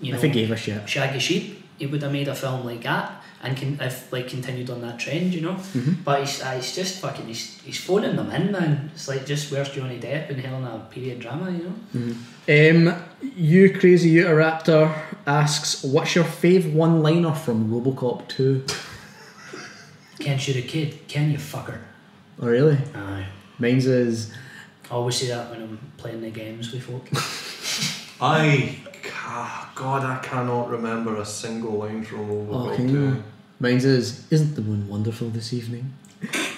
You 0.00 0.12
know, 0.12 0.16
If 0.16 0.22
he 0.22 0.30
gave 0.30 0.50
a 0.50 0.56
shit. 0.56 0.88
Shaggy 0.88 1.20
Sheep, 1.20 1.62
he 1.78 1.86
would 1.86 2.02
have 2.02 2.10
made 2.10 2.26
a 2.26 2.34
film 2.34 2.64
like 2.64 2.82
that 2.82 3.21
and 3.42 3.56
can 3.56 3.80
if 3.80 4.12
like 4.12 4.28
continued 4.28 4.70
on 4.70 4.80
that 4.82 4.98
trend, 4.98 5.34
you 5.34 5.40
know. 5.40 5.54
Mhm. 5.54 6.04
But 6.04 6.20
he's, 6.20 6.40
uh, 6.42 6.52
he's 6.52 6.74
just 6.74 7.00
fucking. 7.00 7.26
He's, 7.26 7.60
he's 7.62 7.80
phoning 7.80 8.16
them 8.16 8.30
in, 8.30 8.52
man. 8.52 8.90
It's 8.94 9.08
like 9.08 9.26
just 9.26 9.50
where's 9.50 9.70
Johnny 9.70 9.98
Depp 9.98 10.30
in 10.30 10.38
Helena 10.38 10.86
period 10.90 11.20
drama, 11.20 11.50
you 11.50 11.64
know. 11.64 12.14
Um, 12.48 13.02
you 13.36 13.72
crazy 13.78 14.14
Raptor 14.16 14.94
asks, 15.26 15.82
"What's 15.82 16.14
your 16.14 16.24
fave 16.24 16.72
one-liner 16.72 17.34
from 17.34 17.70
RoboCop 17.70 18.28
2? 18.28 18.64
Can't 20.18 20.40
shoot 20.40 20.56
a 20.56 20.62
kid, 20.62 21.08
can 21.08 21.30
you, 21.32 21.38
fucker? 21.38 21.78
Oh, 22.40 22.46
really? 22.46 22.78
Aye. 22.94 23.26
Mine's 23.58 23.86
is 23.86 24.32
I 24.90 24.94
always 24.94 25.16
say 25.16 25.28
that 25.28 25.50
when 25.50 25.62
I'm 25.62 25.78
playing 25.96 26.20
the 26.20 26.30
games 26.30 26.72
with 26.72 26.82
folk. 26.82 27.08
I, 28.20 28.76
God, 29.74 30.04
I 30.04 30.18
cannot 30.22 30.68
remember 30.68 31.16
a 31.16 31.24
single 31.24 31.78
line 31.78 32.04
from 32.04 32.30
oh, 32.30 32.44
Robocop 32.44 32.76
can 32.76 32.88
2. 32.88 33.22
You? 33.62 33.68
Mine's 33.68 33.84
is, 33.84 34.24
"Isn't 34.30 34.54
the 34.54 34.62
moon 34.62 34.88
wonderful 34.88 35.28
this 35.30 35.52
evening? 35.52 35.92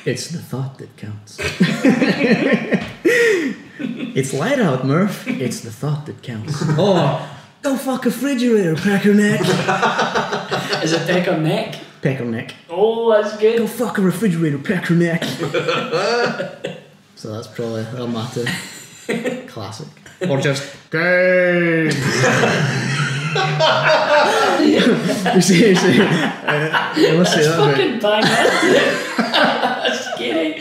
It's 0.04 0.28
the 0.28 0.38
thought 0.38 0.78
that 0.78 0.96
counts." 0.96 1.38
it's 3.78 4.32
light 4.32 4.58
out, 4.58 4.84
Murph. 4.86 5.26
It's 5.26 5.60
the 5.60 5.70
thought 5.70 6.06
that 6.06 6.22
counts. 6.22 6.62
Oh, 6.76 7.30
go 7.62 7.76
fuck 7.76 8.04
a 8.04 8.10
refrigerator, 8.10 8.74
pecker 8.76 9.14
neck. 9.14 9.40
Is 10.82 10.92
it 10.92 11.06
pecker 11.06 11.38
neck? 11.38 11.76
Pecker 12.02 12.24
neck. 12.24 12.54
Oh, 12.68 13.10
that's 13.10 13.36
good. 13.38 13.58
Go 13.58 13.66
fuck 13.66 13.98
a 13.98 14.02
refrigerator, 14.02 14.58
pecker 14.58 14.94
neck. 14.94 15.24
so 17.16 17.32
that's 17.32 17.46
probably 17.46 17.86
a 17.96 18.06
matter. 18.06 18.44
Classic. 19.48 19.88
Or 20.28 20.40
just 20.40 20.90
game. 20.90 21.90
You 25.34 25.40
see, 25.42 25.68
you 25.68 25.74
see. 25.74 26.00
Uh, 26.44 26.94
you 26.96 27.16
must 27.18 27.32
say 27.32 27.42
That's 27.42 27.56
that 27.56 27.58
about- 27.58 27.74
fucking 27.74 27.98
bang 27.98 28.22
That's 29.16 30.12
scary. 30.14 30.54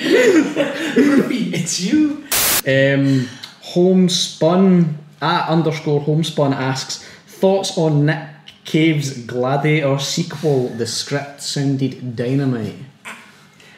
It's 1.54 1.80
you. 1.82 2.24
Um, 2.66 3.28
homespun 3.62 4.98
at 5.22 5.50
underscore 5.50 6.00
homespun 6.00 6.54
asks 6.54 7.04
thoughts 7.28 7.78
on 7.78 8.06
Nick 8.06 8.28
Cave's 8.64 9.26
Gladiator 9.26 10.00
sequel. 10.00 10.70
The 10.70 10.88
script 10.88 11.42
sounded 11.42 12.16
dynamite. 12.16 12.76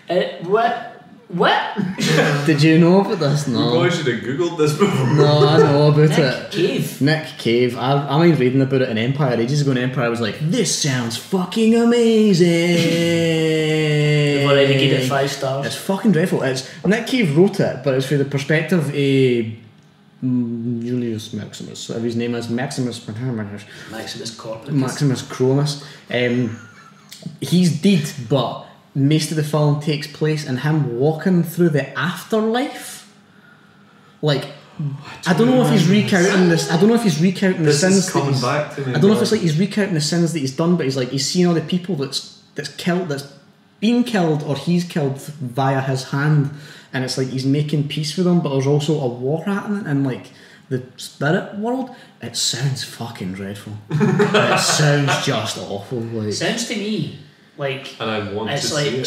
Uh, 0.07 0.21
what? 0.43 0.94
What? 1.27 1.75
Did 2.45 2.61
you 2.61 2.77
know 2.77 3.01
about 3.01 3.17
this? 3.19 3.47
No. 3.47 3.57
You 3.57 3.71
probably 3.71 3.89
should 3.91 4.05
have 4.07 4.19
googled 4.23 4.57
this 4.59 4.77
before. 4.77 5.07
No, 5.15 5.47
I 5.47 5.57
know 5.57 5.87
about 5.87 6.09
Nick 6.09 6.19
it. 6.19 6.51
Cave. 6.51 7.01
Nick 7.01 7.25
Cave. 7.39 7.75
I, 7.77 7.93
I 7.93 8.17
mind 8.17 8.39
reading 8.39 8.61
about 8.61 8.83
it 8.83 8.89
in 8.89 8.97
Empire 8.99 9.39
ages 9.39 9.61
ago. 9.61 9.71
And 9.71 9.79
Empire 9.79 10.05
I 10.05 10.09
was 10.09 10.21
like, 10.21 10.37
"This 10.39 10.77
sounds 10.77 11.17
fucking 11.17 11.73
amazing." 11.75 12.47
They've 12.47 14.47
already 14.47 14.73
given 14.77 15.01
it 15.01 15.09
five 15.09 15.31
stars. 15.31 15.65
It's 15.65 15.75
fucking 15.75 16.11
dreadful. 16.11 16.43
It's 16.43 16.69
Nick 16.85 17.07
Cave 17.07 17.35
wrote 17.35 17.59
it, 17.59 17.83
but 17.83 17.95
it's 17.95 18.05
from 18.05 18.19
the 18.19 18.25
perspective 18.25 18.89
of 18.89 18.93
mm, 18.93 19.57
Julius 20.83 21.33
Maximus. 21.33 21.89
Whatever 21.89 22.05
his 22.05 22.15
name 22.15 22.35
is, 22.35 22.49
Maximus. 22.49 23.07
Maximus 23.07 24.35
Corpus. 24.35 24.71
Maximus 24.71 25.23
Chromus. 25.23 25.83
Um, 26.11 26.59
he's 27.41 27.81
dead, 27.81 28.07
but 28.29 28.64
most 28.95 29.29
of 29.31 29.37
the 29.37 29.43
film 29.43 29.81
takes 29.81 30.07
place 30.07 30.45
in 30.47 30.57
him 30.57 30.97
walking 30.97 31.43
through 31.43 31.69
the 31.69 31.97
afterlife. 31.99 33.13
Like, 34.21 34.45
I 35.27 35.33
don't 35.33 35.47
know 35.49 35.63
if 35.65 35.71
he's 35.71 35.87
recounting 35.87 36.49
this. 36.49 36.71
I 36.71 36.77
don't 36.79 36.89
know 36.89 36.95
if 36.95 37.03
he's 37.03 37.21
recounting 37.21 37.59
the 37.63 37.67
This 37.71 37.83
is 37.83 38.05
sins. 38.05 38.05
that 38.07 38.11
coming 38.13 38.29
he's- 38.29 38.41
back 38.41 38.75
to 38.75 38.81
me, 38.85 38.93
I 38.95 38.99
don't 38.99 39.09
know 39.09 39.15
if 39.15 39.21
it's 39.21 39.31
like 39.31 39.41
he's 39.41 39.57
recounting 39.59 39.93
the 39.93 40.01
sins 40.01 40.33
that 40.33 40.39
he's 40.39 40.55
done, 40.55 40.75
but 40.77 40.85
he's 40.85 40.97
like 40.97 41.09
he's 41.09 41.25
seen 41.29 41.45
all 41.47 41.53
the 41.53 41.61
people 41.61 41.95
that's 41.95 42.39
that's 42.55 42.69
killed, 42.69 43.09
that's 43.09 43.31
been 43.79 44.03
killed, 44.03 44.43
or 44.43 44.55
he's 44.55 44.83
killed 44.85 45.19
via 45.21 45.81
his 45.81 46.05
hand, 46.05 46.49
and 46.93 47.03
it's 47.03 47.17
like 47.17 47.27
he's 47.27 47.45
making 47.45 47.87
peace 47.87 48.15
with 48.17 48.25
them. 48.25 48.39
But 48.41 48.49
there's 48.49 48.67
also 48.67 48.99
a 48.99 49.07
war 49.07 49.43
happening 49.45 49.85
in 49.85 50.03
like 50.03 50.27
the 50.69 50.83
spirit 50.97 51.57
world. 51.57 51.93
It 52.21 52.35
sounds 52.35 52.83
fucking 52.83 53.33
dreadful. 53.33 53.73
it 53.91 54.59
sounds 54.59 55.25
just 55.25 55.57
awful. 55.57 55.99
Like 55.99 56.33
Sounds 56.33 56.67
to 56.67 56.75
me 56.75 57.19
like 57.57 57.99
And 57.99 58.09
I 58.09 58.31
want 58.33 58.49
it's 58.51 58.69
to 58.69 58.75
like 58.75 58.85
see 58.87 58.97
it. 58.97 59.05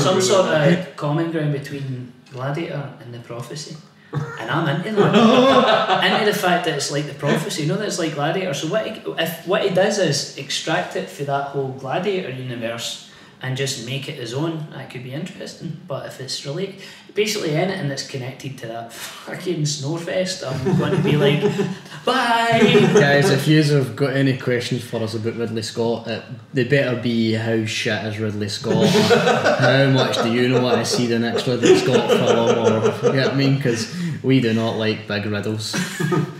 some, 0.00 0.20
sort 0.20 0.46
of 0.46 0.96
common 0.96 1.30
ground 1.30 1.52
between 1.52 2.12
Gladiator 2.32 2.92
and 3.00 3.12
the 3.14 3.20
Prophecy. 3.20 3.76
And 4.40 4.50
I'm 4.50 4.68
into 4.86 5.02
that. 5.02 6.04
into 6.12 6.32
the 6.32 6.38
fact 6.38 6.64
that 6.64 6.74
it's 6.74 6.90
like 6.90 7.06
the 7.06 7.12
prophecy, 7.14 7.62
you 7.62 7.68
know 7.68 7.76
that 7.76 7.86
it's 7.86 7.98
like 7.98 8.14
Gladiator. 8.14 8.54
So 8.54 8.68
what 8.68 8.86
he, 8.86 8.92
if 9.18 9.46
what 9.46 9.62
he 9.62 9.68
does 9.68 9.98
is 9.98 10.38
extract 10.38 10.96
it 10.96 11.10
for 11.10 11.24
that 11.24 11.48
whole 11.48 11.72
Gladiator 11.72 12.30
universe 12.30 13.07
and 13.40 13.56
just 13.56 13.86
make 13.86 14.08
it 14.08 14.16
his 14.16 14.34
own, 14.34 14.66
that 14.70 14.90
could 14.90 15.04
be 15.04 15.12
interesting. 15.12 15.80
But 15.86 16.06
if 16.06 16.20
it's 16.20 16.44
related, 16.44 16.76
basically 17.14 17.54
anything 17.54 17.88
that's 17.88 18.06
connected 18.06 18.58
to 18.58 18.66
that 18.66 18.92
fucking 18.92 19.62
snowfest, 19.62 20.46
I'm 20.46 20.78
going 20.78 20.96
to 20.96 21.02
be 21.02 21.16
like, 21.16 21.42
bye. 22.04 22.58
Guys, 22.94 23.30
if 23.30 23.46
you 23.46 23.62
have 23.62 23.94
got 23.94 24.14
any 24.14 24.36
questions 24.36 24.82
for 24.82 25.02
us 25.02 25.14
about 25.14 25.36
Ridley 25.36 25.62
Scott, 25.62 26.08
it, 26.08 26.24
they 26.52 26.64
better 26.64 27.00
be 27.00 27.32
how 27.32 27.64
shit 27.64 28.04
is 28.06 28.18
Ridley 28.18 28.48
Scott, 28.48 28.74
or 28.74 28.86
how 28.88 29.90
much 29.90 30.20
do 30.22 30.32
you 30.32 30.48
know 30.48 30.62
what 30.62 30.74
I 30.74 30.82
see 30.82 31.06
the 31.06 31.18
next 31.18 31.46
Ridley 31.46 31.76
Scott 31.76 32.10
film, 32.10 32.58
or 32.58 33.08
you 33.08 33.16
know 33.16 33.24
what 33.24 33.32
I 33.32 33.34
mean? 33.34 33.56
Because 33.56 33.94
we 34.22 34.40
do 34.40 34.52
not 34.52 34.76
like 34.76 35.06
big 35.06 35.26
riddles. 35.26 35.72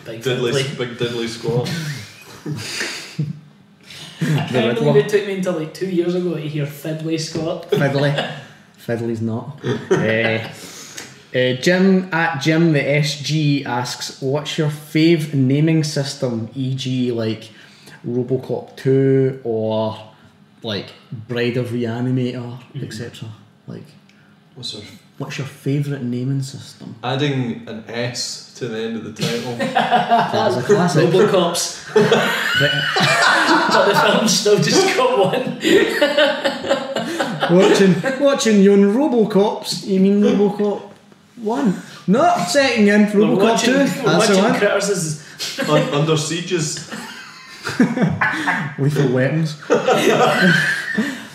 Big 0.04 0.22
Diddley, 0.22 0.52
fiddly. 0.52 0.78
big 0.78 0.98
diddly 0.98 1.28
squat. 1.28 1.68
I 4.20 4.24
The 4.24 4.60
can't 4.60 4.78
believe 4.78 4.96
it 4.96 5.08
took 5.08 5.26
me 5.26 5.36
until 5.36 5.54
like 5.54 5.74
two 5.74 5.88
years 5.88 6.14
ago 6.14 6.34
to 6.34 6.40
hear 6.40 6.66
Fiddly 6.66 7.20
Scott. 7.20 7.70
Fiddly. 7.70 8.34
Fiddly's 8.78 9.20
not. 9.20 9.60
uh, 9.64 9.94
uh, 11.34 11.52
Jim 11.60 12.08
at 12.12 12.40
Jim 12.40 12.72
the 12.72 12.80
SG 12.80 13.64
asks, 13.64 14.20
"What's 14.20 14.58
your 14.58 14.70
fave 14.70 15.34
naming 15.34 15.84
system? 15.84 16.48
E.g., 16.54 17.12
like 17.12 17.50
RoboCop 18.06 18.76
two 18.76 19.40
or 19.44 19.98
like 20.62 20.86
Bride 21.12 21.56
of 21.56 21.68
Reanimator, 21.68 22.60
etc. 22.82 23.28
Like, 23.66 23.84
What's 24.54 24.74
our 24.74 24.82
what's 25.18 25.36
your 25.38 25.46
favourite 25.46 26.02
naming 26.02 26.42
system? 26.42 26.94
Adding 27.02 27.68
an 27.68 27.84
S 27.88 28.54
to 28.56 28.68
the 28.68 28.78
end 28.78 28.96
of 28.96 29.04
the 29.04 29.12
title. 29.12 29.54
That's 29.58 30.56
a 30.56 30.62
classic. 30.62 31.10
Robocops. 31.10 31.92
but 31.94 33.84
the 33.86 33.94
film's 34.00 34.38
still 34.40 34.56
just 34.58 34.96
got 34.96 35.18
one. 35.18 35.58
watching 37.58 37.94
watching 38.20 38.62
you 38.62 38.72
on 38.72 38.80
RoboCops. 38.94 39.86
You 39.86 40.00
mean 40.00 40.20
RoboCop 40.22 40.80
one? 41.36 41.74
No, 42.06 42.34
second 42.48 42.88
in 42.88 43.02
We're 43.02 43.26
RoboCop 43.26 43.42
watching, 43.42 43.72
two. 43.74 43.78
we're 43.78 43.86
That's 43.86 44.02
the 44.02 44.36
watching 44.36 44.42
one. 44.42 44.54
Critters 44.58 45.24
Un- 45.68 45.94
under 45.94 46.16
sieges. 46.16 46.90
Lethal 48.78 49.12
weapons. 49.12 49.56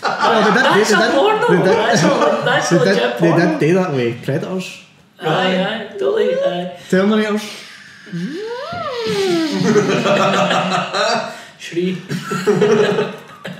Oh, 0.04 0.52
That's 0.54 0.92
a 0.92 1.10
porno. 1.12 1.48
Did, 1.48 1.64
That's 1.66 2.02
a- 2.02 2.42
that's 2.44 2.68
they, 2.70 2.78
legit 2.78 2.94
did, 2.94 3.12
they 3.14 3.30
porno. 3.30 3.46
did 3.50 3.60
do 3.60 3.74
that 3.74 3.92
with 3.92 4.24
Predators, 4.24 4.84
Aye, 5.20 5.26
aye, 5.64 5.86
totally. 5.98 6.34
Aye. 6.34 6.76
Terminators. 6.90 7.44
Shri. 11.58 11.94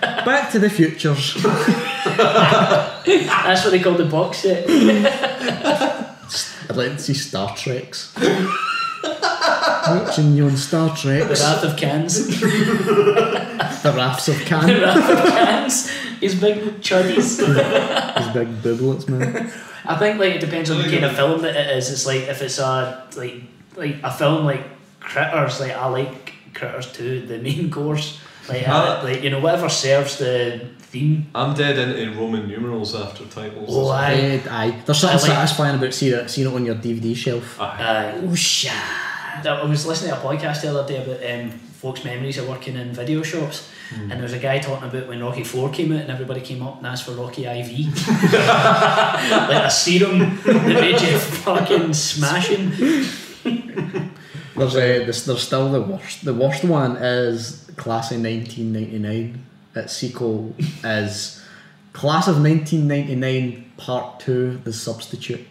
Back 0.01 0.51
to 0.53 0.59
the 0.59 0.69
Futures. 0.71 1.35
That's 3.07 3.65
what 3.65 3.71
they 3.71 3.81
call 3.81 3.95
the 3.95 4.05
box 4.07 4.39
set. 4.39 4.65
I'd 6.71 6.77
like 6.77 6.93
to 6.93 6.99
see 6.99 7.15
Star 7.15 7.55
Treks. 7.57 8.13
Watching 9.05 10.35
you 10.35 10.47
on 10.47 10.57
Star 10.57 10.97
Trek. 10.97 11.29
The 11.29 11.35
Wrath 11.35 11.65
of 11.65 11.77
Khans. 11.77 12.27
The 12.27 13.93
Wraths 13.95 14.29
of 14.29 14.39
the 14.39 14.81
Wrath 14.83 15.11
of 15.11 15.19
Khans. 15.31 15.91
His 16.21 16.35
big 16.41 16.81
chuddies. 16.81 17.39
His 17.39 17.49
big 17.49 18.49
booblets, 18.63 19.09
man. 19.09 19.53
I 19.87 19.97
think 19.97 20.19
like 20.19 20.37
it 20.37 20.41
depends 20.41 20.71
on 20.71 20.79
the 20.79 20.89
kind 20.89 21.05
of 21.05 21.15
film 21.15 21.43
that 21.43 21.55
it 21.55 21.77
is. 21.77 21.91
It's 21.91 22.07
like 22.07 22.23
if 22.23 22.41
it's 22.41 22.59
a 22.59 23.07
like 23.17 23.43
like 23.77 23.97
a 24.03 24.11
film 24.11 24.47
like 24.47 24.65
Critters, 25.01 25.61
like 25.61 25.73
I 25.73 25.87
like 25.87 26.33
Critters 26.55 26.91
too, 26.91 27.27
the 27.27 27.39
main 27.39 27.71
course. 27.71 28.19
Like, 28.49 28.65
Ah. 28.69 29.01
uh, 29.01 29.05
like 29.05 29.23
you 29.23 29.31
know 29.31 29.41
whatever 29.41 29.69
serves 29.69 30.17
the 30.19 30.61
theme. 30.93 31.27
I'm 31.35 31.55
dead 31.55 31.79
into 31.79 32.19
Roman 32.21 32.47
numerals 32.47 32.95
after 32.95 33.25
titles. 33.25 33.69
Oh, 33.71 33.89
aye. 33.91 34.15
Eh, 34.15 34.41
aye. 34.51 34.83
There's 34.85 34.99
something 34.99 35.19
I 35.19 35.23
like- 35.23 35.33
satisfying 35.33 35.77
about 35.77 35.95
seeing 35.95 36.15
it, 36.15 36.29
seeing 36.31 36.49
it 36.49 36.55
on 36.55 36.65
your 36.67 36.75
DVD 36.77 37.15
shelf. 37.17 37.59
Aye. 37.61 38.21
Oh 38.23 38.35
shit. 38.35 38.73
I 39.47 39.65
was 39.65 39.85
listening 39.87 40.13
to 40.13 40.19
a 40.21 40.23
podcast 40.23 40.61
the 40.63 40.71
other 40.71 40.87
day 40.87 41.03
about 41.03 41.21
um, 41.31 41.51
folks' 41.81 42.05
memories 42.05 42.39
of 42.39 42.49
working 42.49 42.77
in 42.77 42.93
video 42.93 43.23
shops, 43.23 43.69
and 43.93 44.11
there 44.13 44.23
was 44.23 44.33
a 44.33 44.39
guy 44.39 44.59
talking 44.59 44.89
about 44.89 45.09
when 45.09 45.23
Rocky 45.23 45.43
Four 45.45 45.71
came 45.71 45.93
out, 45.93 46.01
and 46.03 46.11
everybody 46.11 46.41
came 46.41 46.63
up 46.63 46.79
and 46.79 46.87
asked 46.87 47.05
for 47.05 47.13
Rocky 47.13 47.45
IV, 47.45 47.69
like 48.35 49.65
a 49.65 49.71
serum 49.71 50.19
that 50.45 50.67
made 50.67 51.01
you 51.01 51.19
fucking 51.19 51.93
smashing. 51.95 52.71
There's 54.57 54.77
uh, 54.77 55.05
this, 55.05 55.25
there's 55.27 55.43
still 55.43 55.71
the 55.73 55.81
worst. 55.81 56.25
The 56.25 56.33
worst 56.35 56.63
one 56.65 56.97
is 56.97 57.64
Class 57.77 58.11
of 58.11 58.23
1999. 58.23 59.45
Its 59.77 59.93
sequel 59.93 60.55
is 60.85 61.43
Class 61.93 62.29
of 62.29 62.41
1999 62.41 63.73
Part 63.77 64.21
Two: 64.21 64.59
The 64.65 64.73
Substitute. 64.73 65.47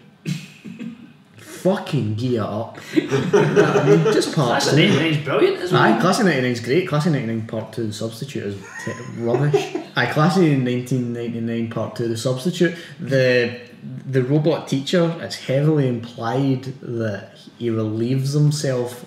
Fucking 1.37 2.15
gear 2.15 2.41
up. 2.43 2.77
I 2.93 3.83
mean, 3.87 4.03
just 4.13 4.35
part 4.35 4.61
Class 4.61 4.67
of 4.67 4.75
two. 4.75 4.87
99 4.87 5.05
is 5.13 5.25
brilliant 5.25 5.57
as 5.61 5.71
well. 5.71 5.81
Aye, 5.81 6.01
Class 6.01 6.19
of 6.19 6.25
99 6.25 6.51
is 6.51 6.59
great. 6.59 6.87
Class 6.89 7.05
of 7.05 7.13
99 7.13 7.47
Part 7.47 7.71
2, 7.73 7.87
The 7.87 7.93
Substitute 7.93 8.43
is 8.43 8.55
t- 8.83 8.91
rubbish. 9.17 9.75
Aye, 9.95 10.05
Class 10.11 10.35
of 10.35 10.43
1999 10.43 11.69
Part 11.69 11.95
2, 11.95 12.07
The 12.09 12.17
Substitute, 12.17 12.75
the 12.99 13.61
the 14.05 14.23
robot 14.23 14.67
teacher, 14.67 15.15
it's 15.21 15.35
heavily 15.35 15.87
implied 15.89 16.63
that 16.81 17.37
he 17.57 17.69
relieves 17.69 18.31
himself 18.33 19.05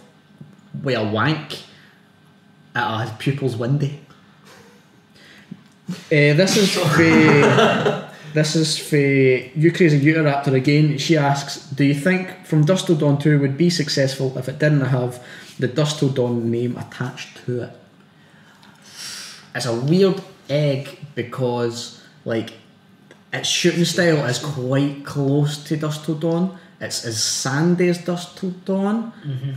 with 0.82 0.96
a 0.96 1.04
wank 1.04 1.62
at 2.76 3.02
his 3.08 3.10
pupil's 3.18 3.56
window. 3.56 3.90
Uh, 5.88 6.34
this 6.34 6.56
is 6.56 6.74
for 6.74 8.08
this 8.34 8.56
is 8.56 8.76
for 8.76 8.96
you 8.96 9.72
crazy 9.72 10.00
Uteraptor 10.00 10.52
again. 10.54 10.98
She 10.98 11.16
asks, 11.16 11.66
"Do 11.70 11.84
you 11.84 11.94
think 11.94 12.44
From 12.44 12.64
Dusk 12.64 12.86
Till 12.86 12.96
Dawn 12.96 13.18
Two 13.18 13.38
would 13.38 13.56
be 13.56 13.70
successful 13.70 14.36
if 14.36 14.48
it 14.48 14.58
didn't 14.58 14.80
have 14.86 15.22
the 15.58 15.68
Dusk 15.68 15.98
Till 15.98 16.08
Dawn 16.10 16.50
name 16.50 16.76
attached 16.76 17.44
to 17.46 17.62
it?" 17.62 17.70
It's 19.54 19.66
a 19.66 19.74
weird 19.74 20.20
egg 20.50 20.98
because 21.14 22.00
like 22.24 22.54
its 23.32 23.48
shooting 23.48 23.84
style 23.84 24.24
is 24.26 24.38
quite 24.38 25.04
close 25.04 25.56
to 25.64 25.76
Dusk 25.76 26.04
Till 26.04 26.16
Dawn. 26.16 26.58
It's 26.80 27.04
as 27.04 27.22
sandy 27.22 27.88
as 27.88 27.98
Dusk 27.98 28.38
Till 28.38 28.50
Dawn, 28.64 29.12
Mm-hmm. 29.24 29.52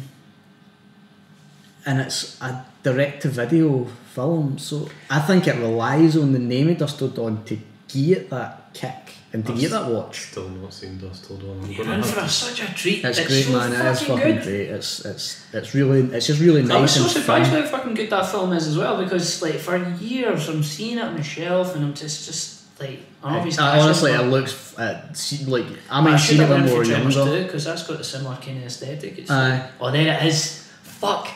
and 1.88 2.00
it's 2.02 2.40
a 2.42 2.64
direct 2.84 3.22
to 3.24 3.30
video 3.30 3.86
film. 4.14 4.58
So 4.58 4.90
I 5.10 5.20
think 5.20 5.48
it 5.48 5.56
relies 5.58 6.16
on 6.18 6.34
the 6.34 6.40
name 6.40 6.70
of 6.70 6.78
Dusk 6.78 6.98
Till 6.98 7.10
Dawn 7.10 7.44
to 7.46 7.58
get 7.88 8.30
that 8.30 8.74
kick 8.74 8.94
and 9.34 9.46
to 9.46 9.52
I've 9.54 9.60
give 9.60 9.72
it 9.72 9.76
that 9.76 9.92
watch. 9.92 10.32
Still 10.32 10.50
not 10.50 10.74
seen 10.74 10.98
Dusk 10.98 11.28
Till 11.28 11.38
Dawn. 11.38 11.60
I'm 11.64 11.72
You're 11.72 11.84
gonna 11.86 11.98
in 11.98 12.04
have 12.04 12.10
for 12.14 12.20
a, 12.22 12.30
such 12.30 12.62
a 12.62 12.74
treat. 12.74 13.04
It's, 13.06 13.20
It's, 13.20 13.28
great, 13.28 13.44
so 13.46 13.52
man. 13.54 13.74
It 13.74 13.86
is 13.92 14.00
fucking 14.02 14.16
fucking 14.18 14.36
good. 14.36 14.44
great. 14.44 14.70
It's 14.70 15.06
it's 15.06 15.46
it's 15.54 15.74
really 15.76 16.02
it's 16.16 16.28
just 16.28 16.42
really 16.42 16.62
nice. 16.64 16.72
I 16.72 16.82
was 16.82 16.96
nice 16.96 16.96
so 16.96 17.02
and 17.04 17.12
surprised 17.12 17.52
fun. 17.52 17.62
how 17.62 17.68
fucking 17.68 17.94
good 17.96 18.10
that 18.10 18.26
film 18.30 18.54
is 18.54 18.68
as 18.68 18.78
well 18.78 19.02
because 19.04 19.42
like 19.42 19.56
for 19.56 19.78
years 20.00 20.48
I'm 20.50 20.64
seeing 20.64 20.98
it 20.98 21.04
on 21.04 21.16
the 21.16 21.24
shelf 21.24 21.76
and 21.76 21.84
I'm 21.86 21.94
just 21.94 22.26
just 22.26 22.80
like 22.80 23.00
I'm 23.24 23.46
Uh, 23.48 23.52
honestly, 23.60 24.12
it 24.14 24.22
looks 24.22 24.78
uh, 24.78 25.14
like 25.48 25.66
I 25.90 26.02
mean, 26.04 26.18
should 26.18 26.38
seen 26.38 26.42
it 26.42 26.48
have 26.48 26.50
when 26.50 26.62
went 26.62 26.72
we 26.72 26.78
were 26.78 26.84
younger. 26.86 27.44
because 27.44 27.66
that's 27.66 27.84
got 27.86 28.00
a 28.00 28.04
similar 28.04 28.36
kind 28.38 28.58
of 28.60 28.64
aesthetic. 28.64 29.18
It's 29.20 29.30
Aye. 29.30 29.50
like, 29.60 29.72
oh 29.82 29.92
there 29.92 30.18
it 30.18 30.26
is. 30.28 30.66
Fuck. 30.84 31.28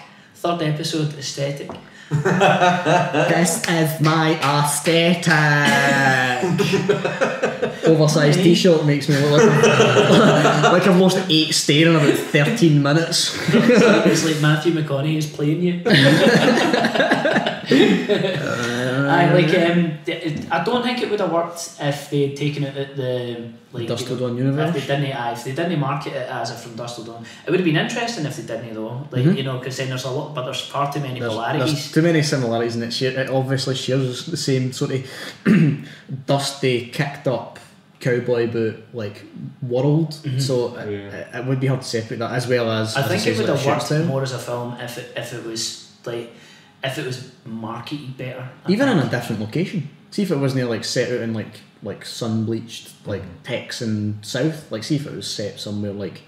Third 0.43 0.61
episode 0.61 1.17
aesthetic. 1.17 1.71
this 2.09 3.63
is 3.65 4.01
my 4.01 4.37
aesthetic. 4.43 5.25
Oversized 7.87 8.43
t-shirt 8.43 8.85
makes 8.85 9.07
me 9.07 9.15
look 9.15 9.41
like, 9.41 9.63
like 10.73 10.85
I've 10.85 10.99
lost 10.99 11.25
eight 11.29 11.53
stone 11.53 11.77
in 11.77 11.95
about 11.95 12.17
thirteen 12.17 12.83
minutes. 12.83 13.39
it's 13.53 14.25
like 14.25 14.41
Matthew 14.41 14.73
McConaughey 14.73 15.15
is 15.15 15.27
playing 15.27 15.63
you. 15.63 15.79
I 17.72 19.34
like 19.34 19.49
um, 19.59 19.97
I 20.51 20.64
don't 20.64 20.84
think 20.84 21.01
it 21.01 21.09
would 21.09 21.20
have 21.20 21.32
worked 21.32 21.78
if 21.80 22.09
they'd 22.09 22.36
taken 22.36 22.64
it 22.64 22.76
at 22.76 22.95
the 22.95 23.49
like 23.72 23.88
Dusk 23.88 24.05
you 24.05 24.11
know, 24.11 24.20
Dawn 24.28 24.38
universe? 24.38 24.76
If 24.76 24.88
they 24.88 24.95
didn't, 24.95 25.16
aye, 25.16 25.32
if 25.32 25.43
they 25.43 25.53
didn't 25.55 25.80
market 25.80 26.14
it 26.14 26.30
as 26.30 26.51
a 26.51 26.55
from 26.55 26.76
Dusk 26.76 26.95
Till 26.95 27.05
Dawn, 27.05 27.26
it 27.45 27.49
would 27.49 27.59
have 27.59 27.66
been 27.66 27.78
interesting 27.78 28.26
if 28.26 28.38
they 28.38 28.43
didn't 28.43 28.74
though. 28.74 29.07
Like 29.11 29.24
Mhm. 29.24 29.38
you 29.38 29.43
know, 29.43 29.57
because 29.57 29.78
then 29.78 29.89
there's 29.89 30.05
a 30.05 30.11
lot, 30.11 30.36
but 30.36 30.43
there's 30.45 30.61
far 30.61 30.91
too 30.91 30.99
many 30.99 31.20
There's, 31.20 31.32
polarities. 31.32 31.74
there's 31.74 31.91
too 31.91 32.01
many 32.01 32.22
similarities 32.22 32.76
and 32.76 32.84
it, 32.84 32.93
share, 32.93 33.20
it 33.20 33.30
obviously 33.30 33.76
shares 33.76 34.26
the 34.26 34.38
same 34.38 34.72
sort 34.74 34.91
of 34.91 35.07
dusty, 36.26 36.88
kicked 36.88 37.28
up 37.28 37.59
cowboy 37.99 38.47
boot 38.51 38.84
like 38.93 39.24
world. 39.61 40.14
So 40.38 40.76
it, 40.78 40.89
it, 40.89 41.28
it 41.34 41.45
would 41.45 41.59
be 41.59 41.68
hard 41.68 41.82
to 41.82 41.88
separate 41.88 42.18
that 42.20 42.32
as 42.32 42.47
well 42.47 42.70
as. 42.70 42.89
Mm-hmm. 42.93 42.99
I 42.99 43.01
as 43.16 43.24
think 43.24 43.36
it 43.36 43.39
would 43.39 43.49
have 43.49 43.66
worked 43.66 44.05
more 44.07 44.22
as 44.24 44.34
a 44.34 44.39
film 44.39 44.76
if 44.80 44.97
it 44.97 45.14
if 45.16 45.34
it 45.34 45.45
was 45.45 45.89
like 46.05 46.32
if 46.84 46.97
it 46.97 47.05
was 47.05 47.31
marketed 47.45 48.17
better. 48.17 48.49
I 48.65 48.71
even 48.71 48.89
in 48.89 48.99
a 48.99 49.09
different 49.09 49.41
location. 49.41 49.89
See 50.11 50.21
if 50.23 50.31
it 50.31 50.38
wasn't 50.38 50.69
like 50.69 50.84
set 50.84 51.11
out 51.11 51.21
in 51.21 51.34
like 51.34 51.61
like 51.81 52.05
sun 52.05 52.45
bleached 52.45 52.91
like 53.05 53.21
mm-hmm. 53.21 53.43
Texan 53.43 54.19
South. 54.21 54.71
Like 54.71 54.84
see 54.84 54.95
if 54.95 55.07
it 55.07 55.13
was 55.13 55.29
set 55.29 55.59
somewhere 55.59 55.93
like 55.93 56.21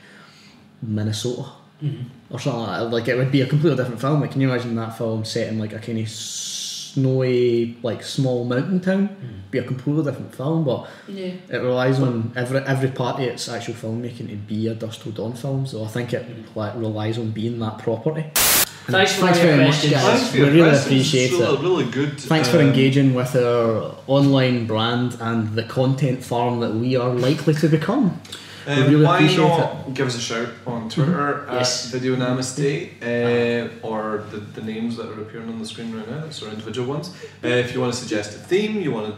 Minnesota 0.82 1.50
Mhm. 1.84 2.06
or 2.30 2.40
something 2.40 2.62
like 2.62 2.80
that. 2.80 2.92
Like 2.92 3.08
it 3.08 3.18
would 3.18 3.32
be 3.32 3.42
a 3.42 3.48
completely 3.48 3.78
different 3.78 4.00
film. 4.02 4.22
Like 4.22 4.32
can 4.32 4.42
you 4.42 4.50
imagine 4.50 4.76
that 4.76 4.98
film 4.98 5.26
set 5.26 5.50
in 5.50 5.60
like 5.60 5.74
a 5.74 5.80
kind 5.80 6.00
of 6.00 6.10
snowy 6.10 7.78
like 7.84 8.02
small 8.02 8.46
mountain 8.46 8.80
town? 8.80 9.10
Mm-hmm. 9.10 9.52
Be 9.52 9.60
a 9.60 9.64
completely 9.64 10.04
different 10.04 10.34
film, 10.34 10.64
but 10.64 10.88
Yeah. 11.08 11.34
it 11.50 11.58
relies 11.58 12.00
on 12.00 12.32
every 12.36 12.60
every 12.62 12.90
part 12.90 13.20
of 13.20 13.26
its 13.26 13.50
actual 13.50 13.74
filmmaking 13.74 14.30
to 14.30 14.36
be 14.36 14.68
a 14.68 14.74
Dusk 14.74 15.04
Till 15.04 15.12
Dawn 15.12 15.34
film. 15.34 15.68
So 15.68 15.84
I 15.84 15.88
think 15.88 16.14
it 16.14 16.24
mm-hmm. 16.24 16.58
like, 16.58 16.76
relies 16.76 17.18
on 17.18 17.32
being 17.32 17.60
that 17.60 17.78
property. 17.80 18.26
And 18.88 18.94
Thanks 18.94 19.14
for 19.16 19.22
thanks 19.22 19.40
your 19.40 19.48
very 19.56 19.66
much, 19.66 19.82
guys. 19.90 20.04
Thanks 20.04 20.30
for 20.32 20.38
we 20.38 20.44
really 20.44 20.60
questions. 20.70 20.86
appreciate 20.86 21.32
It's 21.32 21.40
it. 21.42 21.60
really 21.62 21.86
good, 21.90 22.20
Thanks 22.20 22.50
for 22.50 22.60
um, 22.60 22.68
engaging 22.68 23.16
with 23.16 23.36
our 23.36 23.96
online 24.06 24.68
brand 24.68 25.18
and 25.20 25.54
the 25.56 25.64
content 25.64 26.24
farm 26.24 26.60
that 26.60 26.74
we 26.76 26.96
are 26.96 27.10
likely 27.10 27.56
to 27.56 27.68
become. 27.68 28.22
we 28.68 28.74
Um, 28.74 28.84
really 28.92 29.06
why 29.06 29.16
appreciate 29.18 29.48
not 29.48 29.60
it. 29.60 29.64
Mm-hmm. 29.66 29.94
give 29.94 30.08
us 30.08 30.16
a 30.18 30.22
shout 30.30 30.50
on 30.68 30.90
Twitter 30.90 31.48
Yes. 31.52 31.86
at 31.86 31.92
Video 32.00 32.16
Namaste 32.16 32.70
uh, 33.02 33.70
or 33.88 34.24
the, 34.32 34.38
the 34.38 34.62
names 34.62 34.98
that 34.98 35.08
are 35.12 35.20
appearing 35.22 35.50
on 35.50 35.58
the 35.60 35.66
screen 35.66 35.92
right 35.98 36.10
now, 36.10 36.30
so 36.30 36.48
individual 36.48 36.88
ones. 36.88 37.08
Uh, 37.44 37.48
if 37.48 37.74
you 37.74 37.82
want 37.82 37.92
to 37.94 38.00
suggest 38.00 38.36
a 38.36 38.40
theme, 38.40 38.82
you 38.82 38.92
want 38.92 39.08
to 39.08 39.16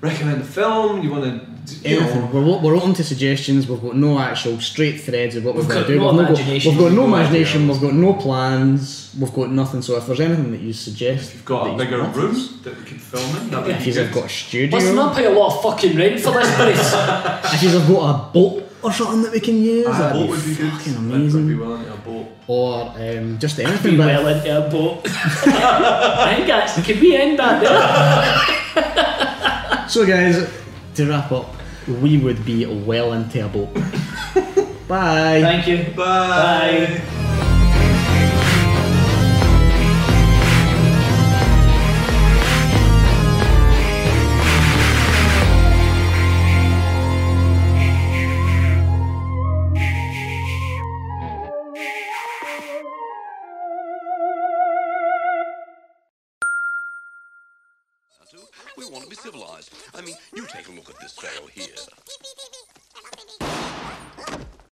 recommend 0.00 0.40
a 0.40 0.44
film, 0.44 1.02
you 1.02 1.10
want 1.10 1.24
to, 1.24 1.78
you 1.88 1.98
Anything. 1.98 2.20
know, 2.20 2.26
We're, 2.32 2.44
o- 2.44 2.60
we're 2.60 2.76
open 2.76 2.94
to 2.94 3.04
suggestions. 3.04 3.68
We've 3.68 3.80
got 3.82 3.94
no 3.96 4.18
actual 4.18 4.58
straight 4.60 5.00
threads 5.00 5.36
of 5.36 5.44
what 5.44 5.54
we're 5.54 5.60
We've 5.60 5.68
going 5.70 5.82
to 5.82 5.88
do. 5.88 5.98
no 5.98 6.06
we've, 6.12 6.16
not 6.22 6.28
got, 6.36 6.46
we've 6.48 6.64
got 6.64 6.92
no 6.92 7.06
No 7.06 7.06
imagination. 7.06 7.68
We've 7.68 7.80
got 7.80 7.94
no 7.94 8.14
plans. 8.14 9.14
We've 9.18 9.32
got 9.32 9.50
nothing. 9.50 9.82
So 9.82 9.96
if 9.96 10.06
there's 10.06 10.20
anything 10.20 10.50
that 10.52 10.60
you 10.60 10.72
suggest, 10.72 11.34
you've 11.34 11.44
got 11.44 11.62
a 11.62 11.64
that 11.64 11.72
you 11.72 11.78
bigger 11.90 12.02
want 12.02 12.16
room 12.16 12.30
us- 12.34 12.48
that 12.64 12.76
we 12.78 12.84
could 12.84 13.00
film 13.00 13.36
in, 13.42 13.50
that 13.50 13.62
would 13.66 13.70
If 13.76 13.78
be 13.80 13.84
you've 13.86 13.94
good. 13.96 14.12
got 14.14 14.24
a 14.24 14.28
studio, 14.28 14.78
Let's 14.78 14.92
not 14.94 15.14
pay 15.16 15.26
a 15.26 15.30
lot 15.30 15.54
of 15.56 15.62
fucking 15.62 15.96
rent 15.96 16.20
for 16.20 16.32
this 16.32 16.54
place. 16.56 16.92
if 17.54 17.62
you've 17.62 17.86
got 17.88 18.10
a 18.10 18.32
boat 18.32 18.66
or 18.82 18.92
something 18.92 19.22
that 19.22 19.32
we 19.32 19.40
can 19.40 19.62
use, 19.62 19.86
Ah, 19.88 19.94
a 19.94 19.98
that'd 19.98 20.12
boat 20.14 20.24
be 20.24 20.30
would 20.30 20.44
be 20.46 20.54
good. 20.54 20.72
fucking 20.72 20.96
I'd 20.96 21.08
be 21.08 21.14
amazing. 21.14 21.58
willing 21.58 21.84
to 21.84 21.92
a 21.92 21.96
boat. 21.98 22.26
Or 22.46 22.82
um, 22.96 23.38
just 23.38 23.56
be 23.58 23.64
anything. 23.64 23.96
but- 23.98 24.06
well 24.06 24.26
into 24.26 24.66
a 24.66 24.70
boat. 24.70 25.02
I 25.06 26.34
think 26.36 26.46
that's 26.48 26.82
can 26.84 26.98
we 27.00 27.14
end 27.16 27.38
that 27.38 27.60
there? 27.60 28.56
So, 29.90 30.06
guys, 30.06 30.48
to 30.94 31.08
wrap 31.08 31.32
up, 31.32 31.52
we 31.88 32.16
would 32.16 32.44
be 32.44 32.64
well 32.64 33.12
into 33.12 33.44
a 33.44 33.48
boat. 33.48 33.74
Bye. 34.86 35.40
Thank 35.42 35.66
you. 35.66 35.92
Bye. 35.96 37.00
Bye. 37.26 37.46
I 59.94 60.02
mean, 60.02 60.16
you 60.34 60.46
take 60.46 60.68
a 60.68 60.72
look 60.72 60.88
at 60.90 61.00
this 61.00 61.12
fellow 61.12 61.46
here. 61.48 61.66